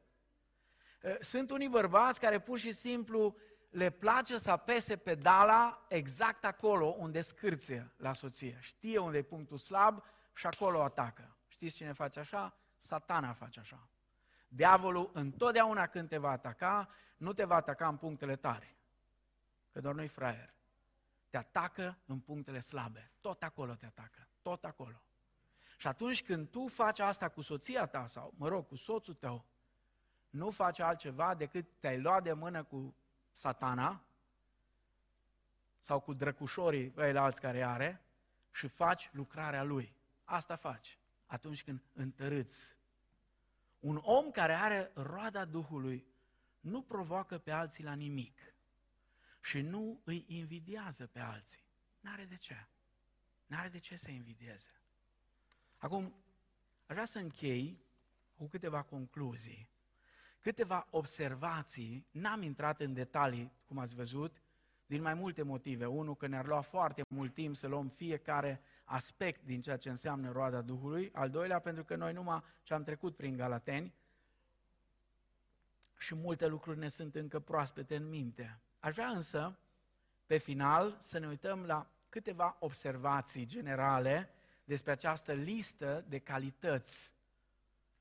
Sunt 1.20 1.51
unii 1.51 1.68
bărbați 1.68 2.20
care 2.20 2.41
pur 2.41 2.59
și 2.59 2.72
simplu 2.72 3.36
le 3.69 3.91
place 3.91 4.39
să 4.39 4.51
apese 4.51 4.97
pedala 4.97 5.85
exact 5.89 6.45
acolo 6.45 6.87
unde 6.87 7.21
scârție 7.21 7.93
la 7.97 8.12
soție. 8.12 8.59
Știe 8.61 8.99
unde 8.99 9.19
e 9.19 9.23
punctul 9.23 9.59
slab 9.59 10.03
și 10.35 10.47
acolo 10.47 10.83
atacă. 10.83 11.37
Știți 11.49 11.77
cine 11.77 11.93
face 11.93 12.19
așa? 12.19 12.57
Satana 12.77 13.33
face 13.33 13.61
așa. 13.61 13.89
Diavolul 14.49 15.11
întotdeauna 15.12 15.87
când 15.87 16.09
te 16.09 16.19
va 16.19 16.31
ataca, 16.31 16.89
nu 17.16 17.33
te 17.33 17.45
va 17.45 17.55
ataca 17.55 17.89
în 17.89 17.97
punctele 17.97 18.37
tare. 18.37 18.77
Că 19.73 19.81
doar 19.81 19.95
nu-i 19.95 20.09
fraier. 20.09 20.55
Te 21.31 21.37
atacă 21.37 21.99
în 22.07 22.19
punctele 22.19 22.61
slabe. 22.61 23.11
Tot 23.21 23.43
acolo 23.43 23.75
te 23.75 23.87
atacă. 23.87 24.29
Tot 24.43 24.64
acolo. 24.64 25.03
Și 25.77 25.87
atunci 25.87 26.25
când 26.25 26.49
tu 26.51 26.66
faci 26.66 26.99
asta 26.99 27.29
cu 27.29 27.41
soția 27.41 27.87
ta 27.87 28.07
sau, 28.07 28.35
mă 28.37 28.49
rog, 28.49 28.66
cu 28.66 28.77
soțul 28.77 29.14
tău, 29.14 29.45
nu 30.31 30.51
faci 30.51 30.79
altceva 30.79 31.35
decât 31.35 31.66
te-ai 31.79 32.01
luat 32.01 32.23
de 32.23 32.33
mână 32.33 32.62
cu 32.62 32.95
satana 33.39 34.05
sau 35.80 36.01
cu 36.01 36.12
drăcușorii 36.12 36.93
alți 36.97 37.41
care 37.41 37.62
are 37.62 38.03
și 38.51 38.68
faci 38.68 39.11
lucrarea 39.12 39.62
lui. 39.62 39.95
Asta 40.24 40.57
faci 40.57 40.99
atunci 41.26 41.64
când 41.64 41.82
întărâți. 41.93 42.76
Un 43.78 44.01
om 44.03 44.30
care 44.30 44.55
are 44.55 44.91
roada 44.95 45.45
Duhului 45.45 46.07
nu 46.61 46.82
provoacă 46.82 47.39
pe 47.39 47.51
alții 47.51 47.84
la 47.84 47.93
nimic 47.93 48.55
și 49.41 49.61
nu 49.61 50.01
îi 50.05 50.24
invidiază 50.28 51.07
pe 51.07 51.18
alții. 51.18 51.64
N-are 52.01 52.24
de 52.24 52.36
ce. 52.36 52.66
N-are 53.47 53.68
de 53.68 53.78
ce 53.78 53.97
să 53.97 54.11
invidieze. 54.11 54.80
Acum, 55.76 56.05
aș 56.86 56.95
vrea 56.95 57.05
să 57.05 57.18
închei 57.18 57.82
cu 58.34 58.49
câteva 58.49 58.82
concluzii 58.82 59.68
câteva 60.49 60.86
observații, 60.90 62.07
n-am 62.11 62.42
intrat 62.42 62.80
în 62.80 62.92
detalii, 62.92 63.53
cum 63.66 63.78
ați 63.78 63.94
văzut, 63.94 64.36
din 64.86 65.03
mai 65.03 65.14
multe 65.14 65.42
motive. 65.42 65.86
Unul, 65.86 66.16
că 66.16 66.26
ne-ar 66.26 66.46
lua 66.46 66.61
foarte 66.61 67.03
mult 67.09 67.34
timp 67.34 67.57
să 67.57 67.66
luăm 67.66 67.88
fiecare 67.88 68.61
aspect 68.84 69.44
din 69.44 69.61
ceea 69.61 69.76
ce 69.76 69.88
înseamnă 69.88 70.32
roada 70.32 70.61
Duhului. 70.61 71.11
Al 71.12 71.30
doilea, 71.30 71.59
pentru 71.59 71.84
că 71.84 71.96
noi 71.96 72.12
numai 72.12 72.42
ce 72.62 72.74
am 72.74 72.82
trecut 72.82 73.16
prin 73.16 73.36
Galateni 73.36 73.94
și 75.99 76.14
multe 76.14 76.46
lucruri 76.46 76.78
ne 76.78 76.88
sunt 76.88 77.14
încă 77.14 77.40
proaspete 77.40 77.96
în 77.96 78.09
minte. 78.09 78.61
Aș 78.78 78.94
vrea 78.94 79.09
însă, 79.09 79.59
pe 80.26 80.36
final, 80.36 80.96
să 81.01 81.18
ne 81.18 81.26
uităm 81.26 81.64
la 81.64 81.90
câteva 82.09 82.57
observații 82.61 83.46
generale 83.46 84.30
despre 84.64 84.90
această 84.90 85.32
listă 85.32 86.05
de 86.09 86.18
calități 86.18 87.14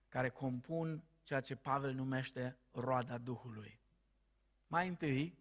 care 0.10 0.30
compun 0.30 1.04
ceea 1.28 1.42
ce 1.42 1.56
Pavel 1.56 1.94
numește 1.94 2.58
roada 2.72 3.18
Duhului. 3.18 3.80
Mai 4.68 4.88
întâi, 4.88 5.38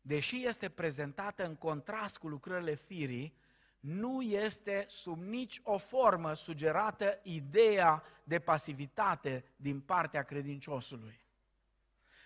deși 0.00 0.46
este 0.46 0.68
prezentată 0.68 1.46
în 1.46 1.54
contrast 1.54 2.18
cu 2.18 2.28
lucrările 2.28 2.74
firii, 2.74 3.36
nu 3.80 4.22
este 4.22 4.84
sub 4.88 5.22
nici 5.22 5.60
o 5.62 5.78
formă 5.78 6.34
sugerată 6.34 7.18
ideea 7.22 8.02
de 8.24 8.38
pasivitate 8.38 9.44
din 9.56 9.80
partea 9.80 10.22
credinciosului. 10.22 11.20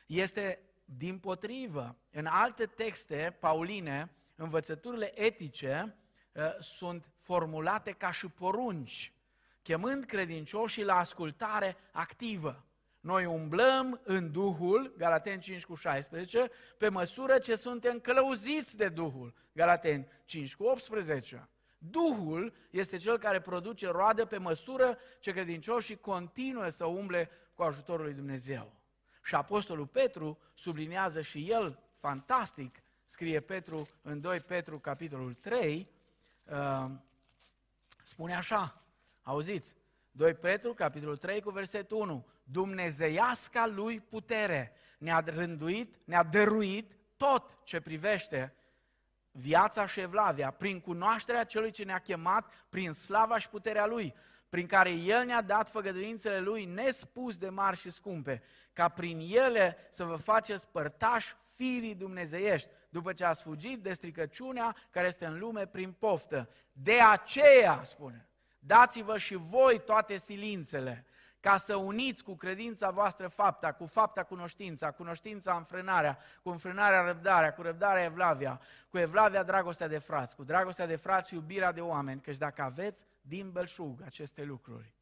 Este 0.06 0.62
din 0.84 1.18
potrivă, 1.18 1.96
în 2.10 2.26
alte 2.26 2.66
texte 2.66 3.36
pauline, 3.40 4.10
învățăturile 4.34 5.20
etice 5.20 5.96
uh, 6.32 6.58
sunt 6.58 7.10
formulate 7.18 7.92
ca 7.92 8.10
și 8.10 8.28
porunci, 8.28 9.12
chemând 9.62 10.04
credincioșii 10.04 10.84
la 10.84 10.98
ascultare 10.98 11.76
activă. 11.92 12.64
Noi 13.00 13.24
umblăm 13.24 14.00
în 14.04 14.32
Duhul, 14.32 14.94
Galateni 14.96 15.40
5 15.40 15.64
cu 15.64 15.74
16, 15.74 16.50
pe 16.78 16.88
măsură 16.88 17.38
ce 17.38 17.54
suntem 17.54 18.00
călăuziți 18.00 18.76
de 18.76 18.88
Duhul, 18.88 19.34
Galateni 19.52 20.08
5 20.24 20.56
cu 20.56 20.64
18. 20.64 21.48
Duhul 21.78 22.52
este 22.70 22.96
cel 22.96 23.18
care 23.18 23.40
produce 23.40 23.88
roadă 23.88 24.24
pe 24.24 24.38
măsură 24.38 24.98
ce 25.20 25.32
credincioșii 25.32 25.96
continuă 25.96 26.68
să 26.68 26.84
umble 26.84 27.30
cu 27.54 27.62
ajutorul 27.62 28.04
lui 28.04 28.14
Dumnezeu. 28.14 28.72
Și 29.22 29.34
Apostolul 29.34 29.86
Petru 29.86 30.38
subliniază 30.54 31.20
și 31.20 31.50
el, 31.50 31.78
fantastic, 31.98 32.82
scrie 33.06 33.40
Petru 33.40 33.88
în 34.02 34.20
2 34.20 34.40
Petru, 34.40 34.78
capitolul 34.78 35.34
3, 35.34 35.88
uh, 36.44 36.90
spune 38.02 38.34
așa, 38.34 38.82
auziți, 39.22 39.74
2 40.10 40.34
Petru, 40.34 40.74
capitolul 40.74 41.16
3, 41.16 41.40
cu 41.40 41.50
versetul 41.50 41.96
1, 41.96 42.26
Dumnezeiasca 42.50 43.66
lui 43.66 44.00
putere 44.00 44.72
ne-a 44.98 45.22
rânduit, 45.26 45.94
ne-a 46.04 46.22
dăruit 46.22 46.92
tot 47.16 47.58
ce 47.64 47.80
privește 47.80 48.54
viața 49.30 49.86
și 49.86 50.00
evlavia, 50.00 50.50
prin 50.50 50.80
cunoașterea 50.80 51.44
celui 51.44 51.70
ce 51.70 51.84
ne-a 51.84 51.98
chemat, 51.98 52.52
prin 52.68 52.92
slava 52.92 53.38
și 53.38 53.48
puterea 53.48 53.86
lui, 53.86 54.14
prin 54.48 54.66
care 54.66 54.90
El 54.90 55.24
ne-a 55.24 55.42
dat 55.42 55.68
făgăduințele 55.68 56.40
Lui 56.40 56.64
nespus 56.64 57.38
de 57.38 57.48
mari 57.48 57.76
și 57.76 57.90
scumpe, 57.90 58.42
ca 58.72 58.88
prin 58.88 59.18
ele 59.18 59.76
să 59.90 60.04
vă 60.04 60.16
faceți 60.16 60.68
părtași 60.68 61.36
firii 61.54 61.94
dumnezeiești, 61.94 62.68
după 62.88 63.12
ce 63.12 63.24
ați 63.24 63.42
fugit 63.42 63.82
de 63.82 63.92
stricăciunea 63.92 64.76
care 64.90 65.06
este 65.06 65.26
în 65.26 65.38
lume 65.38 65.66
prin 65.66 65.92
poftă. 65.92 66.48
De 66.72 67.00
aceea, 67.00 67.80
spune, 67.84 68.28
dați-vă 68.58 69.18
și 69.18 69.34
voi 69.34 69.80
toate 69.84 70.16
silințele, 70.16 71.04
ca 71.40 71.56
să 71.56 71.76
uniți 71.76 72.24
cu 72.24 72.36
credința 72.36 72.90
voastră 72.90 73.28
fapta, 73.28 73.72
cu 73.72 73.86
fapta 73.86 74.22
cunoștința, 74.22 74.90
cunoștința 74.90 75.56
înfrânarea, 75.56 76.18
cu 76.42 76.48
înfrânarea 76.50 77.02
răbdarea, 77.02 77.52
cu 77.54 77.62
răbdarea 77.62 78.04
evlavia, 78.04 78.60
cu 78.90 78.98
evlavia 78.98 79.42
dragostea 79.42 79.88
de 79.88 79.98
frați, 79.98 80.36
cu 80.36 80.44
dragostea 80.44 80.86
de 80.86 80.96
frați 80.96 81.34
iubirea 81.34 81.72
de 81.72 81.80
oameni, 81.80 82.20
căci 82.20 82.36
dacă 82.36 82.62
aveți 82.62 83.06
din 83.20 83.50
belșug 83.50 84.02
aceste 84.04 84.44
lucruri, 84.44 84.94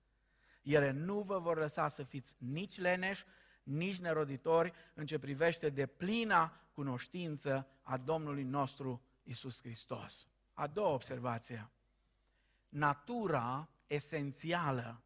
ele 0.62 0.90
nu 0.90 1.20
vă 1.20 1.38
vor 1.38 1.56
lăsa 1.56 1.88
să 1.88 2.02
fiți 2.02 2.36
nici 2.38 2.78
leneși, 2.78 3.24
nici 3.62 3.98
neroditori 3.98 4.72
în 4.94 5.06
ce 5.06 5.18
privește 5.18 5.68
de 5.68 5.86
plina 5.86 6.52
cunoștință 6.72 7.66
a 7.82 7.96
Domnului 7.96 8.42
nostru 8.42 9.02
Isus 9.22 9.60
Hristos. 9.60 10.28
A 10.54 10.66
doua 10.66 10.88
observație. 10.88 11.70
Natura 12.68 13.68
esențială 13.86 15.02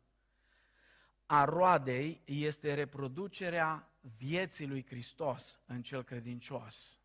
a 1.27 1.45
roadei 1.45 2.21
este 2.25 2.75
reproducerea 2.75 3.91
vieții 4.17 4.67
lui 4.67 4.87
Hristos 4.87 5.61
în 5.67 5.83
cel 5.83 6.03
credincios. 6.03 6.99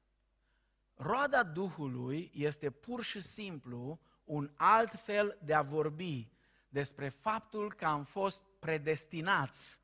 Roada 0.95 1.43
Duhului 1.43 2.31
este 2.33 2.69
pur 2.69 3.03
și 3.03 3.21
simplu 3.21 3.99
un 4.23 4.51
alt 4.55 4.99
fel 4.99 5.37
de 5.43 5.53
a 5.53 5.61
vorbi 5.61 6.31
despre 6.69 7.09
faptul 7.09 7.73
că 7.73 7.85
am 7.85 8.03
fost 8.03 8.41
predestinați 8.59 9.81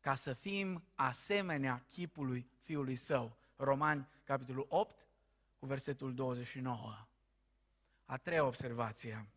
ca 0.00 0.14
să 0.14 0.32
fim 0.32 0.84
asemenea 0.94 1.86
chipului 1.90 2.50
Fiului 2.62 2.96
Său. 2.96 3.36
Romani, 3.56 4.08
capitolul 4.24 4.66
8, 4.68 5.06
cu 5.58 5.66
versetul 5.66 6.14
29. 6.14 7.06
A 8.04 8.16
treia 8.16 8.44
observație. 8.44 9.28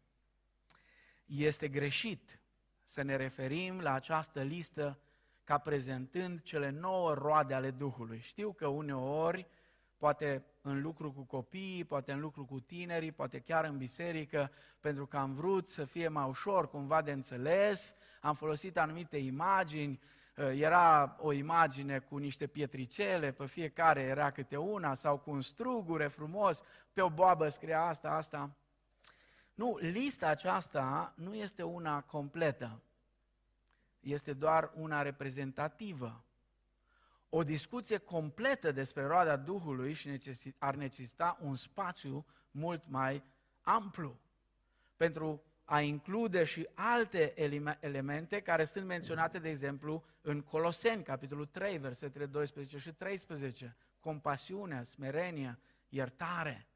Este 1.26 1.68
greșit 1.68 2.40
să 2.88 3.02
ne 3.02 3.16
referim 3.16 3.80
la 3.80 3.94
această 3.94 4.42
listă 4.42 5.00
ca 5.44 5.58
prezentând 5.58 6.42
cele 6.42 6.70
nouă 6.70 7.14
roade 7.14 7.54
ale 7.54 7.72
Duhului. 7.72 8.20
Știu 8.20 8.52
că 8.52 8.68
uneori, 8.68 9.48
poate 9.98 10.46
în 10.62 10.82
lucru 10.82 11.12
cu 11.12 11.22
copiii, 11.22 11.84
poate 11.84 12.12
în 12.12 12.20
lucru 12.20 12.46
cu 12.46 12.60
tinerii, 12.60 13.12
poate 13.12 13.40
chiar 13.40 13.66
în 13.66 13.78
biserică, 13.78 14.52
pentru 14.80 15.06
că 15.06 15.18
am 15.18 15.34
vrut 15.34 15.70
să 15.70 15.86
fie 15.86 16.08
mai 16.08 16.28
ușor 16.28 16.70
cumva 16.70 17.02
de 17.02 17.12
înțeles, 17.12 17.96
am 18.22 18.34
folosit 18.34 18.78
anumite 18.78 19.18
imagini, 19.18 20.00
uh, 20.38 20.60
era 20.60 21.18
o 21.20 21.32
imagine 21.32 22.00
cu 22.00 22.18
niște 22.18 22.48
pietricele, 22.48 23.32
pe 23.32 23.46
fiecare 23.46 24.02
era 24.02 24.32
câte 24.32 24.58
una, 24.58 24.94
sau 24.94 25.18
cu 25.18 25.32
un 25.32 25.42
strugure 25.42 26.08
frumos, 26.08 26.64
pe 26.94 27.02
o 27.02 27.10
boabă 27.10 27.50
scria 27.50 27.82
asta, 27.82 28.10
asta. 28.10 28.56
Nu, 29.58 29.78
lista 29.78 30.28
aceasta 30.28 31.14
nu 31.16 31.36
este 31.36 31.64
una 31.64 32.02
completă, 32.02 32.82
este 34.00 34.34
doar 34.34 34.72
una 34.76 35.02
reprezentativă. 35.02 36.24
O 37.30 37.44
discuție 37.44 37.98
completă 37.98 38.72
despre 38.72 39.06
roada 39.06 39.36
Duhului 39.36 39.94
și 39.94 40.20
ar 40.58 40.76
necesita 40.76 41.38
un 41.42 41.56
spațiu 41.56 42.26
mult 42.52 42.84
mai 42.88 43.24
amplu 43.62 44.20
pentru 44.96 45.44
a 45.64 45.82
include 45.82 46.44
și 46.44 46.68
alte 46.74 47.34
elemente 47.80 48.42
care 48.42 48.64
sunt 48.64 48.86
menționate, 48.86 49.40
de 49.40 49.50
exemplu, 49.50 50.04
în 50.22 50.42
Coloseni, 50.42 51.04
capitolul 51.04 51.46
3, 51.46 51.78
versetele 51.78 52.26
12 52.26 52.78
și 52.78 52.94
13, 52.94 53.76
compasiunea, 54.00 54.84
smerenia, 54.84 55.60
iertare 55.90 56.68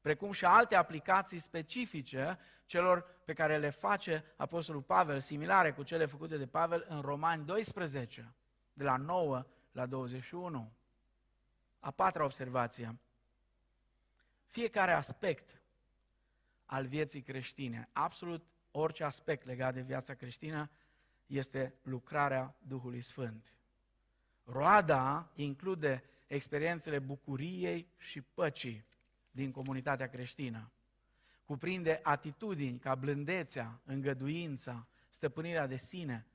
precum 0.00 0.32
și 0.32 0.44
alte 0.44 0.74
aplicații 0.74 1.38
specifice 1.38 2.38
celor 2.66 3.20
pe 3.24 3.32
care 3.32 3.58
le 3.58 3.70
face 3.70 4.24
Apostolul 4.36 4.82
Pavel, 4.82 5.20
similare 5.20 5.72
cu 5.72 5.82
cele 5.82 6.06
făcute 6.06 6.36
de 6.36 6.46
Pavel 6.46 6.86
în 6.88 7.00
Romani 7.00 7.44
12, 7.44 8.34
de 8.72 8.84
la 8.84 8.96
9 8.96 9.46
la 9.72 9.86
21. 9.86 10.72
A 11.80 11.90
patra 11.90 12.24
observație. 12.24 12.98
Fiecare 14.46 14.92
aspect 14.92 15.60
al 16.66 16.86
vieții 16.86 17.22
creștine, 17.22 17.88
absolut 17.92 18.46
orice 18.70 19.04
aspect 19.04 19.46
legat 19.46 19.74
de 19.74 19.80
viața 19.80 20.14
creștină, 20.14 20.70
este 21.26 21.74
lucrarea 21.82 22.56
Duhului 22.58 23.00
Sfânt. 23.00 23.52
Roada 24.44 25.30
include 25.34 26.04
experiențele 26.26 26.98
bucuriei 26.98 27.92
și 27.96 28.20
păcii, 28.20 28.84
din 29.30 29.50
comunitatea 29.50 30.08
creștină. 30.08 30.70
Cuprinde 31.44 32.00
atitudini 32.02 32.78
ca 32.78 32.94
blândețea, 32.94 33.80
îngăduința, 33.84 34.86
stăpânirea 35.08 35.66
de 35.66 35.76
sine 35.76 36.26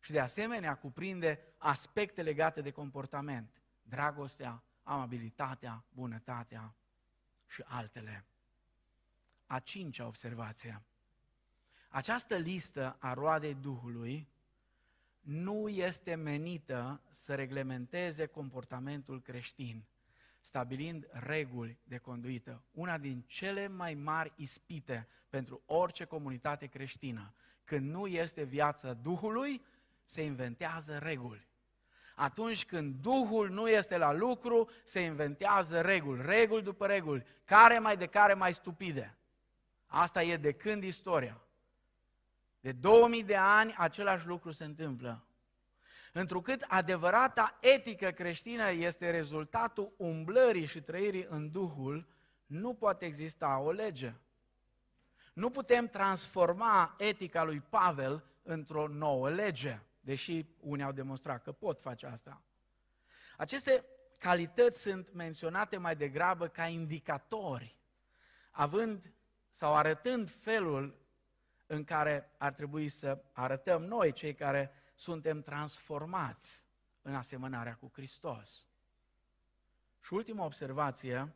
și 0.00 0.12
de 0.12 0.20
asemenea 0.20 0.74
cuprinde 0.74 1.40
aspecte 1.58 2.22
legate 2.22 2.60
de 2.60 2.70
comportament, 2.70 3.62
dragostea, 3.82 4.62
amabilitatea, 4.82 5.84
bunătatea 5.92 6.74
și 7.46 7.62
altele. 7.64 8.24
A 9.46 9.58
cincea 9.58 10.06
observație. 10.06 10.82
Această 11.88 12.36
listă 12.36 12.96
a 13.00 13.12
roadei 13.12 13.54
Duhului 13.54 14.28
nu 15.20 15.68
este 15.68 16.14
menită 16.14 17.00
să 17.10 17.34
reglementeze 17.34 18.26
comportamentul 18.26 19.22
creștin, 19.22 19.84
stabilind 20.46 21.06
reguli 21.10 21.78
de 21.82 21.98
conduită. 21.98 22.62
Una 22.72 22.98
din 22.98 23.24
cele 23.26 23.68
mai 23.68 23.94
mari 23.94 24.32
ispite 24.36 25.08
pentru 25.28 25.62
orice 25.66 26.04
comunitate 26.04 26.66
creștină, 26.66 27.34
când 27.64 27.90
nu 27.90 28.06
este 28.06 28.42
viața 28.42 28.92
Duhului, 28.92 29.64
se 30.04 30.22
inventează 30.22 30.98
reguli. 30.98 31.48
Atunci 32.14 32.64
când 32.64 32.94
Duhul 32.94 33.50
nu 33.50 33.68
este 33.68 33.96
la 33.96 34.12
lucru, 34.12 34.70
se 34.84 35.00
inventează 35.00 35.80
reguli, 35.80 36.22
reguli 36.22 36.62
după 36.62 36.86
reguli, 36.86 37.24
care 37.44 37.78
mai 37.78 37.96
de 37.96 38.06
care 38.06 38.34
mai 38.34 38.54
stupide. 38.54 39.16
Asta 39.86 40.22
e 40.22 40.36
de 40.36 40.52
când 40.52 40.82
istoria. 40.82 41.40
De 42.60 42.72
2000 42.72 43.24
de 43.24 43.36
ani 43.36 43.74
același 43.78 44.26
lucru 44.26 44.50
se 44.50 44.64
întâmplă. 44.64 45.25
Întrucât 46.18 46.64
adevărata 46.68 47.58
etică 47.60 48.10
creștină 48.10 48.70
este 48.70 49.10
rezultatul 49.10 49.92
umblării 49.96 50.66
și 50.66 50.80
trăirii 50.80 51.26
în 51.28 51.50
Duhul, 51.50 52.06
nu 52.46 52.74
poate 52.74 53.04
exista 53.04 53.58
o 53.58 53.70
lege. 53.70 54.14
Nu 55.32 55.50
putem 55.50 55.86
transforma 55.86 56.94
etica 56.98 57.44
lui 57.44 57.60
Pavel 57.60 58.24
într-o 58.42 58.88
nouă 58.88 59.30
lege, 59.30 59.78
deși 60.00 60.46
unii 60.60 60.84
au 60.84 60.92
demonstrat 60.92 61.42
că 61.42 61.52
pot 61.52 61.80
face 61.80 62.06
asta. 62.06 62.42
Aceste 63.36 63.84
calități 64.18 64.80
sunt 64.80 65.12
menționate 65.12 65.76
mai 65.76 65.96
degrabă 65.96 66.48
ca 66.48 66.66
indicatori, 66.66 67.76
având 68.50 69.12
sau 69.48 69.74
arătând 69.74 70.30
felul 70.30 70.98
în 71.66 71.84
care 71.84 72.34
ar 72.38 72.52
trebui 72.52 72.88
să 72.88 73.22
arătăm 73.32 73.84
noi, 73.84 74.12
cei 74.12 74.34
care 74.34 74.70
suntem 74.96 75.42
transformați 75.42 76.66
în 77.02 77.14
asemănarea 77.14 77.74
cu 77.74 77.90
Hristos. 77.92 78.66
Și 80.02 80.14
ultima 80.14 80.44
observație, 80.44 81.34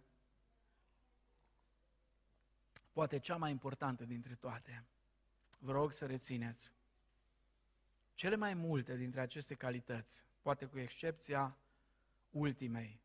poate 2.92 3.18
cea 3.18 3.36
mai 3.36 3.50
importantă 3.50 4.04
dintre 4.04 4.34
toate. 4.34 4.84
Vă 5.58 5.72
rog 5.72 5.92
să 5.92 6.06
rețineți. 6.06 6.72
Cele 8.14 8.36
mai 8.36 8.54
multe 8.54 8.96
dintre 8.96 9.20
aceste 9.20 9.54
calități, 9.54 10.24
poate 10.42 10.66
cu 10.66 10.78
excepția 10.78 11.56
ultimei, 12.30 13.00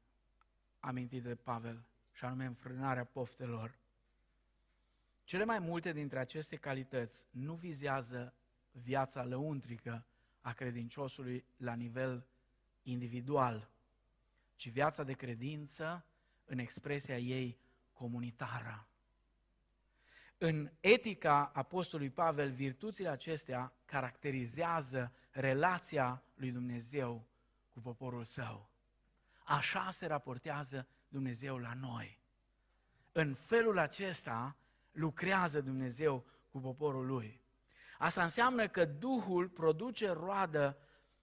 amintite 0.80 1.28
de 1.28 1.36
Pavel, 1.36 1.84
și 2.12 2.26
anume 2.26 2.46
înfrânarea 2.46 3.04
poftelor, 3.04 3.78
cele 5.24 5.44
mai 5.44 5.60
multe 5.60 5.92
dintre 5.92 6.20
aceste 6.20 6.56
calități 6.56 7.28
nu 7.32 7.54
vizează 7.54 8.34
viața 8.72 9.24
lăuntrică 9.24 10.06
a 10.46 10.54
credinciosului 10.54 11.46
la 11.58 11.74
nivel 11.74 12.26
individual, 12.82 13.70
ci 14.56 14.70
viața 14.70 15.04
de 15.04 15.14
credință 15.14 16.06
în 16.46 16.58
expresia 16.58 17.18
ei 17.18 17.60
comunitară. 17.94 18.88
În 20.38 20.72
etica 20.80 21.52
Apostolului 21.54 22.12
Pavel, 22.12 22.52
virtuțile 22.52 23.08
acestea 23.08 23.74
caracterizează 23.86 25.12
relația 25.32 26.24
lui 26.34 26.52
Dumnezeu 26.52 27.28
cu 27.70 27.80
poporul 27.80 28.24
său. 28.24 28.70
Așa 29.44 29.92
se 29.92 30.06
raportează 30.06 30.88
Dumnezeu 31.08 31.58
la 31.58 31.74
noi. 31.74 32.20
În 33.12 33.34
felul 33.34 33.78
acesta 33.78 34.56
lucrează 34.92 35.62
Dumnezeu 35.62 36.26
cu 36.50 36.60
poporul 36.60 37.06
lui. 37.06 37.44
Asta 37.98 38.24
înseamnă 38.24 38.68
că 38.68 38.86
Duhul 38.86 39.48
produce 39.50 40.12
roadă 40.12 40.78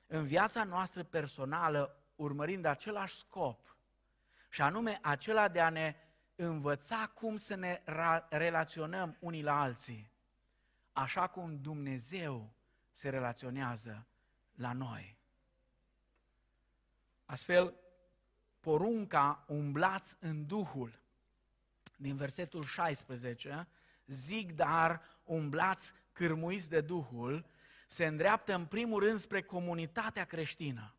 în 0.06 0.26
viața 0.26 0.64
noastră 0.64 1.02
personală 1.02 1.96
urmărind 2.16 2.64
același 2.64 3.16
scop, 3.16 3.76
și 4.50 4.62
anume 4.62 4.98
acela 5.02 5.48
de 5.48 5.60
a 5.60 5.68
ne 5.68 5.94
învăța 6.36 7.10
cum 7.14 7.36
să 7.36 7.54
ne 7.54 7.82
relaționăm 8.28 9.16
unii 9.18 9.42
la 9.42 9.60
alții, 9.60 10.10
așa 10.92 11.26
cum 11.26 11.60
Dumnezeu 11.60 12.52
se 12.90 13.08
relaționează 13.08 14.06
la 14.54 14.72
noi. 14.72 15.16
Astfel, 17.24 17.74
porunca 18.60 19.44
umblați 19.46 20.16
în 20.20 20.46
Duhul, 20.46 21.00
din 21.96 22.16
versetul 22.16 22.64
16, 22.64 23.68
zic 24.06 24.52
dar 24.52 25.02
umblați 25.32 25.92
cârmuiți 26.12 26.68
de 26.68 26.80
Duhul, 26.80 27.44
se 27.86 28.06
îndreaptă 28.06 28.54
în 28.54 28.64
primul 28.64 29.00
rând 29.00 29.18
spre 29.18 29.42
comunitatea 29.42 30.24
creștină. 30.24 30.94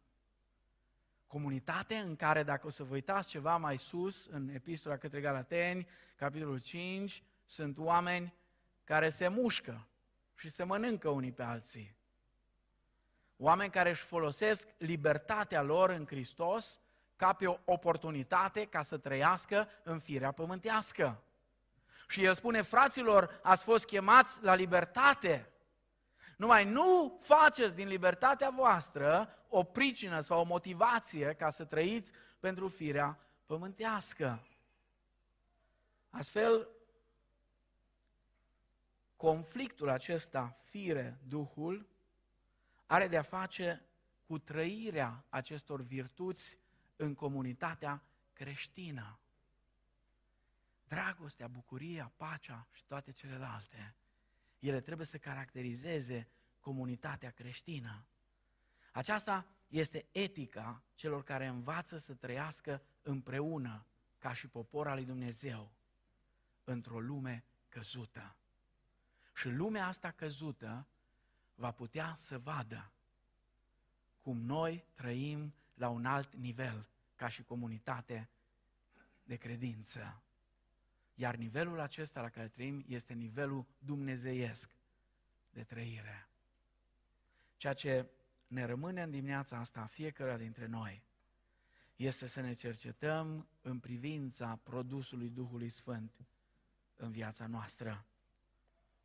Comunitate 1.28 1.96
în 1.96 2.16
care, 2.16 2.44
dacă 2.44 2.68
o 2.68 2.70
să 2.70 2.84
vă 2.84 2.94
uitați 2.94 3.30
ceva 3.30 3.58
mai 3.58 3.78
sus, 3.78 4.26
în 4.26 4.50
Epistola 4.50 4.98
către 4.98 5.22
Galateni, 5.22 5.88
capitolul 6.16 6.60
5, 6.60 7.24
sunt 7.46 7.78
oameni 7.78 8.34
care 8.84 9.10
se 9.10 9.28
mușcă 9.28 9.88
și 10.36 10.50
se 10.50 10.64
mănâncă 10.64 11.10
unii 11.10 11.32
pe 11.32 11.44
alții. 11.44 11.96
Oameni 13.38 13.72
care 13.72 13.90
își 13.90 14.04
folosesc 14.04 14.68
libertatea 14.78 15.62
lor 15.62 15.90
în 15.90 16.06
Hristos 16.06 16.80
ca 17.16 17.34
pe 17.34 17.48
o 17.48 17.58
oportunitate 17.66 18.66
ca 18.66 18.82
să 18.82 18.98
trăiască 18.98 19.68
în 19.84 20.00
firea 20.00 20.32
pământească. 20.32 21.24
Și 22.14 22.24
el 22.24 22.34
spune, 22.34 22.62
fraților, 22.62 23.40
ați 23.44 23.64
fost 23.64 23.86
chemați 23.86 24.44
la 24.44 24.54
libertate. 24.54 25.50
Numai 26.38 26.66
nu 26.66 27.20
faceți 27.22 27.74
din 27.74 27.88
libertatea 27.88 28.50
voastră 28.50 29.38
o 29.50 29.64
pricină 29.64 30.20
sau 30.20 30.40
o 30.40 30.44
motivație 30.44 31.34
ca 31.34 31.50
să 31.50 31.66
trăiți 31.66 32.12
pentru 32.40 32.68
firea 32.68 33.20
pământească. 33.46 34.48
Astfel, 36.10 36.68
conflictul 39.16 39.90
acesta, 39.90 40.58
fire, 40.64 41.20
Duhul, 41.28 41.88
are 42.86 43.08
de-a 43.08 43.22
face 43.22 43.86
cu 44.28 44.38
trăirea 44.38 45.26
acestor 45.30 45.82
virtuți 45.82 46.58
în 46.96 47.14
comunitatea 47.14 48.04
creștină. 48.34 49.18
Dragostea, 50.94 51.48
bucuria, 51.48 52.12
pacea 52.18 52.68
și 52.72 52.86
toate 52.86 53.12
celelalte, 53.12 53.96
ele 54.60 54.82
trebuie 54.82 55.06
să 55.06 55.18
caracterizeze 55.18 56.28
comunitatea 56.60 57.32
creștină. 57.32 58.06
Aceasta 58.92 59.48
este 59.68 60.06
etica 60.12 60.84
celor 60.96 61.24
care 61.24 61.48
învață 61.48 61.98
să 61.98 62.14
trăiască 62.14 62.82
împreună 63.02 63.86
ca 64.18 64.34
și 64.34 64.48
popor 64.48 64.88
al 64.88 64.96
lui 64.96 65.06
Dumnezeu 65.06 65.72
într-o 66.64 67.00
lume 67.00 67.44
căzută. 67.70 68.36
Și 69.36 69.50
lumea 69.50 69.88
asta 69.88 70.12
căzută 70.12 70.88
va 71.56 71.72
putea 71.72 72.14
să 72.16 72.40
vadă 72.40 72.92
cum 74.22 74.42
noi 74.42 74.86
trăim 74.94 75.54
la 75.74 75.90
un 75.90 76.06
alt 76.06 76.36
nivel 76.36 76.90
ca 77.16 77.28
și 77.28 77.44
comunitate 77.44 78.30
de 79.24 79.36
credință. 79.36 80.24
Iar 81.16 81.36
nivelul 81.36 81.80
acesta 81.80 82.22
la 82.22 82.30
care 82.30 82.48
trăim 82.48 82.84
este 82.88 83.14
nivelul 83.14 83.66
dumnezeiesc 83.80 84.76
de 85.50 85.64
trăire. 85.64 86.28
Ceea 87.58 87.74
ce 87.74 88.06
ne 88.48 88.66
rămâne 88.66 89.02
în 89.02 89.12
dimineața 89.12 89.58
asta, 89.58 89.86
fiecare 89.86 90.38
dintre 90.38 90.66
noi, 90.66 91.04
este 91.96 92.28
să 92.28 92.42
ne 92.42 92.54
cercetăm 92.54 93.48
în 93.62 93.80
privința 93.80 94.60
produsului 94.64 95.30
Duhului 95.30 95.70
Sfânt 95.70 96.12
în 96.96 97.12
viața 97.12 97.48
noastră. 97.48 98.06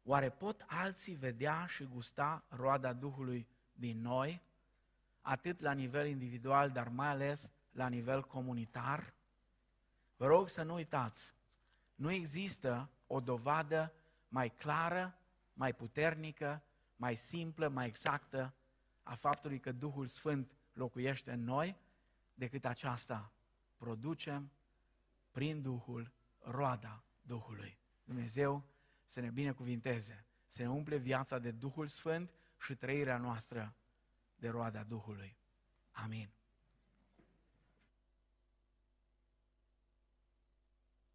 Oare 0.05 0.31
pot 0.31 0.65
alții 0.67 1.15
vedea 1.15 1.67
și 1.67 1.85
gusta 1.85 2.45
roada 2.49 2.93
Duhului 2.93 3.47
din 3.73 4.01
noi, 4.01 4.43
atât 5.21 5.61
la 5.61 5.73
nivel 5.73 6.07
individual, 6.07 6.71
dar 6.71 6.89
mai 6.89 7.09
ales 7.09 7.53
la 7.71 7.89
nivel 7.89 8.25
comunitar? 8.25 9.15
Vă 10.17 10.27
rog 10.27 10.49
să 10.49 10.63
nu 10.63 10.75
uitați, 10.75 11.35
nu 11.99 12.11
există 12.11 12.91
o 13.07 13.21
dovadă 13.21 13.93
mai 14.29 14.55
clară, 14.55 15.19
mai 15.53 15.75
puternică, 15.75 16.63
mai 16.97 17.17
simplă, 17.17 17.69
mai 17.69 17.87
exactă 17.87 18.55
a 19.03 19.15
faptului 19.15 19.61
că 19.61 19.73
Duhul 19.73 20.07
Sfânt 20.07 20.57
locuiește 20.73 21.33
în 21.33 21.45
noi 21.45 21.77
decât 22.35 22.65
aceasta. 22.65 23.33
Producem 23.77 24.53
prin 25.31 25.63
Duhul 25.63 26.13
roada 26.39 27.05
Duhului. 27.23 27.79
Dumnezeu 28.05 28.65
să 29.07 29.21
ne 29.21 29.31
binecuvinteze, 29.31 30.25
să 30.47 30.63
ne 30.63 30.71
umple 30.71 30.97
viața 30.97 31.39
de 31.39 31.51
Duhul 31.51 31.87
Sfânt 31.87 32.31
și 32.61 32.75
trăirea 32.75 33.19
noastră 33.19 33.75
de 34.37 34.49
roada 34.49 34.83
Duhului. 34.83 35.37
Amin. 35.91 36.38